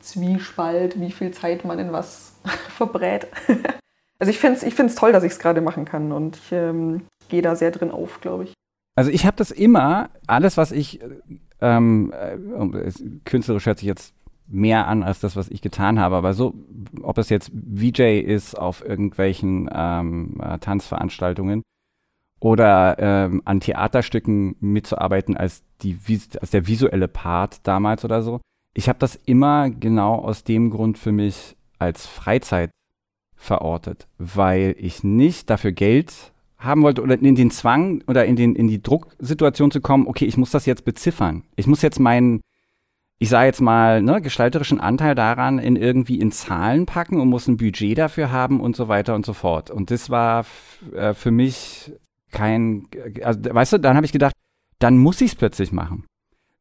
Zwiespalt, 0.00 0.98
wie 0.98 1.10
viel 1.10 1.30
Zeit 1.32 1.64
man 1.64 1.78
in 1.78 1.92
was 1.92 2.32
verbrät. 2.70 3.26
Also 4.20 4.30
ich 4.30 4.38
finde 4.38 4.58
es 4.58 4.62
ich 4.62 4.74
find's 4.74 4.94
toll, 4.94 5.12
dass 5.12 5.24
ich 5.24 5.32
es 5.32 5.38
gerade 5.38 5.60
machen 5.62 5.84
kann 5.84 6.12
und 6.12 6.36
ich 6.36 6.52
ähm, 6.52 7.02
gehe 7.28 7.42
da 7.42 7.56
sehr 7.56 7.70
drin 7.70 7.90
auf, 7.90 8.20
glaube 8.20 8.44
ich. 8.44 8.52
Also 8.94 9.10
ich 9.10 9.24
habe 9.24 9.36
das 9.36 9.50
immer, 9.50 10.10
alles 10.26 10.56
was 10.58 10.72
ich, 10.72 11.00
ähm, 11.60 12.12
äh, 12.12 12.90
künstlerisch 13.24 13.66
hört 13.66 13.78
sich 13.78 13.88
jetzt 13.88 14.14
mehr 14.46 14.86
an 14.88 15.02
als 15.02 15.20
das, 15.20 15.36
was 15.36 15.48
ich 15.48 15.62
getan 15.62 15.98
habe, 15.98 16.16
aber 16.16 16.34
so, 16.34 16.54
ob 17.02 17.16
es 17.18 17.30
jetzt 17.30 17.50
VJ 17.52 18.20
ist 18.20 18.58
auf 18.58 18.84
irgendwelchen 18.84 19.70
ähm, 19.72 20.38
äh, 20.42 20.58
Tanzveranstaltungen 20.58 21.62
oder 22.40 22.96
ähm, 22.98 23.42
an 23.44 23.60
Theaterstücken 23.60 24.56
mitzuarbeiten 24.60 25.36
als, 25.36 25.62
die, 25.82 25.96
als 26.40 26.50
der 26.50 26.66
visuelle 26.66 27.08
Part 27.08 27.66
damals 27.66 28.04
oder 28.04 28.22
so. 28.22 28.40
ich 28.74 28.88
habe 28.88 28.98
das 28.98 29.16
immer 29.16 29.70
genau 29.70 30.16
aus 30.16 30.44
dem 30.44 30.70
Grund 30.70 30.98
für 30.98 31.12
mich 31.12 31.56
als 31.78 32.06
Freizeit 32.06 32.70
verortet, 33.40 34.06
weil 34.18 34.76
ich 34.78 35.02
nicht 35.02 35.48
dafür 35.48 35.72
Geld 35.72 36.32
haben 36.58 36.82
wollte 36.82 37.02
oder 37.02 37.18
in 37.18 37.34
den 37.34 37.50
Zwang 37.50 38.04
oder 38.06 38.26
in, 38.26 38.36
den, 38.36 38.54
in 38.54 38.68
die 38.68 38.82
Drucksituation 38.82 39.70
zu 39.70 39.80
kommen, 39.80 40.06
okay, 40.06 40.26
ich 40.26 40.36
muss 40.36 40.50
das 40.50 40.66
jetzt 40.66 40.84
beziffern. 40.84 41.44
Ich 41.56 41.66
muss 41.66 41.80
jetzt 41.80 41.98
meinen, 41.98 42.42
ich 43.18 43.30
sage 43.30 43.46
jetzt 43.46 43.62
mal, 43.62 44.02
ne, 44.02 44.20
gestalterischen 44.20 44.78
Anteil 44.78 45.14
daran 45.14 45.58
in 45.58 45.76
irgendwie 45.76 46.20
in 46.20 46.32
Zahlen 46.32 46.84
packen 46.84 47.18
und 47.18 47.28
muss 47.28 47.48
ein 47.48 47.56
Budget 47.56 47.96
dafür 47.96 48.30
haben 48.30 48.60
und 48.60 48.76
so 48.76 48.88
weiter 48.88 49.14
und 49.14 49.24
so 49.24 49.32
fort. 49.32 49.70
Und 49.70 49.90
das 49.90 50.10
war 50.10 50.44
äh, 50.94 51.14
für 51.14 51.30
mich 51.30 51.92
kein, 52.30 52.88
also, 53.22 53.40
weißt 53.42 53.72
du, 53.72 53.78
dann 53.78 53.96
habe 53.96 54.04
ich 54.04 54.12
gedacht, 54.12 54.34
dann 54.80 54.98
muss 54.98 55.22
ich 55.22 55.32
es 55.32 55.36
plötzlich 55.36 55.72
machen. 55.72 56.04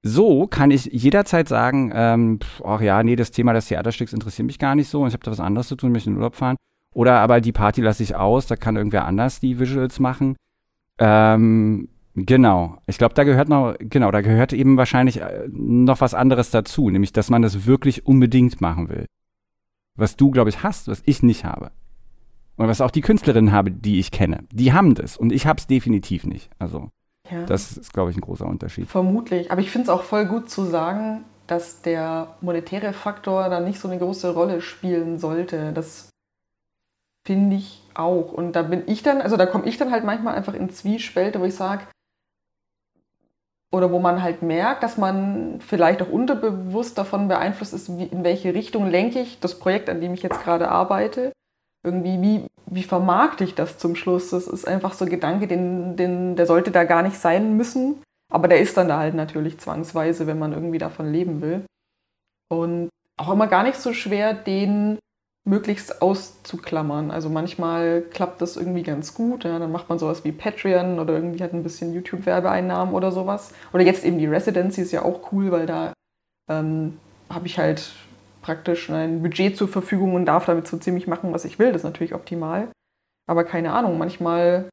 So 0.01 0.47
kann 0.47 0.71
ich 0.71 0.85
jederzeit 0.85 1.49
sagen, 1.49 1.91
ähm, 1.93 2.39
ach 2.63 2.79
ja, 2.79 3.03
nee, 3.03 3.17
das 3.17 3.31
Thema 3.31 3.51
des 3.51 3.67
Theaterstücks 3.67 4.13
interessiert 4.13 4.45
mich 4.45 4.59
gar 4.59 4.75
nicht 4.75 4.87
so 4.87 5.01
und 5.01 5.09
ich 5.09 5.13
habe 5.13 5.25
da 5.25 5.31
was 5.31 5.41
anderes 5.41 5.67
zu 5.67 5.75
tun, 5.75 5.91
möchte 5.91 6.09
in 6.09 6.15
den 6.15 6.19
Urlaub 6.19 6.35
fahren. 6.35 6.55
Oder 6.93 7.19
aber 7.19 7.41
die 7.41 7.51
Party 7.51 7.81
lasse 7.81 8.03
ich 8.03 8.15
aus, 8.15 8.47
da 8.47 8.55
kann 8.55 8.75
irgendwer 8.75 9.05
anders 9.05 9.39
die 9.39 9.59
Visuals 9.59 9.99
machen. 9.99 10.35
Ähm, 10.97 11.89
genau. 12.15 12.77
Ich 12.87 12.97
glaube, 12.97 13.13
da 13.13 13.23
gehört 13.23 13.49
noch, 13.49 13.75
genau, 13.79 14.11
da 14.11 14.21
gehört 14.21 14.53
eben 14.53 14.77
wahrscheinlich 14.77 15.21
äh, 15.21 15.47
noch 15.51 16.01
was 16.01 16.13
anderes 16.13 16.51
dazu, 16.51 16.89
nämlich, 16.89 17.13
dass 17.13 17.29
man 17.29 17.41
das 17.41 17.65
wirklich 17.65 18.05
unbedingt 18.05 18.61
machen 18.61 18.89
will. 18.89 19.05
Was 19.95 20.15
du, 20.15 20.31
glaube 20.31 20.49
ich, 20.49 20.63
hast, 20.63 20.87
was 20.87 21.01
ich 21.05 21.23
nicht 21.23 21.45
habe. 21.45 21.71
Und 22.57 22.67
was 22.67 22.81
auch 22.81 22.91
die 22.91 23.01
Künstlerinnen 23.01 23.53
habe, 23.53 23.71
die 23.71 23.99
ich 23.99 24.11
kenne. 24.11 24.43
Die 24.51 24.73
haben 24.73 24.93
das 24.95 25.15
und 25.15 25.31
ich 25.31 25.47
habe 25.47 25.59
es 25.59 25.67
definitiv 25.67 26.25
nicht. 26.25 26.49
Also, 26.59 26.89
ja. 27.31 27.45
das 27.45 27.77
ist, 27.77 27.93
glaube 27.93 28.11
ich, 28.11 28.17
ein 28.17 28.21
großer 28.21 28.45
Unterschied. 28.45 28.87
Vermutlich. 28.87 29.51
Aber 29.51 29.61
ich 29.61 29.71
finde 29.71 29.83
es 29.83 29.89
auch 29.89 30.03
voll 30.03 30.25
gut 30.25 30.49
zu 30.49 30.65
sagen, 30.65 31.23
dass 31.47 31.81
der 31.81 32.35
monetäre 32.41 32.93
Faktor 32.93 33.49
da 33.49 33.59
nicht 33.59 33.79
so 33.79 33.87
eine 33.87 33.97
große 33.97 34.33
Rolle 34.33 34.61
spielen 34.61 35.17
sollte. 35.19 35.71
Das 35.73 36.08
finde 37.29 37.57
ich 37.57 37.83
auch. 37.93 38.31
Und 38.33 38.53
da 38.53 38.63
bin 38.63 38.81
ich 38.87 39.03
dann, 39.03 39.21
also 39.21 39.37
da 39.37 39.45
komme 39.45 39.67
ich 39.67 39.77
dann 39.77 39.91
halt 39.91 40.03
manchmal 40.03 40.33
einfach 40.33 40.55
in 40.55 40.71
Zwiespälte, 40.71 41.39
wo 41.39 41.45
ich 41.45 41.53
sage, 41.53 41.83
oder 43.71 43.91
wo 43.91 43.99
man 43.99 44.23
halt 44.23 44.41
merkt, 44.41 44.81
dass 44.81 44.97
man 44.97 45.61
vielleicht 45.61 46.01
auch 46.01 46.09
unterbewusst 46.09 46.97
davon 46.97 47.27
beeinflusst 47.27 47.75
ist, 47.75 47.95
wie, 47.99 48.05
in 48.05 48.23
welche 48.23 48.55
Richtung 48.55 48.89
lenke 48.89 49.19
ich 49.19 49.39
das 49.39 49.59
Projekt, 49.59 49.91
an 49.91 50.01
dem 50.01 50.15
ich 50.15 50.23
jetzt 50.23 50.41
gerade 50.41 50.69
arbeite. 50.69 51.31
Irgendwie, 51.83 52.19
wie, 52.19 52.47
wie 52.65 52.81
vermarkte 52.81 53.43
ich 53.43 53.53
das 53.53 53.77
zum 53.77 53.95
Schluss? 53.95 54.31
Das 54.31 54.47
ist 54.47 54.67
einfach 54.67 54.93
so 54.93 55.05
ein 55.05 55.11
Gedanke, 55.11 55.45
den, 55.45 55.97
den, 55.97 56.35
der 56.35 56.47
sollte 56.47 56.71
da 56.71 56.83
gar 56.83 57.03
nicht 57.03 57.19
sein 57.19 57.57
müssen. 57.57 58.01
Aber 58.31 58.47
der 58.47 58.59
ist 58.59 58.75
dann 58.75 58.87
da 58.87 58.97
halt 58.97 59.13
natürlich 59.13 59.59
zwangsweise, 59.59 60.25
wenn 60.25 60.39
man 60.39 60.53
irgendwie 60.53 60.79
davon 60.79 61.11
leben 61.11 61.41
will. 61.43 61.63
Und 62.51 62.89
auch 63.17 63.31
immer 63.31 63.45
gar 63.45 63.61
nicht 63.61 63.77
so 63.77 63.93
schwer, 63.93 64.33
den 64.33 64.97
möglichst 65.49 66.01
auszuklammern. 66.01 67.09
Also 67.09 67.27
manchmal 67.29 68.01
klappt 68.01 68.41
das 68.41 68.55
irgendwie 68.55 68.83
ganz 68.83 69.15
gut. 69.15 69.43
Ja, 69.43 69.57
dann 69.57 69.71
macht 69.71 69.89
man 69.89 69.97
sowas 69.97 70.23
wie 70.23 70.31
Patreon 70.31 70.99
oder 70.99 71.15
irgendwie 71.15 71.43
hat 71.43 71.53
ein 71.53 71.63
bisschen 71.63 71.93
YouTube-Werbeeinnahmen 71.93 72.93
oder 72.93 73.11
sowas. 73.11 73.51
Oder 73.73 73.83
jetzt 73.83 74.05
eben 74.05 74.19
die 74.19 74.27
Residency 74.27 74.81
ist 74.81 74.91
ja 74.91 75.01
auch 75.01 75.31
cool, 75.31 75.51
weil 75.51 75.65
da 75.65 75.93
ähm, 76.49 76.99
habe 77.29 77.47
ich 77.47 77.57
halt 77.57 77.91
praktisch 78.43 78.89
ein 78.91 79.23
Budget 79.23 79.57
zur 79.57 79.67
Verfügung 79.67 80.13
und 80.13 80.25
darf 80.25 80.45
damit 80.45 80.67
so 80.67 80.77
ziemlich 80.77 81.07
machen, 81.07 81.33
was 81.33 81.45
ich 81.45 81.57
will. 81.57 81.71
Das 81.71 81.81
ist 81.81 81.85
natürlich 81.85 82.13
optimal. 82.13 82.69
Aber 83.27 83.43
keine 83.43 83.73
Ahnung, 83.73 83.97
manchmal 83.97 84.69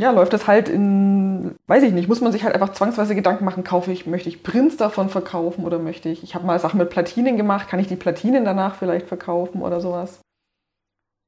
ja, 0.00 0.10
läuft 0.12 0.32
das 0.32 0.46
halt 0.46 0.68
in, 0.68 1.09
weiß 1.66 1.82
ich 1.82 1.92
nicht, 1.92 2.08
muss 2.08 2.20
man 2.20 2.32
sich 2.32 2.44
halt 2.44 2.54
einfach 2.54 2.72
zwangsweise 2.72 3.14
Gedanken 3.14 3.44
machen, 3.44 3.64
kaufe 3.64 3.92
ich, 3.92 4.06
möchte 4.06 4.28
ich 4.28 4.42
Prints 4.42 4.76
davon 4.76 5.08
verkaufen 5.08 5.64
oder 5.64 5.78
möchte 5.78 6.08
ich, 6.08 6.22
ich 6.22 6.34
habe 6.34 6.46
mal 6.46 6.58
Sachen 6.58 6.78
mit 6.78 6.90
Platinen 6.90 7.36
gemacht, 7.36 7.68
kann 7.68 7.80
ich 7.80 7.88
die 7.88 7.96
Platinen 7.96 8.44
danach 8.44 8.74
vielleicht 8.76 9.06
verkaufen 9.08 9.62
oder 9.62 9.80
sowas. 9.80 10.20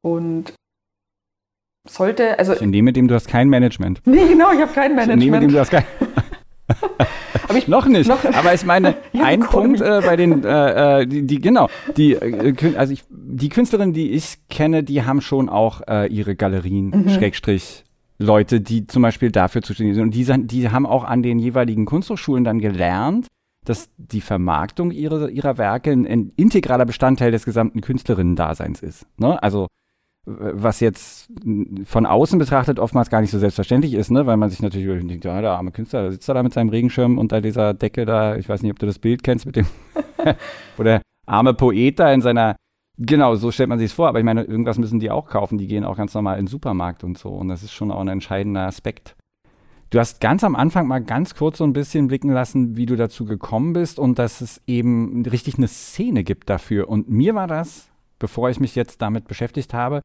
Und 0.05 0.55
sollte, 1.89 2.39
also. 2.39 2.53
Ich 2.55 2.61
nehme 2.63 2.93
dem, 2.93 3.09
du 3.09 3.15
hast 3.15 3.29
kein 3.29 3.49
Management. 3.49 4.01
Nee, 4.07 4.29
genau, 4.29 4.53
ich 4.53 4.61
habe 4.61 4.73
kein 4.73 4.95
Management. 4.95 5.23
Ich 5.23 5.31
nehme 5.31 5.41
dem, 5.41 5.53
du 5.53 5.59
hast 5.59 5.71
kein. 5.71 5.85
Aber 7.49 7.59
ich, 7.59 7.69
noch 7.69 7.87
nicht. 7.87 8.09
Noch, 8.09 8.25
aber 8.25 8.55
ich 8.55 8.65
meine, 8.65 8.97
ja, 9.13 9.25
ein 9.25 9.41
Punkt 9.41 9.81
äh, 9.81 10.01
bei 10.05 10.17
den, 10.17 10.45
äh, 10.45 11.01
äh, 11.03 11.07
die, 11.07 11.27
die, 11.27 11.41
genau, 11.41 11.69
die, 11.97 12.15
äh, 12.15 12.55
also 12.77 12.93
ich, 12.93 13.05
die 13.11 13.49
Künstlerinnen, 13.49 13.93
die 13.93 14.13
ich 14.13 14.39
kenne, 14.49 14.83
die 14.83 15.03
haben 15.03 15.21
schon 15.21 15.49
auch 15.49 15.83
äh, 15.87 16.07
ihre 16.07 16.35
Galerien, 16.35 16.91
mhm. 16.91 17.09
Schrägstrich, 17.11 17.85
Leute, 18.23 18.61
die 18.61 18.87
zum 18.87 19.03
Beispiel 19.03 19.31
dafür 19.31 19.63
zuständig 19.63 19.97
sind. 19.97 20.05
Und 20.05 20.15
die, 20.15 20.47
die 20.47 20.71
haben 20.71 20.87
auch 20.87 21.05
an 21.05 21.23
den 21.23 21.39
jeweiligen 21.39 21.85
Kunsthochschulen 21.85 22.45
dann 22.45 22.59
gelernt, 22.59 23.27
dass 23.65 23.91
die 23.97 24.21
Vermarktung 24.21 24.91
ihrer, 24.91 25.29
ihrer 25.29 25.59
Werke 25.59 25.93
ein, 25.93 26.07
ein 26.07 26.33
integraler 26.37 26.85
Bestandteil 26.85 27.31
des 27.31 27.45
gesamten 27.45 27.81
Künstlerinnen-Daseins 27.81 28.83
ist. 28.83 29.07
Ne? 29.19 29.41
Also 29.43 29.69
was 30.25 30.79
jetzt 30.79 31.33
von 31.85 32.07
außen 32.07 32.39
betrachtet 32.39 32.79
oftmals 32.79 33.11
gar 33.11 33.21
nicht 33.21 33.33
so 33.33 33.41
selbstverständlich 33.41 33.95
ist, 33.95 34.11
ne? 34.11 34.25
weil 34.25 34.37
man 34.37 34.51
sich 34.51 34.63
natürlich 34.63 34.87
denkt, 35.07 35.25
ja, 35.25 35.41
der 35.41 35.51
arme 35.51 35.73
Künstler, 35.73 36.03
der 36.03 36.13
sitzt 36.13 36.29
da 36.29 36.43
mit 36.43 36.53
seinem 36.53 36.69
Regenschirm 36.69 37.19
unter 37.19 37.41
dieser 37.41 37.75
Decke 37.75 38.05
da, 38.05 38.37
ich 38.37 38.49
weiß 38.49 38.63
nicht, 38.63 38.71
ob 38.71 38.79
du 38.79 38.87
das 38.87 39.01
Bild 39.01 39.25
kennst 39.25 39.47
mit 39.47 39.57
dem, 39.57 39.67
wo 40.77 40.85
der 40.85 41.03
arme 41.27 41.55
Poet 41.55 41.99
da 41.99 42.13
in 42.13 42.21
seiner 42.21 42.55
Genau, 42.99 43.35
so 43.35 43.51
stellt 43.51 43.69
man 43.69 43.79
sich 43.79 43.87
es 43.87 43.93
vor. 43.93 44.09
Aber 44.09 44.19
ich 44.19 44.25
meine, 44.25 44.45
irgendwas 44.45 44.79
müssen 44.79 45.01
die 45.01 45.11
auch 45.11 45.29
kaufen. 45.29 45.59
Die 45.59 45.67
gehen 45.67 45.85
auch 45.85 45.97
ganz 45.97 46.15
normal 46.15 46.39
in 46.39 46.45
den 46.45 46.51
Supermarkt 46.51 47.05
und 47.05 47.19
so. 47.19 47.31
Und 47.31 47.49
das 47.49 47.63
ist 47.63 47.73
schon 47.73 47.91
auch 47.91 48.01
ein 48.01 48.09
entscheidender 48.09 48.67
Aspekt. 48.67 49.17
Du 49.91 49.99
hast 49.99 50.21
ganz 50.21 50.43
am 50.43 50.57
Anfang 50.57 50.87
mal 50.87 51.03
ganz 51.03 51.35
kurz 51.35 51.59
so 51.59 51.65
ein 51.65 51.75
bisschen 51.75 52.09
blicken 52.09 52.31
lassen, 52.31 52.77
wie 52.77 52.87
du 52.87 52.97
dazu 52.97 53.27
gekommen 53.27 53.75
bist 53.75 53.99
und 53.99 54.19
dass 54.19 54.41
es 54.41 54.63
eben 54.67 55.25
richtig 55.27 55.59
eine 55.59 55.69
Szene 55.69 56.25
gibt 56.25 56.49
dafür. 56.49 56.89
Und 56.89 57.11
mir 57.11 57.35
war 57.35 57.47
das, 57.47 57.91
bevor 58.19 58.49
ich 58.49 58.59
mich 58.59 58.75
jetzt 58.75 59.03
damit 59.03 59.29
beschäftigt 59.29 59.75
habe, 59.75 60.01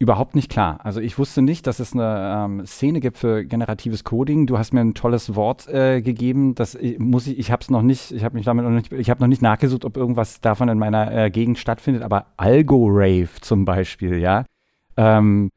überhaupt 0.00 0.34
nicht 0.34 0.50
klar. 0.50 0.80
Also 0.82 0.98
ich 1.00 1.18
wusste 1.18 1.42
nicht, 1.42 1.66
dass 1.66 1.78
es 1.78 1.92
eine 1.92 2.46
ähm, 2.46 2.66
Szene 2.66 3.00
gibt 3.00 3.18
für 3.18 3.44
generatives 3.44 4.02
Coding. 4.02 4.46
Du 4.46 4.56
hast 4.56 4.72
mir 4.72 4.80
ein 4.80 4.94
tolles 4.94 5.36
Wort 5.36 5.68
äh, 5.68 6.00
gegeben. 6.00 6.54
Das 6.54 6.74
ich, 6.74 6.98
muss 6.98 7.26
ich, 7.26 7.38
ich 7.38 7.52
habe 7.52 7.60
es 7.60 7.70
noch 7.70 7.82
nicht, 7.82 8.10
ich 8.10 8.24
habe 8.24 8.34
mich 8.34 8.46
damit 8.46 8.64
noch 8.64 8.70
nicht, 8.70 8.90
ich 8.92 9.10
habe 9.10 9.20
noch 9.20 9.28
nicht 9.28 9.42
nachgesucht, 9.42 9.84
ob 9.84 9.98
irgendwas 9.98 10.40
davon 10.40 10.70
in 10.70 10.78
meiner 10.78 11.12
äh, 11.12 11.30
Gegend 11.30 11.58
stattfindet. 11.58 12.02
Aber 12.02 12.28
Algorave 12.38 13.28
zum 13.42 13.66
Beispiel, 13.66 14.18
ja. 14.18 14.46
Ähm, 14.96 15.50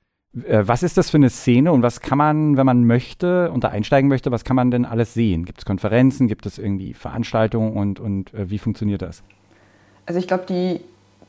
äh, 0.46 0.64
was 0.66 0.84
ist 0.84 0.98
das 0.98 1.10
für 1.10 1.18
eine 1.18 1.30
Szene 1.30 1.72
und 1.72 1.82
was 1.82 2.02
kann 2.02 2.18
man, 2.18 2.58
wenn 2.58 2.66
man 2.66 2.86
möchte 2.86 3.50
und 3.50 3.64
da 3.64 3.70
einsteigen 3.70 4.10
möchte, 4.10 4.30
was 4.32 4.44
kann 4.44 4.58
man 4.58 4.72
denn 4.72 4.84
alles 4.84 5.14
sehen? 5.14 5.46
Gibt 5.46 5.60
es 5.60 5.66
Konferenzen, 5.66 6.28
gibt 6.28 6.46
es 6.46 6.58
irgendwie 6.58 6.94
Veranstaltungen 6.94 7.78
und, 7.78 8.02
und 8.02 8.34
äh, 8.34 8.50
wie 8.50 8.60
funktioniert 8.60 9.04
das? 9.04 9.24
Also 10.06 10.20
ich 10.20 10.28
glaube, 10.28 10.44
die 10.50 10.82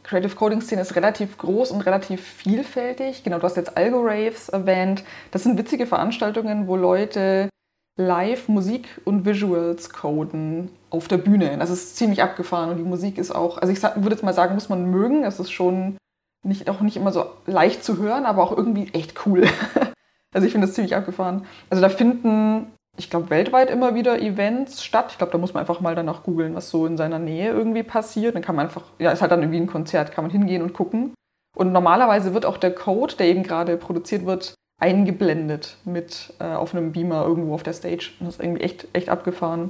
Creative 0.05 0.37
Coding 0.37 0.61
Szene 0.61 0.83
ist 0.83 0.95
relativ 0.95 1.39
groß 1.39 1.71
und 1.71 1.81
relativ 1.81 2.23
vielfältig. 2.23 3.25
Genau, 3.25 3.39
du 3.39 3.45
hast 3.45 3.57
jetzt 3.57 3.77
Algoraves 3.77 4.51
erwähnt. 4.51 5.03
Das 5.31 5.43
sind 5.43 5.59
witzige 5.59 5.87
Veranstaltungen, 5.87 6.69
wo 6.69 6.77
Leute 6.77 7.49
live 7.97 8.49
Musik 8.49 9.01
und 9.05 9.25
Visuals 9.25 9.91
coden 9.91 10.71
auf 10.91 11.09
der 11.09 11.19
Bühne. 11.19 11.57
Das 11.59 11.71
ist 11.71 11.97
ziemlich 11.97 12.23
abgefahren 12.23 12.71
und 12.71 12.77
die 12.77 12.85
Musik 12.85 13.19
ist 13.19 13.31
auch, 13.31 13.59
also 13.59 13.73
ich 13.73 13.83
würde 13.83 14.11
jetzt 14.11 14.25
mal 14.25 14.35
sagen, 14.35 14.55
muss 14.55 14.69
man 14.69 14.91
mögen. 14.91 15.25
Es 15.25 15.41
ist 15.41 15.51
schon 15.51 15.97
nicht, 16.45 16.69
auch 16.69 16.81
nicht 16.81 16.97
immer 16.97 17.13
so 17.13 17.25
leicht 17.47 17.83
zu 17.83 17.99
hören, 17.99 18.27
aber 18.27 18.43
auch 18.43 18.57
irgendwie 18.57 18.93
echt 18.93 19.27
cool. 19.27 19.47
also 20.35 20.47
ich 20.47 20.53
finde 20.53 20.67
das 20.67 20.75
ziemlich 20.75 20.95
abgefahren. 20.95 21.47
Also 21.71 21.81
da 21.81 21.89
finden 21.89 22.73
ich 22.97 23.11
glaube, 23.11 23.31
weltweit 23.31 23.71
immer 23.71 23.95
wieder 23.95 24.21
Events 24.21 24.85
statt. 24.85 25.07
Ich 25.11 25.19
glaube, 25.19 25.33
da 25.33 25.39
muss 25.39 25.55
man 25.55 25.63
einfach 25.63 25.81
mal 25.81 25.95
danach 25.95 26.23
googeln, 26.23 26.55
was 26.55 26.71
so 26.71 26.87
in 26.87 26.97
seiner 26.97 27.19
Nähe 27.19 27.51
irgendwie 27.51 27.83
passiert. 27.83 28.35
Dann 28.35 28.43
kann 28.43 28.55
man 28.55 28.67
einfach, 28.67 28.85
ja, 28.99 29.11
ist 29.11 29.21
halt 29.21 29.33
dann 29.33 29.43
irgendwie 29.43 29.61
ein 29.61 29.67
Konzert, 29.67 30.13
kann 30.13 30.25
man 30.25 30.31
hingehen 30.31 30.63
und 30.63 30.75
gucken. 30.75 31.15
Und 31.57 31.73
normalerweise 31.73 32.35
wird 32.35 32.47
auch 32.47 32.57
der 32.57 32.75
Code, 32.75 33.17
der 33.17 33.27
eben 33.27 33.43
gerade 33.43 33.77
produziert 33.77 34.27
wird, 34.27 34.55
eingeblendet 34.81 35.77
mit 35.85 36.35
äh, 36.41 36.45
auf 36.45 36.75
einem 36.75 36.93
Beamer 36.93 37.25
irgendwo 37.25 37.55
auf 37.55 37.63
der 37.63 37.73
Stage. 37.73 38.13
Das 38.21 38.35
ist 38.35 38.41
irgendwie 38.41 38.63
echt, 38.63 38.89
echt 38.93 39.09
abgefahren. 39.09 39.69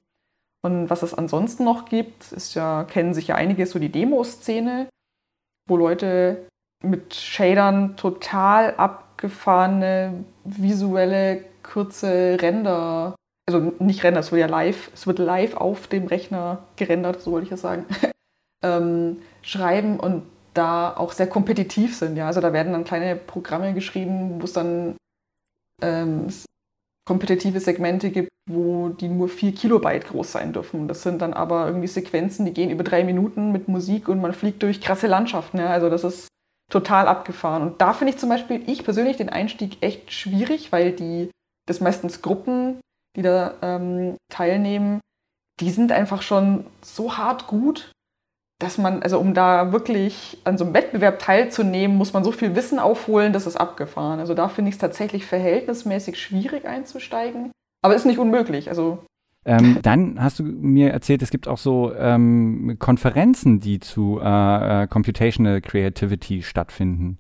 Und 0.63 0.89
was 0.89 1.03
es 1.03 1.15
ansonsten 1.15 1.65
noch 1.65 1.85
gibt, 1.85 2.33
ist 2.33 2.55
ja, 2.55 2.85
kennen 2.85 3.13
sich 3.13 3.29
ja 3.29 3.35
einige 3.35 3.67
so 3.67 3.79
die 3.79 3.93
Demoszene, 3.93 4.89
wo 5.69 5.77
Leute 5.77 6.47
mit 6.83 7.15
Shadern 7.15 7.97
total 7.97 8.75
abgefahrene 8.77 10.25
visuelle 10.45 11.45
kurze 11.65 12.39
Render, 12.41 13.17
also 13.49 13.73
nicht 13.81 14.05
Render, 14.05 14.21
es 14.21 14.31
wird 14.31 14.41
ja 14.41 14.47
live, 14.47 14.91
es 14.95 15.07
wird 15.07 15.19
live 15.19 15.57
auf 15.57 15.89
dem 15.89 16.07
Rechner 16.07 16.65
gerendert, 16.77 17.21
so 17.21 17.33
wollte 17.33 17.47
ich 17.47 17.53
es 17.53 17.61
sagen, 17.61 17.87
ähm, 18.65 19.23
schreiben 19.43 19.99
und 19.99 20.23
da 20.55 20.97
auch 20.97 21.13
sehr 21.13 21.27
kompetitiv 21.27 21.97
sind. 21.97 22.17
Ja? 22.17 22.29
Also 22.29 22.41
da 22.41 22.53
werden 22.53 22.73
dann 22.73 22.85
kleine 22.85 23.17
Programme 23.17 23.75
geschrieben, 23.75 24.41
wo 24.41 24.45
es 24.45 24.53
dann 24.53 24.97
ähm, 25.83 26.29
kompetitive 27.07 27.61
Segmente 27.61 28.11
gibt, 28.11 28.31
wo 28.49 28.89
die 28.89 29.09
nur 29.09 29.29
4 29.29 29.53
Kilobyte 29.53 30.07
groß 30.07 30.33
sein 30.33 30.53
dürfen. 30.53 30.89
Das 30.89 31.03
sind 31.03 31.21
dann 31.21 31.35
aber 31.35 31.67
irgendwie 31.67 31.89
Sequenzen, 31.89 32.47
die 32.47 32.55
gehen 32.55 32.71
über 32.71 32.85
drei 32.85 33.05
Minuten 33.05 33.53
mit 33.53 33.69
Musik 33.69 34.09
und 34.09 34.21
man 34.21 34.33
fliegt 34.33 34.63
durch 34.63 34.81
krasse 34.81 35.07
Landschaften. 35.07 35.59
Ja? 35.59 35.67
Also 35.67 35.91
das 35.91 36.05
ist 36.05 36.29
total 36.71 37.09
abgefahren. 37.09 37.63
Und 37.63 37.81
da 37.81 37.93
finde 37.93 38.13
ich 38.15 38.19
zum 38.19 38.29
Beispiel, 38.29 38.63
ich 38.67 38.85
persönlich 38.85 39.17
den 39.17 39.29
Einstieg 39.29 39.83
echt 39.83 40.13
schwierig, 40.13 40.73
weil 40.73 40.93
die 40.93 41.31
das 41.67 41.81
meistens 41.81 42.23
Gruppen, 42.23 42.81
die 43.17 43.23
da 43.23 43.55
ähm, 43.63 44.17
teilnehmen, 44.29 45.01
die 45.61 45.71
sind 45.71 45.93
einfach 45.93 46.23
schon 46.23 46.67
so 46.83 47.17
hart 47.17 47.47
gut, 47.47 47.93
dass 48.61 48.79
man, 48.79 49.03
also 49.03 49.19
um 49.19 49.35
da 49.35 49.73
wirklich 49.73 50.39
an 50.45 50.59
so 50.59 50.65
einem 50.65 50.75
Wettbewerb 50.75 51.19
teilzunehmen, 51.19 51.97
muss 51.97 52.13
man 52.13 52.25
so 52.25 52.33
viel 52.33 52.55
Wissen 52.57 52.79
aufholen, 52.79 53.33
das 53.33 53.47
ist 53.47 53.57
abgefahren. 53.57 54.21
Also 54.21 54.35
da 54.35 54.49
finde 54.49 54.71
ich 54.71 54.77
es 54.77 54.81
tatsächlich 54.81 55.27
verhältnismäßig 55.27 56.21
schwierig 56.21 56.67
einzusteigen. 56.67 57.51
Aber 57.83 57.95
ist 57.95 58.07
nicht 58.07 58.19
unmöglich. 58.19 58.69
Also 58.69 59.05
ähm, 59.45 59.79
dann 59.83 60.23
hast 60.23 60.39
du 60.39 60.45
mir 60.45 60.91
erzählt, 60.93 61.23
es 61.23 61.31
gibt 61.31 61.49
auch 61.49 61.59
so 61.59 61.95
ähm, 61.95 62.77
Konferenzen, 62.79 63.61
die 63.61 63.79
zu 63.79 64.19
äh, 64.23 64.85
äh, 64.85 64.87
Computational 64.87 65.61
Creativity 65.61 66.43
stattfinden. 66.43 67.19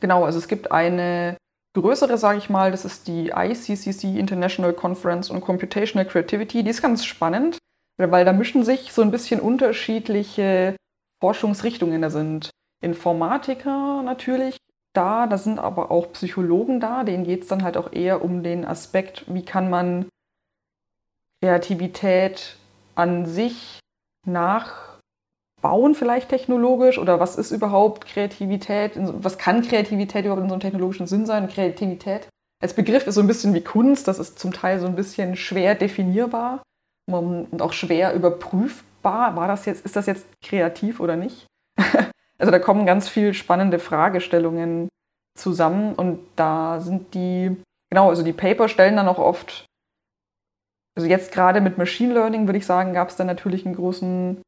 Genau, 0.00 0.24
also 0.24 0.38
es 0.38 0.48
gibt 0.48 0.72
eine 0.72 1.36
größere, 1.74 2.18
sage 2.18 2.38
ich 2.38 2.50
mal, 2.50 2.70
das 2.70 2.84
ist 2.84 3.08
die 3.08 3.32
ICCC 3.34 4.18
International 4.18 4.72
Conference 4.72 5.30
on 5.30 5.40
Computational 5.40 6.06
Creativity. 6.06 6.62
Die 6.62 6.70
ist 6.70 6.82
ganz 6.82 7.04
spannend, 7.04 7.58
weil 7.98 8.24
da 8.24 8.32
mischen 8.32 8.64
sich 8.64 8.92
so 8.92 9.02
ein 9.02 9.10
bisschen 9.10 9.40
unterschiedliche 9.40 10.76
Forschungsrichtungen. 11.20 12.02
Da 12.02 12.10
sind 12.10 12.50
Informatiker 12.82 14.02
natürlich 14.02 14.56
da, 14.94 15.26
da 15.26 15.38
sind 15.38 15.58
aber 15.58 15.90
auch 15.90 16.12
Psychologen 16.12 16.80
da, 16.80 17.04
denen 17.04 17.24
geht 17.24 17.42
es 17.42 17.48
dann 17.48 17.62
halt 17.62 17.76
auch 17.76 17.92
eher 17.92 18.22
um 18.22 18.42
den 18.42 18.64
Aspekt, 18.64 19.24
wie 19.26 19.44
kann 19.44 19.70
man 19.70 20.08
Kreativität 21.42 22.56
an 22.94 23.26
sich 23.26 23.80
nachbauen, 25.62 25.94
vielleicht 25.94 26.28
technologisch? 26.28 26.98
Oder 26.98 27.20
was 27.20 27.36
ist 27.36 27.50
überhaupt 27.50 28.06
Kreativität? 28.06 28.92
Was 28.96 29.38
kann 29.38 29.62
Kreativität 29.62 30.24
überhaupt 30.24 30.42
in 30.42 30.48
so 30.48 30.54
einem 30.54 30.60
technologischen 30.60 31.06
Sinn 31.06 31.26
sein? 31.26 31.48
Kreativität 31.48 32.28
als 32.60 32.74
Begriff 32.74 33.06
ist 33.06 33.16
so 33.16 33.20
ein 33.20 33.26
bisschen 33.26 33.54
wie 33.54 33.60
Kunst, 33.60 34.06
das 34.06 34.20
ist 34.20 34.38
zum 34.38 34.52
Teil 34.52 34.78
so 34.78 34.86
ein 34.86 34.94
bisschen 34.94 35.34
schwer 35.34 35.74
definierbar 35.74 36.62
und 37.10 37.60
auch 37.60 37.72
schwer 37.72 38.14
überprüfbar. 38.14 39.34
War 39.34 39.48
das 39.48 39.66
jetzt, 39.66 39.84
ist 39.84 39.96
das 39.96 40.06
jetzt 40.06 40.26
kreativ 40.44 41.00
oder 41.00 41.16
nicht? 41.16 41.46
also 42.38 42.52
da 42.52 42.60
kommen 42.60 42.86
ganz 42.86 43.08
viele 43.08 43.34
spannende 43.34 43.80
Fragestellungen 43.80 44.88
zusammen 45.36 45.94
und 45.94 46.20
da 46.36 46.78
sind 46.78 47.14
die, 47.14 47.56
genau, 47.90 48.10
also 48.10 48.22
die 48.22 48.32
Paper 48.32 48.68
stellen 48.68 48.94
dann 48.94 49.08
auch 49.08 49.18
oft 49.18 49.66
also 50.94 51.08
jetzt 51.08 51.32
gerade 51.32 51.60
mit 51.60 51.78
Machine 51.78 52.12
Learning 52.12 52.46
würde 52.46 52.58
ich 52.58 52.66
sagen, 52.66 52.92
gab 52.92 53.08
es 53.08 53.16
dann 53.16 53.26
natürlich 53.26 53.64
einen 53.64 53.74
großen, 53.74 54.42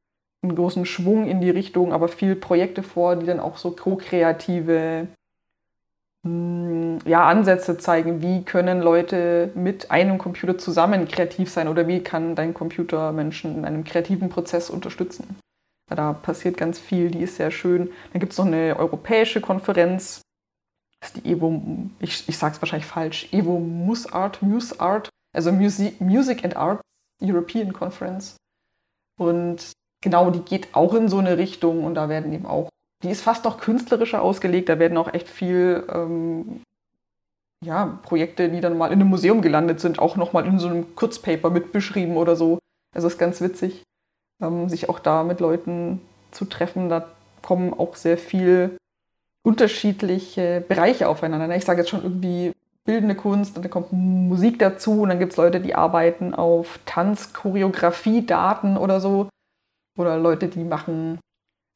einen 0.44 0.56
großen 0.56 0.86
Schwung 0.86 1.26
in 1.26 1.40
die 1.40 1.50
Richtung, 1.50 1.92
aber 1.92 2.08
viele 2.08 2.36
Projekte 2.36 2.82
vor, 2.82 3.16
die 3.16 3.26
dann 3.26 3.40
auch 3.40 3.56
so 3.56 3.70
ko-kreative 3.72 5.08
hm, 6.24 6.98
ja, 7.04 7.26
Ansätze 7.26 7.78
zeigen, 7.78 8.22
wie 8.22 8.44
können 8.44 8.80
Leute 8.80 9.50
mit 9.54 9.90
einem 9.90 10.18
Computer 10.18 10.56
zusammen 10.58 11.08
kreativ 11.08 11.50
sein 11.50 11.68
oder 11.68 11.88
wie 11.88 12.00
kann 12.00 12.34
dein 12.34 12.54
Computer 12.54 13.12
Menschen 13.12 13.58
in 13.58 13.64
einem 13.64 13.84
kreativen 13.84 14.28
Prozess 14.28 14.70
unterstützen. 14.70 15.36
Da 15.88 16.12
passiert 16.14 16.56
ganz 16.56 16.78
viel, 16.78 17.10
die 17.10 17.20
ist 17.20 17.36
sehr 17.36 17.50
schön. 17.50 17.90
Dann 18.12 18.20
gibt 18.20 18.32
es 18.32 18.38
noch 18.38 18.46
eine 18.46 18.76
europäische 18.78 19.40
Konferenz, 19.40 20.22
das 21.00 21.10
ist 21.10 21.24
die 21.24 21.30
Evo, 21.30 21.62
ich, 22.00 22.26
ich 22.28 22.38
sage 22.38 22.54
es 22.54 22.62
wahrscheinlich 22.62 22.86
falsch, 22.86 23.28
Evo 23.32 23.58
Musart, 23.58 24.40
Musart 24.40 25.10
also 25.34 25.52
Music, 25.52 26.00
Music 26.00 26.44
and 26.44 26.56
Arts 26.56 26.80
European 27.20 27.72
Conference. 27.72 28.36
Und 29.18 29.72
genau, 30.04 30.30
die 30.30 30.40
geht 30.40 30.68
auch 30.74 30.94
in 30.94 31.08
so 31.08 31.18
eine 31.18 31.38
Richtung 31.38 31.82
und 31.82 31.94
da 31.94 32.08
werden 32.08 32.32
eben 32.32 32.46
auch, 32.46 32.68
die 33.02 33.10
ist 33.10 33.22
fast 33.22 33.44
noch 33.44 33.58
künstlerischer 33.58 34.22
ausgelegt, 34.22 34.68
da 34.68 34.78
werden 34.78 34.98
auch 34.98 35.12
echt 35.12 35.28
viel 35.28 35.84
ähm, 35.92 36.60
ja, 37.64 37.98
Projekte, 38.02 38.50
die 38.50 38.60
dann 38.60 38.78
mal 38.78 38.88
in 38.88 39.00
einem 39.00 39.08
Museum 39.08 39.42
gelandet 39.42 39.80
sind, 39.80 39.98
auch 39.98 40.16
nochmal 40.16 40.46
in 40.46 40.58
so 40.58 40.68
einem 40.68 40.94
Kurzpaper 40.94 41.50
mitbeschrieben 41.50 42.16
oder 42.16 42.36
so. 42.36 42.58
Also 42.94 43.08
ist 43.08 43.18
ganz 43.18 43.40
witzig, 43.40 43.82
ähm, 44.40 44.68
sich 44.68 44.88
auch 44.88 45.00
da 45.00 45.24
mit 45.24 45.40
Leuten 45.40 46.00
zu 46.30 46.44
treffen. 46.44 46.88
Da 46.88 47.08
kommen 47.42 47.72
auch 47.72 47.96
sehr 47.96 48.18
viel 48.18 48.76
unterschiedliche 49.42 50.62
Bereiche 50.68 51.08
aufeinander. 51.08 51.56
Ich 51.56 51.64
sage 51.64 51.80
jetzt 51.80 51.90
schon 51.90 52.02
irgendwie 52.02 52.52
bildende 52.84 53.14
Kunst 53.14 53.56
und 53.56 53.62
dann 53.62 53.70
kommt 53.70 53.92
Musik 53.92 54.58
dazu 54.58 55.02
und 55.02 55.08
dann 55.08 55.18
gibt 55.18 55.32
es 55.32 55.38
Leute, 55.38 55.60
die 55.60 55.74
arbeiten 55.74 56.34
auf 56.34 56.78
Tanz, 56.84 57.32
Choreografie, 57.32 58.26
Daten 58.26 58.76
oder 58.76 59.00
so. 59.00 59.28
Oder 59.96 60.18
Leute, 60.18 60.48
die 60.48 60.64
machen, 60.64 61.18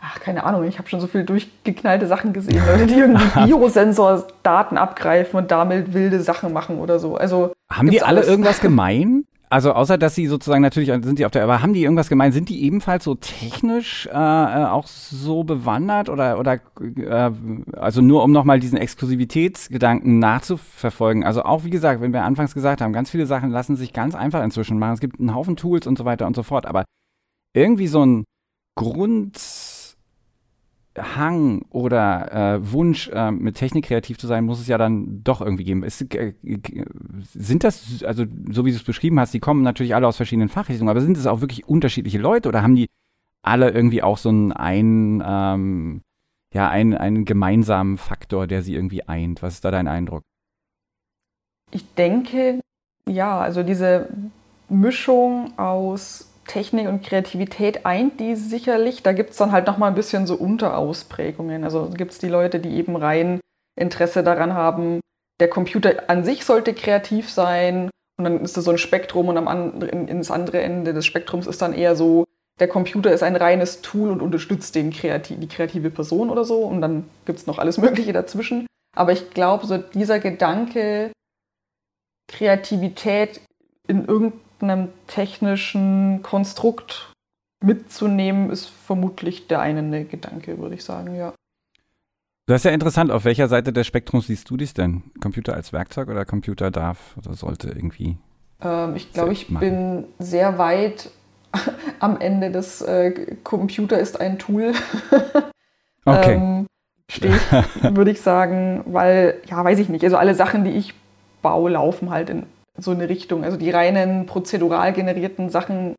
ach, 0.03 0.21
keine 0.21 0.45
Ahnung, 0.45 0.65
ich 0.65 0.79
habe 0.79 0.89
schon 0.89 1.01
so 1.01 1.07
viel 1.07 1.25
durchgeknallte 1.25 2.07
Sachen 2.07 2.33
gesehen. 2.33 2.63
Leute, 2.67 2.87
die 2.87 2.95
irgendwie 2.95 3.45
Biosensor-Daten 3.47 4.77
abgreifen 4.77 5.39
und 5.39 5.51
damit 5.51 5.93
wilde 5.95 6.21
Sachen 6.21 6.53
machen 6.53 6.79
oder 6.79 6.99
so. 6.99 7.17
Also 7.17 7.53
haben 7.71 7.91
die 7.91 8.03
alle 8.03 8.23
irgendwas 8.23 8.61
gemein? 8.63 9.25
Also 9.51 9.73
außer 9.73 9.97
dass 9.97 10.15
sie 10.15 10.27
sozusagen 10.27 10.61
natürlich 10.61 10.89
sind 10.89 11.19
die 11.19 11.25
auf 11.25 11.33
der, 11.33 11.43
aber 11.43 11.63
haben 11.63 11.73
die 11.73 11.83
irgendwas 11.83 12.11
gemeint? 12.11 12.35
Sind 12.35 12.51
die 12.51 12.65
ebenfalls 12.65 13.05
so 13.05 13.15
technisch 13.15 14.07
äh, 14.07 14.11
äh 14.11 14.67
auch 14.67 14.87
so 14.87 15.43
bewandert 15.43 16.11
oder 16.11 16.39
oder 16.39 16.59
äh, 16.81 17.31
also 17.73 18.03
nur 18.03 18.25
um 18.25 18.33
nochmal 18.33 18.61
diesen 18.61 18.77
Exklusivitätsgedanken 18.77 20.19
nachzuverfolgen? 20.19 21.25
Also 21.25 21.45
auch 21.45 21.65
wie 21.65 21.71
gesagt, 21.71 22.03
wenn 22.03 22.13
wir 22.13 22.25
anfangs 22.25 22.53
gesagt 22.53 22.83
haben, 22.83 22.93
ganz 22.93 23.09
viele 23.11 23.25
Sachen 23.25 23.51
lassen 23.51 23.77
sich 23.77 23.95
ganz 23.95 24.15
einfach 24.15 24.45
inzwischen 24.45 24.79
machen. 24.79 24.93
Es 24.93 25.01
gibt 25.01 25.19
einen 25.19 25.35
Haufen 25.35 25.57
Tools 25.57 25.87
und 25.87 25.97
so 25.97 26.05
weiter 26.05 26.27
und 26.27 26.37
so 26.37 26.43
fort, 26.43 26.67
aber 26.67 26.85
irgendwie 27.59 27.89
so 27.89 28.05
ein 28.05 28.25
Grund 28.77 29.39
Hang 30.99 31.63
oder 31.71 32.33
äh, 32.33 32.73
Wunsch, 32.73 33.09
äh, 33.09 33.31
mit 33.31 33.57
Technik 33.57 33.87
kreativ 33.87 34.19
zu 34.19 34.27
sein, 34.27 34.45
muss 34.45 34.61
es 34.61 34.69
ja 34.69 34.79
dann 34.79 35.23
doch 35.23 35.41
irgendwie 35.41 35.65
geben. 35.65 35.85
Ist, 35.85 36.15
äh, 36.15 36.35
sind 37.23 37.65
das, 37.65 38.03
also 38.05 38.25
so 38.51 38.65
wie 38.65 38.71
du 38.71 38.77
es 38.77 38.83
beschrieben 38.83 39.21
hast, 39.21 39.35
die 39.35 39.41
kommen 39.41 39.63
natürlich 39.63 39.95
alle 39.95 40.07
aus 40.07 40.17
verschiedenen 40.17 40.49
Fachrichtungen, 40.49 40.91
aber 40.91 41.01
sind 41.01 41.17
es 41.17 41.27
auch 41.27 41.41
wirklich 41.41 41.69
unterschiedliche 41.69 42.19
Leute 42.19 42.49
oder 42.49 42.63
haben 42.63 42.77
die 42.77 42.89
alle 43.43 43.71
irgendwie 43.71 44.03
auch 44.03 44.19
so 44.19 44.29
einen, 44.29 44.53
ein, 44.53 45.23
ähm, 45.25 46.03
ja, 46.53 46.69
einen, 46.69 46.95
einen 46.95 47.25
gemeinsamen 47.25 47.97
Faktor, 47.97 48.47
der 48.47 48.63
sie 48.63 48.75
irgendwie 48.75 49.05
eint? 49.05 49.43
Was 49.43 49.55
ist 49.55 49.65
da 49.65 49.71
dein 49.71 49.89
Eindruck? 49.89 50.23
Ich 51.71 51.95
denke, 51.95 52.61
ja, 53.07 53.39
also 53.39 53.63
diese 53.63 54.09
Mischung 54.69 55.57
aus 55.59 56.31
Technik 56.49 56.89
und 56.89 57.05
Kreativität 57.05 57.87
eint 57.87 58.19
die 58.19 58.35
sicherlich. 58.35 59.05
Da 59.05 59.13
gibt 59.13 59.31
es 59.31 59.37
dann 59.37 59.53
halt 59.53 59.67
nochmal 59.67 59.91
ein 59.91 59.95
bisschen 59.95 60.27
so 60.27 60.35
Unterausprägungen. 60.35 61.63
Also 61.63 61.91
gibt 61.91 62.13
es 62.13 62.19
die 62.19 62.29
Leute, 62.29 62.59
die 62.59 62.77
eben 62.77 62.97
rein 62.97 63.41
Interesse 63.79 64.25
daran 64.25 64.55
haben, 64.55 65.01
der 65.41 65.49
Computer 65.49 66.11
an 66.11 66.25
sich 66.25 66.45
sollte 66.45 66.75
kreativ 66.75 67.31
sein. 67.31 67.91
Und 68.19 68.25
dann 68.25 68.41
ist 68.41 68.57
das 68.57 68.65
so 68.65 68.73
ein 68.73 68.79
Spektrum 68.79 69.29
und 69.29 69.37
am 69.37 69.47
anderen, 69.47 70.09
ins 70.09 70.31
andere 70.33 70.61
Ende 70.61 70.93
des 70.93 71.07
Spektrums 71.07 71.47
ist 71.47 71.63
dann 71.63 71.73
eher 71.73 71.95
so, 71.95 72.25
der 72.59 72.67
Computer 72.67 73.13
ist 73.13 73.23
ein 73.23 73.37
reines 73.37 73.83
Tool 73.83 74.11
und 74.11 74.21
unterstützt 74.21 74.75
den 74.75 74.91
kreativ, 74.91 75.39
die 75.39 75.47
kreative 75.47 75.91
Person 75.91 76.29
oder 76.29 76.45
so. 76.45 76.65
Und 76.65 76.81
dann 76.81 77.09
gibt 77.25 77.39
es 77.39 77.47
noch 77.47 77.59
alles 77.59 77.79
Mögliche 77.79 78.13
dazwischen. 78.13 78.67
Aber 78.97 79.13
ich 79.13 79.31
glaube, 79.31 79.67
so 79.67 79.79
dieser 79.79 80.19
Gedanke, 80.19 81.13
Kreativität 82.27 83.41
in 83.87 84.05
irgendeinem 84.07 84.48
einem 84.63 84.89
technischen 85.07 86.23
Konstrukt 86.23 87.13
mitzunehmen, 87.61 88.51
ist 88.51 88.67
vermutlich 88.67 89.47
der 89.49 89.61
eine 89.61 90.05
Gedanke, 90.05 90.59
würde 90.59 90.75
ich 90.75 90.85
sagen, 90.85 91.15
ja. 91.15 91.35
Das 92.47 92.63
ist 92.63 92.65
ja 92.65 92.71
interessant. 92.71 93.11
Auf 93.11 93.25
welcher 93.25 93.49
Seite 93.49 93.73
des 93.75 93.87
Spektrums 93.87 94.29
siehst 94.29 94.49
du 94.49 94.57
dich 94.57 94.73
denn? 94.73 95.03
Computer 95.21 95.55
als 95.55 95.73
Werkzeug 95.73 96.09
oder 96.09 96.25
Computer 96.25 96.71
darf 96.71 97.15
oder 97.19 97.35
sollte 97.35 97.69
irgendwie? 97.69 98.17
Ähm, 98.63 98.97
ich 98.97 99.13
glaube, 99.13 99.33
ich 99.33 99.51
machen. 99.51 99.61
bin 99.61 100.05
sehr 100.19 100.57
weit 100.57 101.11
am 102.01 102.19
Ende 102.19 102.51
des 102.51 102.81
äh, 102.83 103.37
Computer 103.45 103.99
ist 103.99 104.21
ein 104.21 104.39
Tool. 104.39 104.73
okay. 106.07 106.35
ähm, 106.35 106.67
stehe 107.11 107.37
ich, 107.37 107.53
würde 107.95 108.11
ich 108.11 108.21
sagen, 108.23 108.83
weil, 108.87 109.43
ja, 109.47 109.63
weiß 109.63 109.79
ich 109.79 109.91
nicht. 109.91 110.05
Also 110.05 110.17
alle 110.17 110.35
Sachen, 110.35 110.65
die 110.65 110.71
ich 110.71 110.95
baue, 111.43 111.71
laufen 111.71 112.11
halt 112.11 112.31
in 112.31 112.47
so 112.79 112.93
eine 112.93 113.09
Richtung. 113.09 113.45
Also 113.45 113.57
die 113.57 113.71
reinen 113.71 114.27
prozedural 114.27 114.93
generierten 114.93 115.51
Sachen, 115.51 115.95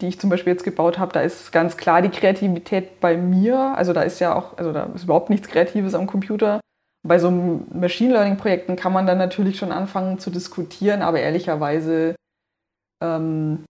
die 0.00 0.08
ich 0.08 0.20
zum 0.20 0.30
Beispiel 0.30 0.52
jetzt 0.52 0.64
gebaut 0.64 0.98
habe, 0.98 1.12
da 1.12 1.20
ist 1.20 1.52
ganz 1.52 1.76
klar 1.76 2.02
die 2.02 2.10
Kreativität 2.10 3.00
bei 3.00 3.16
mir. 3.16 3.74
Also 3.76 3.92
da 3.92 4.02
ist 4.02 4.20
ja 4.20 4.34
auch, 4.34 4.56
also 4.58 4.72
da 4.72 4.84
ist 4.94 5.04
überhaupt 5.04 5.30
nichts 5.30 5.48
Kreatives 5.48 5.94
am 5.94 6.06
Computer. 6.06 6.60
Bei 7.06 7.18
so 7.18 7.30
Machine 7.30 8.14
Learning 8.14 8.36
Projekten 8.36 8.76
kann 8.76 8.92
man 8.92 9.06
dann 9.06 9.16
natürlich 9.18 9.58
schon 9.58 9.72
anfangen 9.72 10.18
zu 10.18 10.30
diskutieren, 10.30 11.02
aber 11.02 11.20
ehrlicherweise 11.20 12.16
ähm, 13.02 13.64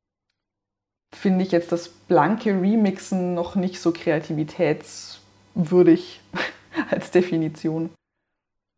finde 1.14 1.44
ich 1.44 1.52
jetzt 1.52 1.70
das 1.72 1.88
blanke 1.88 2.50
Remixen 2.50 3.34
noch 3.34 3.54
nicht 3.56 3.80
so 3.80 3.92
kreativitätswürdig 3.92 6.20
als 6.90 7.10
Definition. 7.10 7.90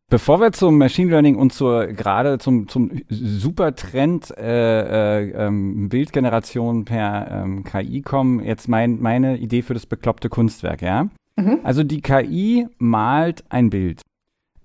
Bevor 0.09 0.41
wir 0.41 0.51
zum 0.51 0.79
Machine 0.79 1.11
Learning 1.11 1.35
und 1.35 1.53
zur 1.53 1.85
gerade 1.87 2.39
zum, 2.39 2.67
zum 2.67 2.91
Supertrend 3.09 4.35
äh, 4.35 5.19
äh, 5.19 5.31
ähm, 5.47 5.87
Bildgeneration 5.87 6.83
per 6.83 7.29
ähm, 7.29 7.63
KI 7.63 8.01
kommen, 8.01 8.43
jetzt 8.43 8.67
mein, 8.67 8.99
meine 8.99 9.37
Idee 9.37 9.61
für 9.61 9.75
das 9.75 9.85
bekloppte 9.85 10.29
Kunstwerk, 10.29 10.81
ja? 10.81 11.09
Mhm. 11.35 11.59
Also 11.61 11.83
die 11.83 12.01
KI 12.01 12.67
malt 12.79 13.43
ein 13.49 13.69
Bild. 13.69 14.01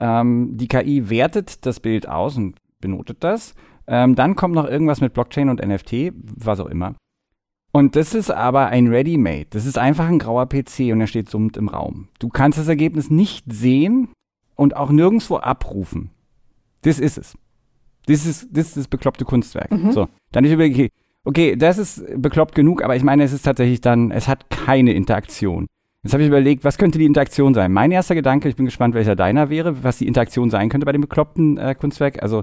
Ähm, 0.00 0.56
die 0.56 0.66
KI 0.66 1.10
wertet 1.10 1.66
das 1.66 1.78
Bild 1.78 2.08
aus 2.08 2.38
und 2.38 2.56
benotet 2.80 3.18
das. 3.20 3.54
Ähm, 3.86 4.14
dann 4.14 4.36
kommt 4.36 4.54
noch 4.54 4.66
irgendwas 4.66 5.02
mit 5.02 5.12
Blockchain 5.12 5.50
und 5.50 5.62
NFT, 5.62 6.14
was 6.14 6.58
auch 6.58 6.68
immer. 6.68 6.94
Und 7.70 7.96
das 7.96 8.14
ist 8.14 8.30
aber 8.30 8.68
ein 8.68 8.88
Ready-Made. 8.88 9.48
Das 9.50 9.66
ist 9.66 9.76
einfach 9.76 10.08
ein 10.08 10.18
grauer 10.18 10.48
PC 10.48 10.90
und 10.92 11.02
er 11.02 11.06
steht 11.06 11.28
summend 11.28 11.58
im 11.58 11.68
Raum. 11.68 12.08
Du 12.18 12.30
kannst 12.30 12.58
das 12.58 12.68
Ergebnis 12.68 13.10
nicht 13.10 13.44
sehen 13.52 14.08
und 14.54 14.76
auch 14.76 14.90
nirgendwo 14.90 15.36
abrufen. 15.36 16.10
Das 16.82 16.98
ist 16.98 17.18
es. 17.18 17.36
Das 18.06 18.26
ist 18.26 18.48
das, 18.52 18.68
ist 18.68 18.76
das 18.76 18.88
bekloppte 18.88 19.24
Kunstwerk. 19.24 19.70
Mhm. 19.70 19.92
So, 19.92 20.08
dann 20.32 20.44
ich 20.44 20.52
überlege, 20.52 20.90
okay, 21.24 21.56
das 21.56 21.78
ist 21.78 22.04
bekloppt 22.16 22.54
genug, 22.54 22.82
aber 22.82 22.96
ich 22.96 23.02
meine, 23.02 23.24
es 23.24 23.32
ist 23.32 23.42
tatsächlich 23.42 23.80
dann, 23.80 24.10
es 24.10 24.28
hat 24.28 24.50
keine 24.50 24.92
Interaktion. 24.92 25.66
Jetzt 26.02 26.12
habe 26.12 26.22
ich 26.22 26.28
überlegt, 26.28 26.64
was 26.64 26.76
könnte 26.76 26.98
die 26.98 27.06
Interaktion 27.06 27.54
sein? 27.54 27.72
Mein 27.72 27.90
erster 27.90 28.14
Gedanke, 28.14 28.48
ich 28.50 28.56
bin 28.56 28.66
gespannt, 28.66 28.94
welcher 28.94 29.16
deiner 29.16 29.48
wäre, 29.48 29.82
was 29.82 29.96
die 29.96 30.06
Interaktion 30.06 30.50
sein 30.50 30.68
könnte 30.68 30.84
bei 30.84 30.92
dem 30.92 31.00
bekloppten 31.00 31.56
äh, 31.56 31.74
Kunstwerk. 31.74 32.22
Also 32.22 32.42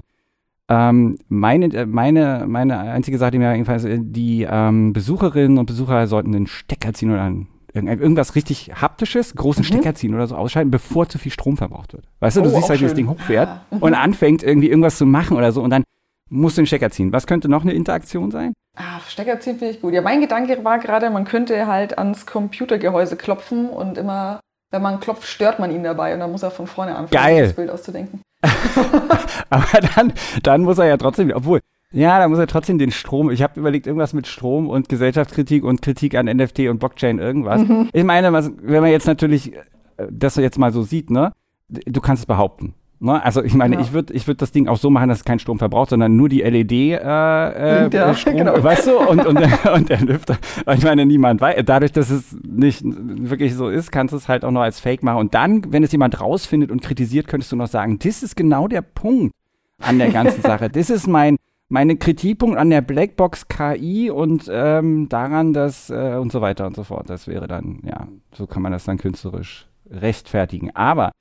ähm, 0.68 1.18
meine, 1.28 1.66
äh, 1.66 1.86
meine, 1.86 2.44
meine 2.48 2.78
einzige 2.78 3.18
Sache, 3.18 3.32
die 3.32 3.38
mir 3.38 3.52
jedenfalls, 3.52 3.84
äh, 3.84 3.98
die 4.00 4.46
ähm, 4.50 4.92
Besucherinnen 4.92 5.58
und 5.58 5.66
Besucher 5.66 6.08
sollten 6.08 6.32
den 6.32 6.48
Stecker 6.48 6.92
ziehen 6.92 7.12
oder 7.12 7.22
ein, 7.22 7.46
irgendwas 7.74 8.34
richtig 8.34 8.72
haptisches, 8.74 9.34
großen 9.34 9.62
mhm. 9.62 9.66
Stecker 9.66 9.94
ziehen 9.94 10.14
oder 10.14 10.26
so 10.26 10.36
ausschalten, 10.36 10.70
bevor 10.70 11.08
zu 11.08 11.18
viel 11.18 11.32
Strom 11.32 11.56
verbraucht 11.56 11.92
wird. 11.92 12.04
Weißt 12.20 12.36
du, 12.36 12.42
du 12.42 12.50
oh, 12.50 12.56
siehst 12.56 12.68
halt, 12.68 12.80
wie 12.80 12.84
das 12.84 12.94
Ding 12.94 13.08
hochfährt 13.08 13.48
ah. 13.48 13.62
mhm. 13.70 13.78
und 13.78 13.94
anfängt 13.94 14.42
irgendwie 14.42 14.68
irgendwas 14.68 14.98
zu 14.98 15.06
machen 15.06 15.36
oder 15.36 15.52
so 15.52 15.62
und 15.62 15.70
dann 15.70 15.84
musst 16.28 16.56
du 16.56 16.62
den 16.62 16.66
Stecker 16.66 16.90
ziehen. 16.90 17.12
Was 17.12 17.26
könnte 17.26 17.48
noch 17.48 17.62
eine 17.62 17.72
Interaktion 17.72 18.30
sein? 18.30 18.54
Ah, 18.76 19.00
Stecker 19.06 19.38
ziehen 19.40 19.58
finde 19.58 19.74
ich 19.74 19.80
gut. 19.80 19.92
Ja, 19.92 20.00
mein 20.00 20.20
Gedanke 20.20 20.64
war 20.64 20.78
gerade, 20.78 21.10
man 21.10 21.24
könnte 21.24 21.66
halt 21.66 21.98
ans 21.98 22.26
Computergehäuse 22.26 23.16
klopfen 23.16 23.68
und 23.68 23.98
immer, 23.98 24.40
wenn 24.70 24.82
man 24.82 25.00
klopft, 25.00 25.28
stört 25.28 25.58
man 25.58 25.70
ihn 25.70 25.82
dabei 25.82 26.14
und 26.14 26.20
dann 26.20 26.32
muss 26.32 26.42
er 26.42 26.50
von 26.50 26.66
vorne 26.66 26.96
anfangen, 26.96 27.10
Geil. 27.10 27.44
das 27.44 27.52
Bild 27.54 27.70
auszudenken. 27.70 28.22
Aber 29.50 29.80
dann, 29.94 30.12
dann 30.42 30.62
muss 30.62 30.78
er 30.78 30.86
ja 30.86 30.96
trotzdem, 30.96 31.30
obwohl, 31.34 31.60
ja, 31.92 32.18
da 32.18 32.28
muss 32.28 32.38
er 32.38 32.46
trotzdem 32.46 32.78
den 32.78 32.90
Strom. 32.90 33.30
Ich 33.30 33.42
habe 33.42 33.58
überlegt, 33.60 33.86
irgendwas 33.86 34.12
mit 34.12 34.26
Strom 34.26 34.68
und 34.68 34.88
Gesellschaftskritik 34.88 35.64
und 35.64 35.82
Kritik 35.82 36.14
an 36.14 36.26
NFT 36.26 36.60
und 36.68 36.78
Blockchain, 36.78 37.18
irgendwas. 37.18 37.62
Mhm. 37.62 37.88
Ich 37.92 38.04
meine, 38.04 38.32
was, 38.32 38.50
wenn 38.62 38.82
man 38.82 38.90
jetzt 38.90 39.06
natürlich 39.06 39.54
äh, 39.54 40.06
das 40.10 40.36
jetzt 40.36 40.58
mal 40.58 40.72
so 40.72 40.82
sieht, 40.82 41.10
ne, 41.10 41.32
du 41.68 42.00
kannst 42.00 42.22
es 42.22 42.26
behaupten. 42.26 42.74
Ne? 43.02 43.22
Also 43.22 43.42
ich 43.42 43.54
meine, 43.54 43.74
ja. 43.74 43.80
ich 43.80 43.92
würde 43.92 44.14
ich 44.14 44.28
würd 44.28 44.40
das 44.40 44.52
Ding 44.52 44.68
auch 44.68 44.76
so 44.76 44.88
machen, 44.88 45.08
dass 45.08 45.18
es 45.18 45.24
keinen 45.24 45.40
Strom 45.40 45.58
verbraucht, 45.58 45.90
sondern 45.90 46.16
nur 46.16 46.28
die 46.28 46.42
LED 46.42 46.72
äh, 46.72 46.96
äh, 46.96 47.90
ja, 47.92 48.14
Strom, 48.14 48.36
genau. 48.36 48.62
weißt 48.62 48.86
du, 48.86 48.96
und, 48.96 49.26
und, 49.26 49.38
und 49.74 49.88
der 49.88 50.00
Lüfter. 50.00 50.38
Ich 50.72 50.84
meine, 50.84 51.04
niemand 51.04 51.40
weiß, 51.40 51.62
dadurch, 51.66 51.90
dass 51.90 52.10
es 52.10 52.36
nicht 52.44 52.82
wirklich 52.84 53.54
so 53.54 53.68
ist, 53.68 53.90
kannst 53.90 54.12
du 54.12 54.16
es 54.16 54.28
halt 54.28 54.44
auch 54.44 54.52
noch 54.52 54.60
als 54.60 54.78
Fake 54.78 55.02
machen. 55.02 55.18
Und 55.18 55.34
dann, 55.34 55.72
wenn 55.72 55.82
es 55.82 55.90
jemand 55.90 56.20
rausfindet 56.20 56.70
und 56.70 56.80
kritisiert, 56.80 57.26
könntest 57.26 57.50
du 57.50 57.56
noch 57.56 57.66
sagen, 57.66 57.98
das 57.98 58.22
ist 58.22 58.36
genau 58.36 58.68
der 58.68 58.82
Punkt 58.82 59.34
an 59.80 59.98
der 59.98 60.10
ganzen 60.10 60.40
Sache. 60.42 60.68
Das 60.70 60.88
ist 60.88 61.08
mein 61.08 61.38
meine 61.72 61.96
Kritikpunkt 61.96 62.58
an 62.58 62.68
der 62.68 62.82
Blackbox 62.82 63.48
KI 63.48 64.10
und 64.10 64.46
ähm, 64.52 65.08
daran, 65.08 65.54
dass 65.54 65.88
äh, 65.88 66.18
und 66.20 66.30
so 66.30 66.42
weiter 66.42 66.66
und 66.66 66.76
so 66.76 66.84
fort. 66.84 67.08
Das 67.08 67.26
wäre 67.26 67.48
dann, 67.48 67.80
ja, 67.86 68.08
so 68.34 68.46
kann 68.46 68.60
man 68.60 68.72
das 68.72 68.84
dann 68.84 68.98
künstlerisch 68.98 69.66
rechtfertigen. 69.90 70.76
Aber 70.76 71.12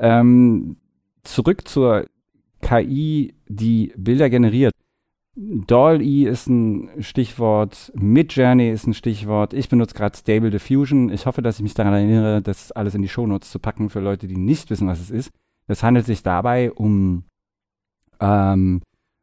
ähm, 0.00 0.76
zurück 1.22 1.68
zur 1.68 2.06
KI, 2.62 3.34
die 3.46 3.92
Bilder 3.96 4.28
generiert. 4.28 4.72
DALL-E 5.36 6.24
ist 6.24 6.48
ein 6.48 6.90
Stichwort, 6.98 7.92
Midjourney 7.94 8.72
ist 8.72 8.88
ein 8.88 8.94
Stichwort. 8.94 9.54
Ich 9.54 9.68
benutze 9.68 9.94
gerade 9.94 10.16
Stable 10.16 10.50
Diffusion. 10.50 11.10
Ich 11.10 11.26
hoffe, 11.26 11.42
dass 11.42 11.58
ich 11.58 11.62
mich 11.62 11.74
daran 11.74 11.94
erinnere, 11.94 12.42
das 12.42 12.72
alles 12.72 12.96
in 12.96 13.02
die 13.02 13.08
Shownotes 13.08 13.52
zu 13.52 13.60
packen 13.60 13.88
für 13.88 14.00
Leute, 14.00 14.26
die 14.26 14.36
nicht 14.36 14.68
wissen, 14.68 14.88
was 14.88 14.98
es 14.98 15.12
ist. 15.12 15.30
Es 15.68 15.84
handelt 15.84 16.06
sich 16.06 16.24
dabei 16.24 16.72
um, 16.72 17.22
ähm, 18.18 18.82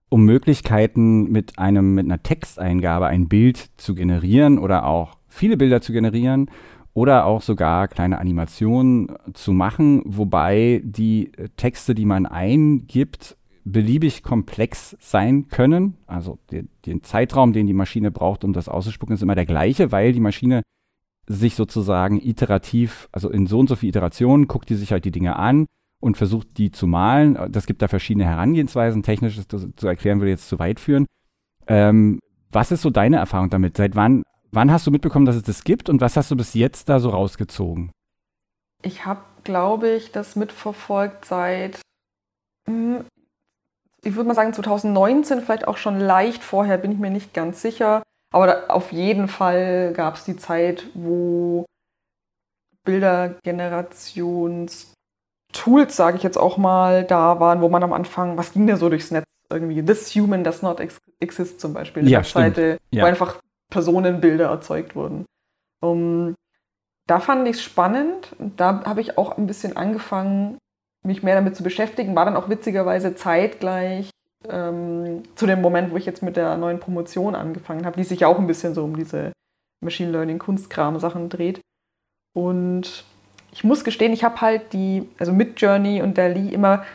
um 0.10 0.26
Möglichkeiten, 0.26 1.32
mit 1.32 1.58
einem, 1.60 1.94
mit 1.94 2.06
einer 2.06 2.22
Texteingabe 2.22 3.08
ein 3.08 3.28
Bild 3.28 3.70
zu 3.78 3.96
generieren 3.96 4.58
oder 4.58 4.86
auch 4.86 5.18
viele 5.28 5.56
Bilder 5.56 5.82
zu 5.82 5.94
generieren 5.94 6.50
oder 6.94 7.26
auch 7.26 7.42
sogar 7.42 7.88
kleine 7.88 8.20
Animationen 8.20 9.16
zu 9.34 9.54
machen, 9.54 10.02
wobei 10.06 10.82
die 10.84 11.32
Texte, 11.56 11.94
die 11.94 12.06
man 12.06 12.26
eingibt, 12.26 13.38
beliebig 13.64 14.24
komplex 14.24 14.98
sein 15.00 15.48
können. 15.48 15.98
Also 16.08 16.40
der, 16.50 16.64
den 16.86 17.04
Zeitraum, 17.04 17.54
den 17.54 17.68
die 17.68 17.74
Maschine 17.74 18.10
braucht, 18.10 18.44
um 18.44 18.54
das 18.54 18.68
auszuspucken, 18.68 19.14
ist 19.14 19.22
immer 19.22 19.36
der 19.36 19.46
gleiche, 19.46 19.92
weil 19.92 20.12
die 20.12 20.20
Maschine 20.20 20.64
sich 21.28 21.54
sozusagen 21.54 22.20
iterativ, 22.20 23.08
also 23.12 23.30
in 23.30 23.46
so 23.46 23.60
und 23.60 23.70
so 23.70 23.76
viele 23.76 23.90
Iterationen, 23.90 24.48
guckt 24.48 24.70
die 24.70 24.76
sich 24.76 24.92
halt 24.92 25.06
die 25.06 25.12
Dinge 25.12 25.36
an 25.36 25.68
und 26.02 26.18
versucht 26.18 26.58
die 26.58 26.72
zu 26.72 26.88
malen. 26.88 27.38
Das 27.52 27.66
gibt 27.66 27.82
da 27.82 27.88
verschiedene 27.88 28.26
Herangehensweisen. 28.26 29.04
Technisch 29.04 29.38
ist 29.38 29.54
das 29.54 29.68
zu 29.76 29.88
erklären 29.88 30.20
würde 30.20 30.32
jetzt 30.32 30.48
zu 30.48 30.60
weit 30.60 30.80
führen. 30.80 31.06
Ähm, 31.68 32.20
was 32.52 32.72
ist 32.72 32.82
so 32.82 32.90
deine 32.90 33.18
Erfahrung 33.18 33.50
damit? 33.50 33.78
Seit 33.78 33.96
wann 33.96 34.24
Wann 34.52 34.72
hast 34.72 34.88
du 34.88 34.92
mitbekommen, 34.92 35.26
dass 35.26 35.36
es 35.36 35.44
das 35.44 35.64
gibt 35.64 35.90
und 35.90 36.02
was 36.02 36.18
hast 36.18 36.32
du 36.32 36.36
bis 36.36 36.54
jetzt 36.54 36.90
da 36.90 37.00
so 37.00 37.10
rausgezogen? 37.10 37.92
Ich 38.82 39.06
habe, 39.06 39.22
glaube 39.44 39.90
ich, 39.90 40.12
das 40.12 40.36
mitverfolgt 40.36 41.26
seit, 41.26 41.80
hm, 42.68 43.06
ich 44.04 44.16
würde 44.16 44.28
mal 44.28 44.34
sagen 44.34 44.54
2019, 44.54 45.42
vielleicht 45.42 45.68
auch 45.68 45.78
schon 45.78 46.00
leicht 46.00 46.44
vorher, 46.44 46.78
bin 46.78 46.92
ich 46.92 46.98
mir 46.98 47.12
nicht 47.12 47.34
ganz 47.34 47.62
sicher. 47.62 48.02
Aber 48.32 48.72
auf 48.72 48.92
jeden 48.92 49.28
Fall 49.28 49.94
gab 49.94 50.16
es 50.16 50.24
die 50.24 50.38
Zeit, 50.38 50.88
wo 50.94 51.66
Bildergenerationstools, 55.50 55.96
sage 55.96 56.18
ich 56.18 56.24
jetzt 56.24 56.38
auch 56.38 56.58
mal, 56.58 57.04
da 57.04 57.40
waren, 57.40 57.62
wo 57.62 57.70
man 57.70 57.84
am 57.84 57.94
Anfang, 57.94 58.38
was 58.38 58.54
ging 58.54 58.68
da 58.68 58.78
so 58.78 58.90
durchs 58.90 59.12
Netz? 59.12 59.26
Irgendwie 59.52 59.84
This 59.84 60.14
Human 60.16 60.44
Does 60.44 60.62
Not 60.62 60.80
Exist 61.20 61.60
zum 61.60 61.74
Beispiel. 61.74 62.04
Eine 62.04 62.12
ja, 62.12 62.20
Webseite, 62.20 62.78
ja. 62.92 63.04
wo 63.04 63.08
einfach 63.08 63.42
Personenbilder 63.72 64.48
erzeugt 64.48 64.96
wurden. 64.96 65.26
Um, 65.82 66.36
da 67.08 67.20
fand 67.20 67.48
ich 67.48 67.56
es 67.56 67.64
spannend. 67.64 68.36
Da 68.58 68.84
habe 68.86 69.02
ich 69.02 69.18
auch 69.18 69.38
ein 69.38 69.48
bisschen 69.48 69.76
angefangen, 69.76 70.60
mich 71.04 71.24
mehr 71.24 71.34
damit 71.34 71.56
zu 71.56 71.64
beschäftigen. 71.64 72.16
War 72.16 72.26
dann 72.26 72.36
auch 72.36 72.50
witzigerweise 72.50 73.16
zeitgleich 73.16 74.12
ähm, 74.48 75.24
zu 75.34 75.48
dem 75.48 75.62
Moment, 75.62 75.92
wo 75.92 75.98
ich 75.98 76.06
jetzt 76.06 76.22
mit 76.22 76.38
der 76.38 76.56
neuen 76.58 76.80
Promotion 76.80 77.34
angefangen 77.34 77.86
habe, 77.86 77.98
die 77.98 78.04
sich 78.04 78.20
ja 78.20 78.28
auch 78.28 78.38
ein 78.38 78.48
bisschen 78.48 78.76
so 78.76 78.84
um 78.84 78.96
diese 78.96 79.32
Machine 79.82 80.12
Learning, 80.12 80.38
Kunstkram-Sachen 80.38 81.30
dreht. 81.30 81.60
Und 82.34 83.04
ich 83.52 83.64
muss 83.64 83.84
gestehen, 83.84 84.14
ich 84.14 84.24
habe 84.24 84.42
halt 84.42 84.74
die, 84.74 85.08
also 85.18 85.34
mit 85.34 85.60
Journey 85.62 86.02
und 86.02 86.18
Dali 86.18 86.54
immer 86.54 86.86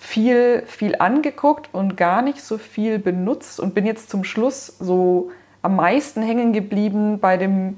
viel, 0.00 0.62
viel 0.66 0.96
angeguckt 0.96 1.68
und 1.72 1.96
gar 1.96 2.22
nicht 2.22 2.40
so 2.40 2.58
viel 2.58 2.98
benutzt 2.98 3.60
und 3.60 3.74
bin 3.74 3.84
jetzt 3.86 4.10
zum 4.10 4.24
Schluss 4.24 4.66
so 4.78 5.30
am 5.62 5.76
meisten 5.76 6.22
hängen 6.22 6.52
geblieben 6.52 7.20
bei 7.20 7.36
dem 7.36 7.76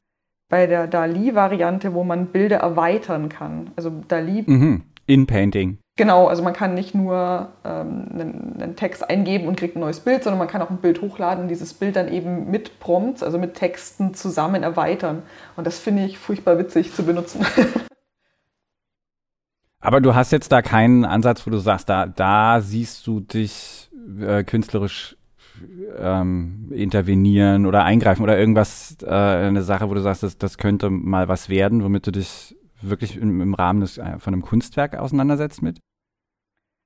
bei 0.53 0.67
der 0.67 0.87
Dali-Variante, 0.87 1.95
wo 1.95 2.05
man 2.05 2.27
Bilder 2.27 2.59
erweitern 2.59 3.31
kann. 3.31 3.71
Also 3.75 3.91
Dali. 4.07 4.45
Mhm. 4.47 4.83
In-Painting. 5.13 5.79
Genau, 5.97 6.27
also 6.27 6.43
man 6.43 6.55
kann 6.55 6.73
nicht 6.73 6.95
nur 6.95 7.49
ähm, 7.65 8.07
einen, 8.11 8.57
einen, 8.59 8.77
Text 8.77 9.11
eingeben 9.11 9.47
und 9.47 9.57
kriegt 9.57 9.77
ein 9.77 9.81
neues 9.81 10.01
Bild, 10.01 10.25
sondern 10.25 10.39
man 10.39 10.49
kann 10.49 10.63
auch 10.63 10.71
ein 10.71 10.79
Bild 10.79 11.03
hochladen 11.03 11.45
und 11.45 11.49
dieses 11.49 11.75
Bild 11.75 11.97
dann 11.97 12.09
eben 12.09 12.51
mit 12.51 12.81
Prompts, 12.81 13.23
also 13.23 13.39
mit 13.39 13.53
Texten 13.53 14.15
zusammen 14.15 14.63
erweitern. 14.63 15.23
Und 15.55 15.67
das 15.67 15.79
finde 15.79 16.07
ich 16.07 16.17
furchtbar 16.17 16.59
witzig 16.59 16.95
zu 16.95 17.05
benutzen. 17.05 17.45
Aber 19.81 20.01
du 20.01 20.15
hast 20.15 20.33
jetzt 20.33 20.51
da 20.51 20.63
keinen 20.63 21.05
Ansatz, 21.05 21.47
wo 21.47 21.51
du 21.51 21.59
sagst, 21.59 21.91
da, 21.91 22.07
da 22.07 22.63
siehst 22.63 23.07
du 23.07 23.21
dich 23.21 23.91
äh, 24.19 24.45
künstlerisch 24.45 25.19
ähm, 25.99 26.71
intervenieren 26.71 27.67
oder 27.67 27.85
eingreifen 27.85 28.23
oder 28.23 28.39
irgendwas, 28.39 28.97
äh, 29.03 29.11
eine 29.11 29.63
Sache, 29.63 29.91
wo 29.91 29.95
du 29.95 30.01
sagst, 30.01 30.23
das, 30.23 30.39
das 30.39 30.57
könnte 30.57 30.89
mal 30.89 31.29
was 31.29 31.51
werden, 31.51 31.85
womit 31.85 32.07
du 32.07 32.13
dich 32.13 32.57
wirklich 32.83 33.17
im, 33.17 33.41
im 33.41 33.55
Rahmen 33.55 33.81
des, 33.81 33.99
äh, 33.99 34.19
von 34.19 34.35
einem 34.35 34.43
Kunstwerk 34.43 34.97
auseinandersetzt 34.97 35.63
mit? 35.63 35.81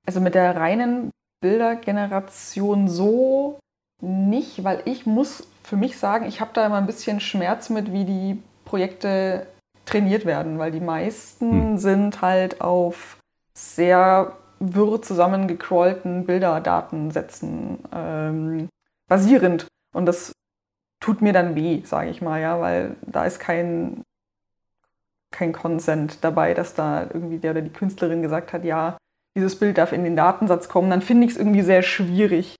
Also 0.05 0.21
mit 0.21 0.35
der 0.35 0.55
reinen 0.55 1.11
Bildergeneration 1.41 2.87
so 2.87 3.59
nicht, 4.01 4.63
weil 4.63 4.81
ich 4.85 5.05
muss 5.05 5.47
für 5.63 5.75
mich 5.75 5.97
sagen, 5.97 6.25
ich 6.25 6.39
habe 6.39 6.51
da 6.53 6.65
immer 6.65 6.77
ein 6.77 6.85
bisschen 6.85 7.19
Schmerz 7.19 7.69
mit, 7.69 7.91
wie 7.91 8.05
die 8.05 8.41
Projekte 8.65 9.47
trainiert 9.85 10.25
werden, 10.25 10.59
weil 10.59 10.71
die 10.71 10.79
meisten 10.79 11.71
hm. 11.71 11.77
sind 11.77 12.21
halt 12.21 12.61
auf 12.61 13.17
sehr 13.53 14.37
wirr 14.59 15.01
zusammengecrawlten 15.01 16.25
Bilderdatensätzen 16.25 17.79
ähm, 17.93 18.69
basierend. 19.07 19.67
Und 19.93 20.05
das 20.05 20.31
tut 20.99 21.21
mir 21.21 21.33
dann 21.33 21.55
weh, 21.55 21.81
sage 21.83 22.09
ich 22.09 22.21
mal, 22.21 22.41
ja, 22.41 22.59
weil 22.59 22.95
da 23.01 23.25
ist 23.25 23.39
kein, 23.39 24.03
kein 25.31 25.53
Consent 25.53 26.19
dabei, 26.21 26.53
dass 26.53 26.73
da 26.73 27.03
irgendwie 27.03 27.37
der 27.37 27.51
oder 27.51 27.61
die 27.61 27.73
Künstlerin 27.73 28.21
gesagt 28.21 28.53
hat, 28.53 28.63
ja, 28.63 28.97
dieses 29.35 29.59
Bild 29.59 29.77
darf 29.77 29.91
in 29.91 30.03
den 30.03 30.15
Datensatz 30.15 30.67
kommen, 30.67 30.89
dann 30.89 31.01
finde 31.01 31.25
ich 31.25 31.33
es 31.33 31.37
irgendwie 31.37 31.61
sehr 31.61 31.83
schwierig. 31.83 32.55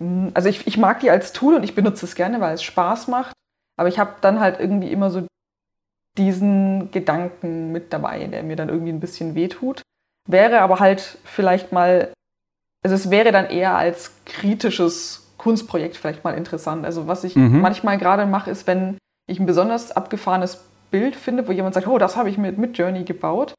Hm, 0.00 0.30
also 0.34 0.48
ich, 0.48 0.66
ich 0.66 0.78
mag 0.78 1.00
die 1.00 1.10
als 1.10 1.32
Tool 1.32 1.54
und 1.54 1.64
ich 1.64 1.74
benutze 1.74 2.06
es 2.06 2.14
gerne, 2.14 2.40
weil 2.40 2.54
es 2.54 2.62
Spaß 2.62 3.08
macht, 3.08 3.34
aber 3.76 3.88
ich 3.88 3.98
habe 3.98 4.14
dann 4.20 4.40
halt 4.40 4.58
irgendwie 4.60 4.90
immer 4.90 5.10
so 5.10 5.26
diesen 6.16 6.90
Gedanken 6.90 7.72
mit 7.72 7.92
dabei, 7.92 8.26
der 8.26 8.42
mir 8.42 8.56
dann 8.56 8.68
irgendwie 8.68 8.92
ein 8.92 9.00
bisschen 9.00 9.34
wehtut. 9.34 9.82
Wäre 10.26 10.60
aber 10.60 10.80
halt 10.80 11.18
vielleicht 11.24 11.72
mal, 11.72 12.12
also 12.82 12.94
es 12.94 13.10
wäre 13.10 13.32
dann 13.32 13.46
eher 13.46 13.76
als 13.76 14.12
kritisches 14.26 15.28
Kunstprojekt 15.38 15.96
vielleicht 15.96 16.24
mal 16.24 16.34
interessant. 16.34 16.84
Also 16.84 17.06
was 17.06 17.24
ich 17.24 17.36
mhm. 17.36 17.60
manchmal 17.60 17.98
gerade 17.98 18.26
mache, 18.26 18.50
ist, 18.50 18.66
wenn 18.66 18.98
ich 19.28 19.38
ein 19.38 19.46
besonders 19.46 19.92
abgefahrenes 19.92 20.67
Bild 20.90 21.16
finde, 21.16 21.46
wo 21.46 21.52
jemand 21.52 21.74
sagt, 21.74 21.86
oh, 21.86 21.98
das 21.98 22.16
habe 22.16 22.30
ich 22.30 22.38
mit 22.38 22.58
Midjourney 22.58 23.04
gebaut, 23.04 23.54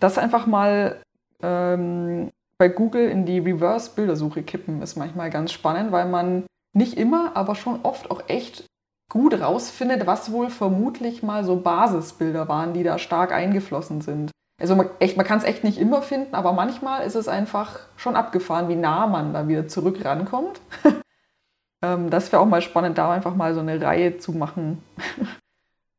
das 0.00 0.18
einfach 0.18 0.46
mal 0.46 1.00
ähm, 1.42 2.30
bei 2.58 2.68
Google 2.68 3.08
in 3.08 3.26
die 3.26 3.38
Reverse-Bildersuche 3.38 4.42
kippen, 4.42 4.82
ist 4.82 4.96
manchmal 4.96 5.30
ganz 5.30 5.52
spannend, 5.52 5.92
weil 5.92 6.06
man 6.06 6.44
nicht 6.72 6.96
immer, 6.96 7.36
aber 7.36 7.54
schon 7.54 7.80
oft 7.82 8.10
auch 8.10 8.28
echt 8.28 8.64
gut 9.10 9.40
rausfindet, 9.40 10.06
was 10.06 10.32
wohl 10.32 10.50
vermutlich 10.50 11.22
mal 11.22 11.44
so 11.44 11.56
Basisbilder 11.56 12.48
waren, 12.48 12.72
die 12.72 12.82
da 12.82 12.98
stark 12.98 13.32
eingeflossen 13.32 14.00
sind. 14.00 14.30
Also 14.60 14.76
man, 14.76 14.88
man 15.16 15.26
kann 15.26 15.38
es 15.38 15.44
echt 15.44 15.64
nicht 15.64 15.78
immer 15.78 16.02
finden, 16.02 16.34
aber 16.34 16.52
manchmal 16.52 17.06
ist 17.06 17.16
es 17.16 17.28
einfach 17.28 17.80
schon 17.96 18.16
abgefahren, 18.16 18.68
wie 18.68 18.76
nah 18.76 19.06
man 19.06 19.32
da 19.32 19.46
wieder 19.48 19.68
zurück 19.68 20.04
rankommt. 20.04 20.60
ähm, 21.82 22.10
das 22.10 22.32
wäre 22.32 22.40
auch 22.40 22.46
mal 22.46 22.62
spannend, 22.62 22.98
da 22.98 23.12
einfach 23.12 23.34
mal 23.34 23.54
so 23.54 23.60
eine 23.60 23.80
Reihe 23.80 24.18
zu 24.18 24.32
machen 24.32 24.82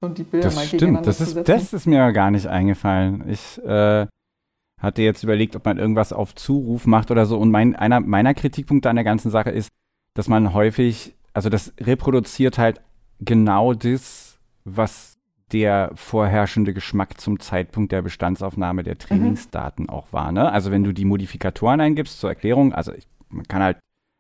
und 0.05 0.17
die 0.17 0.23
Bilder 0.23 0.47
das 0.47 0.55
mal 0.55 0.65
stimmt. 0.65 1.05
das 1.05 1.21
ist. 1.21 1.47
Das 1.47 1.73
ist 1.73 1.85
mir 1.85 2.11
gar 2.13 2.31
nicht 2.31 2.47
eingefallen. 2.47 3.23
Ich 3.27 3.61
äh, 3.63 4.07
hatte 4.79 5.01
jetzt 5.01 5.23
überlegt, 5.23 5.55
ob 5.55 5.65
man 5.65 5.77
irgendwas 5.77 6.13
auf 6.13 6.35
Zuruf 6.35 6.85
macht 6.85 7.11
oder 7.11 7.25
so. 7.25 7.37
Und 7.37 7.51
mein, 7.51 7.75
einer 7.75 7.99
meiner 7.99 8.33
Kritikpunkte 8.33 8.89
an 8.89 8.95
der 8.95 9.05
ganzen 9.05 9.31
Sache 9.31 9.49
ist, 9.49 9.69
dass 10.13 10.27
man 10.27 10.53
häufig, 10.53 11.15
also 11.33 11.49
das 11.49 11.73
reproduziert 11.79 12.57
halt 12.57 12.81
genau 13.19 13.73
das, 13.73 14.39
was 14.63 15.17
der 15.51 15.91
vorherrschende 15.95 16.73
Geschmack 16.73 17.19
zum 17.19 17.39
Zeitpunkt 17.39 17.91
der 17.91 18.01
Bestandsaufnahme 18.01 18.83
der 18.83 18.95
mhm. 18.95 18.99
Trainingsdaten 18.99 19.83
mhm. 19.83 19.89
auch 19.89 20.11
war. 20.11 20.31
Ne? 20.31 20.51
Also 20.51 20.71
wenn 20.71 20.83
du 20.83 20.91
die 20.91 21.05
Modifikatoren 21.05 21.81
eingibst 21.81 22.19
zur 22.19 22.29
Erklärung, 22.29 22.73
also 22.73 22.93
ich, 22.93 23.05
man 23.29 23.47
kann 23.47 23.61
halt 23.61 23.77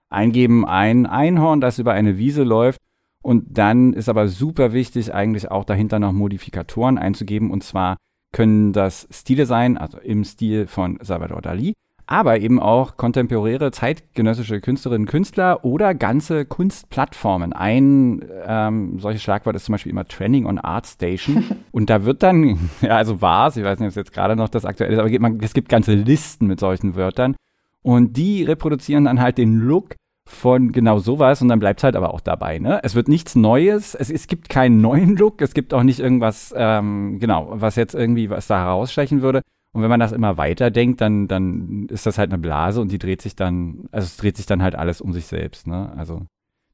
eingeben 0.09 0.65
ein 0.65 1.05
Einhorn, 1.05 1.61
das 1.61 1.79
über 1.79 1.93
eine 1.93 2.17
Wiese 2.17 2.43
läuft 2.43 2.79
und 3.25 3.57
dann 3.57 3.93
ist 3.93 4.09
aber 4.09 4.27
super 4.27 4.73
wichtig 4.73 5.13
eigentlich 5.13 5.51
auch 5.51 5.65
dahinter 5.65 5.99
noch 5.99 6.11
Modifikatoren 6.11 6.97
einzugeben 6.97 7.51
und 7.51 7.63
zwar 7.63 7.97
können 8.31 8.73
das 8.73 9.07
Stile 9.11 9.45
sein, 9.45 9.77
also 9.77 9.97
im 9.99 10.23
Stil 10.23 10.67
von 10.67 10.99
Salvador 11.01 11.41
Dali 11.41 11.73
aber 12.07 12.39
eben 12.39 12.59
auch 12.59 12.97
kontemporäre 12.97 13.71
zeitgenössische 13.71 14.61
Künstlerinnen, 14.61 15.07
Künstler 15.07 15.65
oder 15.65 15.95
ganze 15.95 16.45
Kunstplattformen. 16.45 17.53
Ein 17.53 18.23
ähm, 18.45 18.99
solches 18.99 19.23
Schlagwort 19.23 19.55
ist 19.55 19.65
zum 19.65 19.73
Beispiel 19.73 19.91
immer 19.91 20.05
Trending 20.05 20.45
on 20.45 20.59
Art 20.59 20.85
Station. 20.85 21.43
Und 21.71 21.89
da 21.89 22.05
wird 22.05 22.21
dann, 22.21 22.69
ja, 22.81 22.97
also 22.97 23.21
war 23.21 23.47
es, 23.47 23.57
ich 23.57 23.63
weiß 23.63 23.79
nicht, 23.79 23.87
ob 23.87 23.89
es 23.89 23.95
jetzt 23.95 24.13
gerade 24.13 24.35
noch 24.35 24.49
das 24.49 24.65
aktuelle 24.65 24.93
ist, 24.93 24.99
aber 24.99 25.43
es 25.43 25.53
gibt 25.53 25.69
ganze 25.69 25.93
Listen 25.93 26.45
mit 26.47 26.59
solchen 26.59 26.95
Wörtern. 26.95 27.35
Und 27.81 28.17
die 28.17 28.43
reproduzieren 28.43 29.05
dann 29.05 29.19
halt 29.19 29.37
den 29.37 29.59
Look 29.59 29.95
von 30.27 30.71
genau 30.71 30.99
sowas 30.99 31.41
und 31.41 31.49
dann 31.49 31.59
bleibt 31.59 31.79
es 31.79 31.83
halt 31.83 31.95
aber 31.95 32.13
auch 32.13 32.19
dabei. 32.19 32.57
Ne? 32.57 32.79
Es 32.83 32.95
wird 32.95 33.07
nichts 33.07 33.35
Neues, 33.35 33.93
es, 33.93 34.09
es 34.09 34.27
gibt 34.27 34.49
keinen 34.49 34.81
neuen 34.81 35.15
Look, 35.15 35.41
es 35.41 35.53
gibt 35.53 35.73
auch 35.73 35.83
nicht 35.83 35.99
irgendwas, 35.99 36.53
ähm, 36.57 37.19
genau, 37.19 37.49
was 37.51 37.75
jetzt 37.75 37.93
irgendwie 37.93 38.29
was 38.29 38.47
da 38.47 38.59
herausstechen 38.59 39.21
würde. 39.21 39.41
Und 39.73 39.81
wenn 39.81 39.89
man 39.89 39.99
das 39.99 40.13
immer 40.13 40.37
weiter 40.37 40.71
denkt, 40.71 41.01
dann, 41.01 41.27
dann 41.27 41.87
ist 41.89 42.05
das 42.05 42.17
halt 42.17 42.31
eine 42.31 42.39
Blase 42.39 42.81
und 42.81 42.91
die 42.91 42.97
dreht 42.97 43.21
sich 43.21 43.35
dann, 43.35 43.89
also 43.91 44.05
es 44.05 44.17
dreht 44.17 44.37
sich 44.37 44.45
dann 44.45 44.63
halt 44.63 44.73
alles 44.73 45.01
um 45.01 45.13
sich 45.13 45.25
selbst. 45.27 45.67
Ne? 45.67 45.93
Also 45.97 46.25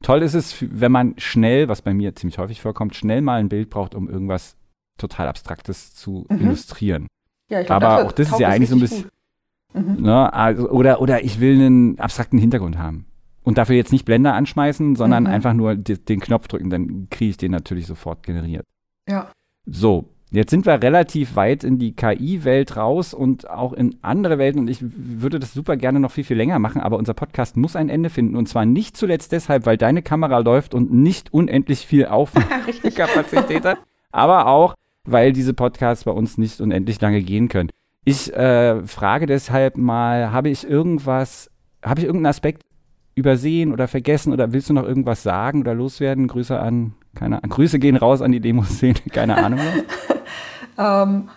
toll 0.02 0.22
ist 0.22 0.36
es, 0.36 0.56
wenn 0.62 0.92
man 0.92 1.16
schnell, 1.18 1.68
was 1.68 1.82
bei 1.82 1.94
mir 1.94 2.16
ziemlich 2.16 2.38
häufig 2.38 2.62
vorkommt, 2.62 2.96
schnell 2.96 3.22
mal 3.22 3.40
ein 3.40 3.50
Bild 3.50 3.70
braucht, 3.70 3.96
um 3.96 4.08
irgendwas 4.08 4.56
total 4.98 5.28
Abstraktes 5.28 5.94
zu 5.94 6.26
mhm. 6.30 6.42
illustrieren. 6.42 7.08
Ja, 7.50 7.60
ich 7.60 7.66
glaub, 7.66 7.84
Aber 7.84 8.06
auch 8.06 8.12
das 8.12 8.32
ist 8.32 8.40
ja 8.40 8.48
eigentlich 8.48 8.70
so 8.70 8.76
ein 8.76 8.82
bisschen. 8.82 9.10
Mhm. 9.74 10.04
Ne, 10.04 10.32
also, 10.34 10.70
oder, 10.70 11.02
oder 11.02 11.24
ich 11.24 11.40
will 11.40 11.56
einen 11.56 12.00
abstrakten 12.00 12.38
Hintergrund 12.38 12.78
haben. 12.78 13.06
Und 13.44 13.58
dafür 13.58 13.76
jetzt 13.76 13.92
nicht 13.92 14.06
Blender 14.06 14.34
anschmeißen, 14.34 14.96
sondern 14.96 15.24
mhm. 15.24 15.30
einfach 15.30 15.54
nur 15.54 15.76
den 15.76 16.20
Knopf 16.20 16.48
drücken, 16.48 16.70
dann 16.70 17.08
kriege 17.10 17.32
ich 17.32 17.38
den 17.38 17.52
natürlich 17.52 17.88
sofort 17.88 18.24
generiert. 18.24 18.66
Ja. 19.08 19.32
So, 19.66 20.10
Jetzt 20.34 20.50
sind 20.50 20.66
wir 20.66 20.82
relativ 20.82 21.36
weit 21.36 21.66
in 21.66 21.78
die 21.78 21.94
KI-Welt 21.94 22.78
raus 22.78 23.14
und 23.14 23.50
auch 23.50 23.74
in 23.74 23.98
andere 24.02 24.38
Welten 24.38 24.62
und 24.62 24.70
ich 24.70 24.80
würde 24.82 25.40
das 25.40 25.54
super 25.54 25.76
gerne 25.76 26.00
noch 26.00 26.12
viel, 26.12 26.24
viel 26.24 26.38
länger 26.38 26.58
machen, 26.58 26.80
aber 26.80 26.98
unser 26.98 27.14
Podcast 27.14 27.58
muss 27.58 27.76
ein 27.76 27.90
Ende 27.90 28.10
finden 28.10 28.38
und 28.38 28.48
zwar 28.48 28.66
nicht 28.66 28.96
zuletzt 28.96 29.34
deshalb, 29.34 29.66
weil 29.66 29.76
deine 29.76 30.02
Kamera 30.02 30.38
läuft 30.38 30.74
und 30.74 30.94
nicht 30.94 31.34
unendlich 31.34 31.86
viel 31.86 32.06
Aufnahmekapazität 32.06 33.66
hat, 33.66 33.80
aber 34.14 34.48
auch, 34.48 34.74
weil 35.04 35.34
diese 35.34 35.54
Podcasts 35.54 36.06
bei 36.06 36.12
uns 36.12 36.38
nicht 36.38 36.62
unendlich 36.62 37.02
lange 37.02 37.22
gehen 37.22 37.50
können. 37.50 37.70
Ich 38.06 38.34
äh, 38.34 38.88
frage 38.88 39.26
deshalb 39.26 39.76
mal, 39.76 40.32
habe 40.32 40.48
ich 40.48 40.66
irgendwas, 40.66 41.52
habe 41.84 42.00
ich 42.00 42.06
irgendeinen 42.06 42.30
Aspekt 42.30 42.64
übersehen 43.16 43.74
oder 43.74 43.88
vergessen 43.88 44.34
oder 44.34 44.54
willst 44.54 44.70
du 44.70 44.74
noch 44.74 44.84
irgendwas 44.84 45.24
sagen 45.24 45.62
oder 45.62 45.74
loswerden? 45.74 46.28
Grüße 46.28 46.60
an, 46.60 46.94
keine 47.16 47.38
Ahnung, 47.38 47.50
Grüße 47.50 47.80
gehen 47.80 47.98
raus 47.98 48.22
an 48.22 48.32
die 48.32 48.40
Demoszene, 48.40 49.00
keine 49.12 49.38
Ahnung. 49.38 49.60
Ähm, 50.78 51.30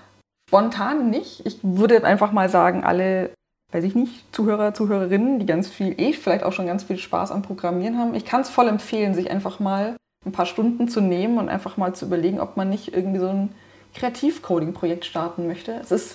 spontan 0.49 1.11
nicht. 1.11 1.45
Ich 1.45 1.59
würde 1.63 2.03
einfach 2.05 2.33
mal 2.33 2.49
sagen, 2.49 2.85
alle, 2.85 3.31
weiß 3.73 3.85
ich 3.85 3.95
nicht, 3.95 4.35
Zuhörer, 4.35 4.75
Zuhörerinnen, 4.75 5.39
die 5.39 5.47
ganz 5.47 5.69
viel, 5.69 6.01
eh 6.01 6.13
vielleicht 6.13 6.45
auch 6.45 6.53
schon 6.53 6.67
ganz 6.67 6.85
viel 6.85 6.99
Spaß 6.99 7.33
am 7.33 7.43
Programmieren 7.43 7.99
haben. 7.99 8.15
Ich 8.15 8.25
kann 8.25 8.41
es 8.41 8.49
voll 8.49 8.69
empfehlen, 8.69 9.15
sich 9.15 9.31
einfach 9.31 9.61
mal 9.61 9.97
ein 10.25 10.33
paar 10.33 10.47
Stunden 10.47 10.89
zu 10.89 11.01
nehmen 11.01 11.39
und 11.39 11.49
einfach 11.49 11.77
mal 11.77 11.95
zu 11.95 12.07
überlegen, 12.07 12.41
ob 12.41 12.57
man 12.57 12.71
nicht 12.71 12.95
irgendwie 12.95 13.19
so 13.19 13.29
ein 13.29 13.51
Kreativcoding-Projekt 13.95 15.05
starten 15.05 15.47
möchte. 15.47 15.73
Es 15.73 15.93
ist, 15.93 16.15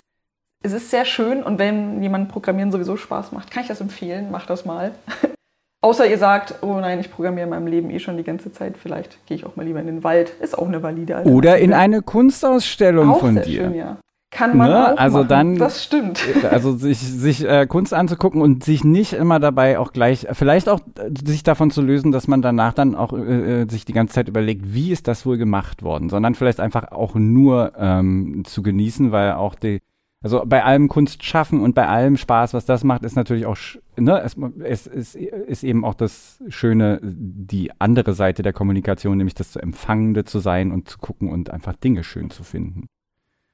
es 0.63 0.73
ist 0.73 0.89
sehr 0.89 1.05
schön 1.05 1.43
und 1.43 1.59
wenn 1.59 2.01
jemand 2.01 2.29
Programmieren 2.29 2.71
sowieso 2.71 2.97
Spaß 2.97 3.31
macht, 3.31 3.51
kann 3.51 3.63
ich 3.63 3.69
das 3.69 3.81
empfehlen. 3.81 4.31
Macht 4.31 4.49
das 4.49 4.65
mal. 4.65 4.93
Außer 5.81 6.09
ihr 6.09 6.17
sagt, 6.17 6.55
oh 6.61 6.77
nein, 6.79 6.99
ich 6.99 7.09
programmiere 7.09 7.45
in 7.45 7.51
meinem 7.51 7.67
Leben 7.67 7.89
eh 7.89 7.99
schon 7.99 8.17
die 8.17 8.23
ganze 8.23 8.51
Zeit, 8.51 8.77
vielleicht 8.77 9.25
gehe 9.27 9.37
ich 9.37 9.45
auch 9.45 9.55
mal 9.55 9.65
lieber 9.65 9.79
in 9.79 9.87
den 9.87 10.03
Wald. 10.03 10.31
Ist 10.41 10.57
auch 10.57 10.67
eine 10.67 10.83
valide 10.83 11.15
Alternative. 11.15 11.37
Oder 11.37 11.57
in 11.59 11.73
eine 11.73 12.01
Kunstausstellung 12.01 13.11
auch 13.11 13.19
von 13.19 13.35
sehr 13.35 13.43
dir. 13.43 13.63
Schön, 13.63 13.75
ja. 13.75 13.97
Kann 14.31 14.57
man 14.57 14.69
ne? 14.69 14.93
auch 14.93 14.97
also 14.97 15.17
machen. 15.19 15.27
dann, 15.29 15.55
das 15.55 15.83
stimmt. 15.83 16.21
Also 16.51 16.73
sich, 16.73 16.99
sich 16.99 17.43
äh, 17.45 17.65
Kunst 17.65 17.93
anzugucken 17.93 18.41
und 18.41 18.63
sich 18.63 18.83
nicht 18.83 19.13
immer 19.13 19.39
dabei 19.39 19.79
auch 19.79 19.91
gleich, 19.91 20.27
vielleicht 20.33 20.69
auch 20.69 20.81
äh, 20.99 21.09
sich 21.25 21.43
davon 21.43 21.71
zu 21.71 21.81
lösen, 21.81 22.11
dass 22.11 22.27
man 22.27 22.41
danach 22.41 22.73
dann 22.73 22.93
auch 22.93 23.13
äh, 23.13 23.61
äh, 23.61 23.69
sich 23.69 23.85
die 23.85 23.93
ganze 23.93 24.13
Zeit 24.13 24.27
überlegt, 24.27 24.73
wie 24.73 24.91
ist 24.91 25.07
das 25.07 25.25
wohl 25.25 25.37
gemacht 25.37 25.81
worden, 25.81 26.09
sondern 26.09 26.35
vielleicht 26.35 26.59
einfach 26.59 26.91
auch 26.91 27.15
nur 27.15 27.71
ähm, 27.77 28.43
zu 28.45 28.61
genießen, 28.61 29.11
weil 29.11 29.33
auch 29.33 29.55
die, 29.55 29.79
also 30.21 30.43
bei 30.45 30.63
allem 30.63 30.89
Kunst 30.89 31.23
schaffen 31.23 31.61
und 31.61 31.75
bei 31.75 31.87
allem 31.87 32.17
Spaß, 32.17 32.53
was 32.53 32.65
das 32.65 32.83
macht, 32.83 33.03
ist 33.03 33.15
natürlich 33.15 33.45
auch, 33.45 33.57
ne, 33.95 34.21
es, 34.21 34.35
es, 34.59 34.87
es 34.87 35.15
ist 35.15 35.63
eben 35.63 35.85
auch 35.85 35.93
das 35.93 36.43
Schöne, 36.49 36.99
die 37.01 37.71
andere 37.79 38.13
Seite 38.13 38.43
der 38.43 38.51
Kommunikation, 38.51 39.17
nämlich 39.17 39.35
das 39.35 39.51
zu 39.51 39.59
Empfangende 39.59 40.25
zu 40.25 40.39
sein 40.39 40.71
und 40.71 40.89
zu 40.89 40.97
gucken 40.97 41.29
und 41.29 41.51
einfach 41.51 41.73
Dinge 41.75 42.03
schön 42.03 42.29
zu 42.29 42.43
finden. 42.43 42.87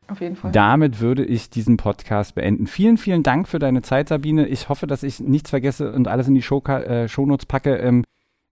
Auf 0.07 0.21
jeden 0.21 0.35
Fall. 0.35 0.51
Damit 0.51 0.99
würde 0.99 1.23
ich 1.23 1.49
diesen 1.49 1.77
Podcast 1.77 2.35
beenden. 2.35 2.67
Vielen, 2.67 2.97
vielen 2.97 3.23
Dank 3.23 3.47
für 3.47 3.59
deine 3.59 3.81
Zeit, 3.81 4.09
Sabine. 4.09 4.47
Ich 4.47 4.69
hoffe, 4.69 4.87
dass 4.87 5.03
ich 5.03 5.19
nichts 5.19 5.49
vergesse 5.49 5.91
und 5.91 6.07
alles 6.07 6.27
in 6.27 6.35
die 6.35 6.43
Show, 6.43 6.63
äh, 6.65 7.07
Shownotes 7.07 7.45
packe. 7.45 7.75
Ähm, 7.77 8.03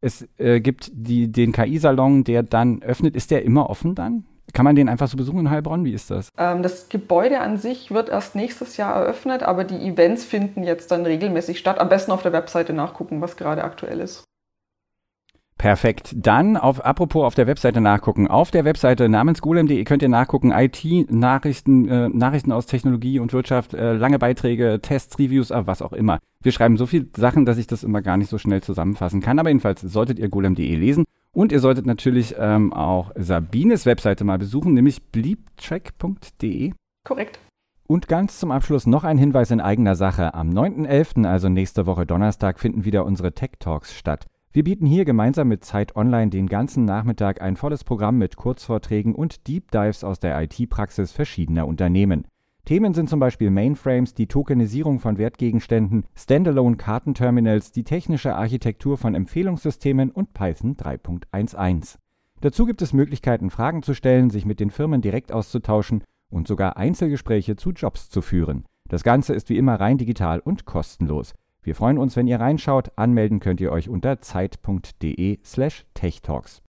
es 0.02 0.28
äh, 0.38 0.60
gibt 0.62 0.92
die, 0.94 1.32
den 1.32 1.52
KI-Salon, 1.52 2.24
der 2.24 2.44
dann 2.44 2.82
öffnet. 2.82 3.16
Ist 3.16 3.32
der 3.32 3.44
immer 3.44 3.70
offen 3.70 3.96
dann? 3.96 4.26
Kann 4.54 4.66
man 4.66 4.76
den 4.76 4.88
einfach 4.88 5.08
so 5.08 5.18
besuchen 5.18 5.40
in 5.40 5.50
Heilbronn? 5.50 5.84
Wie 5.84 5.94
ist 5.94 6.12
das? 6.12 6.30
Ähm, 6.38 6.62
das 6.62 6.88
Gebäude 6.90 7.40
an 7.40 7.58
sich 7.58 7.92
wird 7.92 8.10
erst 8.10 8.36
nächstes 8.36 8.78
Jahr 8.78 8.96
eröffnet, 8.96 9.42
aber 9.42 9.64
die 9.64 9.88
Events 9.88 10.24
finden 10.24 10.64
jetzt 10.64 10.92
dann 10.92 11.06
regelmäßig 11.06 11.58
statt. 11.58 11.80
Am 11.80 11.90
besten 11.90 12.12
auf 12.12 12.22
der 12.22 12.34
Webseite 12.34 12.72
nachgucken, 12.72 13.20
was 13.20 13.36
gerade 13.36 13.64
aktuell 13.64 14.00
ist. 14.00 14.24
Perfekt. 15.58 16.14
Dann 16.16 16.58
auf, 16.58 16.84
apropos 16.84 17.24
auf 17.24 17.36
der 17.36 17.48
Webseite 17.48 17.80
nachgucken. 17.80 18.28
Auf 18.28 18.52
der 18.52 18.66
Webseite 18.66 19.08
namens 19.08 19.42
golem.de 19.42 19.84
könnt 19.86 20.02
ihr 20.02 20.10
nachgucken. 20.10 20.52
IT-Nachrichten, 20.52 21.88
äh, 21.88 22.10
Nachrichten 22.10 22.52
aus 22.52 22.66
Technologie 22.66 23.20
und 23.20 23.34
Wirtschaft, 23.34 23.74
äh, 23.74 23.94
lange 23.94 24.20
Beiträge, 24.20 24.80
Tests, 24.82 25.18
Reviews, 25.18 25.52
äh, 25.52 25.66
was 25.66 25.82
auch 25.82 25.94
immer. 25.94 26.20
Wir 26.42 26.52
schreiben 26.52 26.76
so 26.76 26.86
viele 26.86 27.08
Sachen, 27.16 27.46
dass 27.46 27.58
ich 27.58 27.68
das 27.68 27.84
immer 27.84 28.02
gar 28.02 28.18
nicht 28.18 28.30
so 28.30 28.38
schnell 28.38 28.62
zusammenfassen 28.62 29.22
kann. 29.22 29.40
Aber 29.40 29.50
jedenfalls 29.50 29.82
solltet 29.82 30.20
ihr 30.20 30.28
golem.de 30.28 30.76
lesen. 30.76 31.06
Und 31.36 31.52
ihr 31.52 31.60
solltet 31.60 31.86
natürlich 31.88 32.36
ähm, 32.38 32.72
auch 32.74 33.12
Sabines 33.16 33.86
Webseite 33.86 34.24
mal 34.24 34.38
besuchen, 34.38 34.74
nämlich 34.74 35.12
bleeptrack.de. 35.12 36.74
Korrekt. 37.04 37.40
Und 37.88 38.08
ganz 38.08 38.40
zum 38.40 38.52
Abschluss 38.52 38.86
noch 38.86 39.04
ein 39.04 39.18
Hinweis 39.18 39.52
in 39.52 39.60
eigener 39.60 39.96
Sache. 39.96 40.36
Am 40.36 40.52
9.11., 40.52 41.28
also 41.28 41.50
nächste 41.50 41.86
Woche 41.86 42.06
Donnerstag, 42.06 42.60
finden 42.60 42.86
wieder 42.86 43.06
unsere 43.06 43.34
Tech 43.34 43.52
Talks 43.60 43.94
statt. 43.96 44.28
Wir 44.52 44.64
bieten 44.64 44.86
hier 44.86 45.04
gemeinsam 45.04 45.48
mit 45.48 45.66
Zeit 45.66 45.96
Online 45.96 46.30
den 46.30 46.48
ganzen 46.48 46.86
Nachmittag 46.86 47.42
ein 47.42 47.56
volles 47.56 47.84
Programm 47.84 48.20
mit 48.20 48.36
Kurzvorträgen 48.36 49.16
und 49.16 49.48
Deep 49.48 49.72
Dives 49.72 50.04
aus 50.04 50.20
der 50.20 50.40
IT-Praxis 50.40 51.12
verschiedener 51.12 51.66
Unternehmen. 51.66 52.26
Themen 52.66 52.94
sind 52.94 53.10
zum 53.10 53.20
Beispiel 53.20 53.52
Mainframes, 53.52 54.14
die 54.14 54.28
Tokenisierung 54.28 55.02
von 55.02 55.18
Wertgegenständen, 55.18 56.06
Standalone-Kartenterminals, 56.16 57.74
die 57.74 57.84
technische 57.84 58.36
Architektur 58.36 58.98
von 58.98 59.16
Empfehlungssystemen 59.16 60.12
und 60.12 60.34
Python 60.34 60.78
3.11. 60.78 61.98
Dazu 62.40 62.66
gibt 62.66 62.82
es 62.82 62.94
Möglichkeiten, 62.94 63.50
Fragen 63.50 63.84
zu 63.84 63.94
stellen, 63.94 64.30
sich 64.30 64.46
mit 64.46 64.62
den 64.62 64.70
Firmen 64.70 65.02
direkt 65.02 65.34
auszutauschen 65.34 66.06
und 66.30 66.48
sogar 66.48 66.78
Einzelgespräche 66.78 67.58
zu 67.58 67.72
Jobs 67.72 68.10
zu 68.10 68.22
führen. 68.22 68.64
Das 68.88 69.04
Ganze 69.04 69.34
ist 69.34 69.50
wie 69.50 69.58
immer 69.58 69.76
rein 69.76 69.98
digital 69.98 70.40
und 70.40 70.64
kostenlos. 70.64 71.34
Wir 71.64 71.76
freuen 71.76 71.98
uns, 71.98 72.16
wenn 72.16 72.28
ihr 72.28 72.40
reinschaut. 72.40 72.98
Anmelden 72.98 73.42
könnt 73.42 73.60
ihr 73.60 73.74
euch 73.74 73.90
unter 73.90 74.22
zeit.de 74.22 75.40
slash 75.44 75.86
techtalks. 75.94 76.62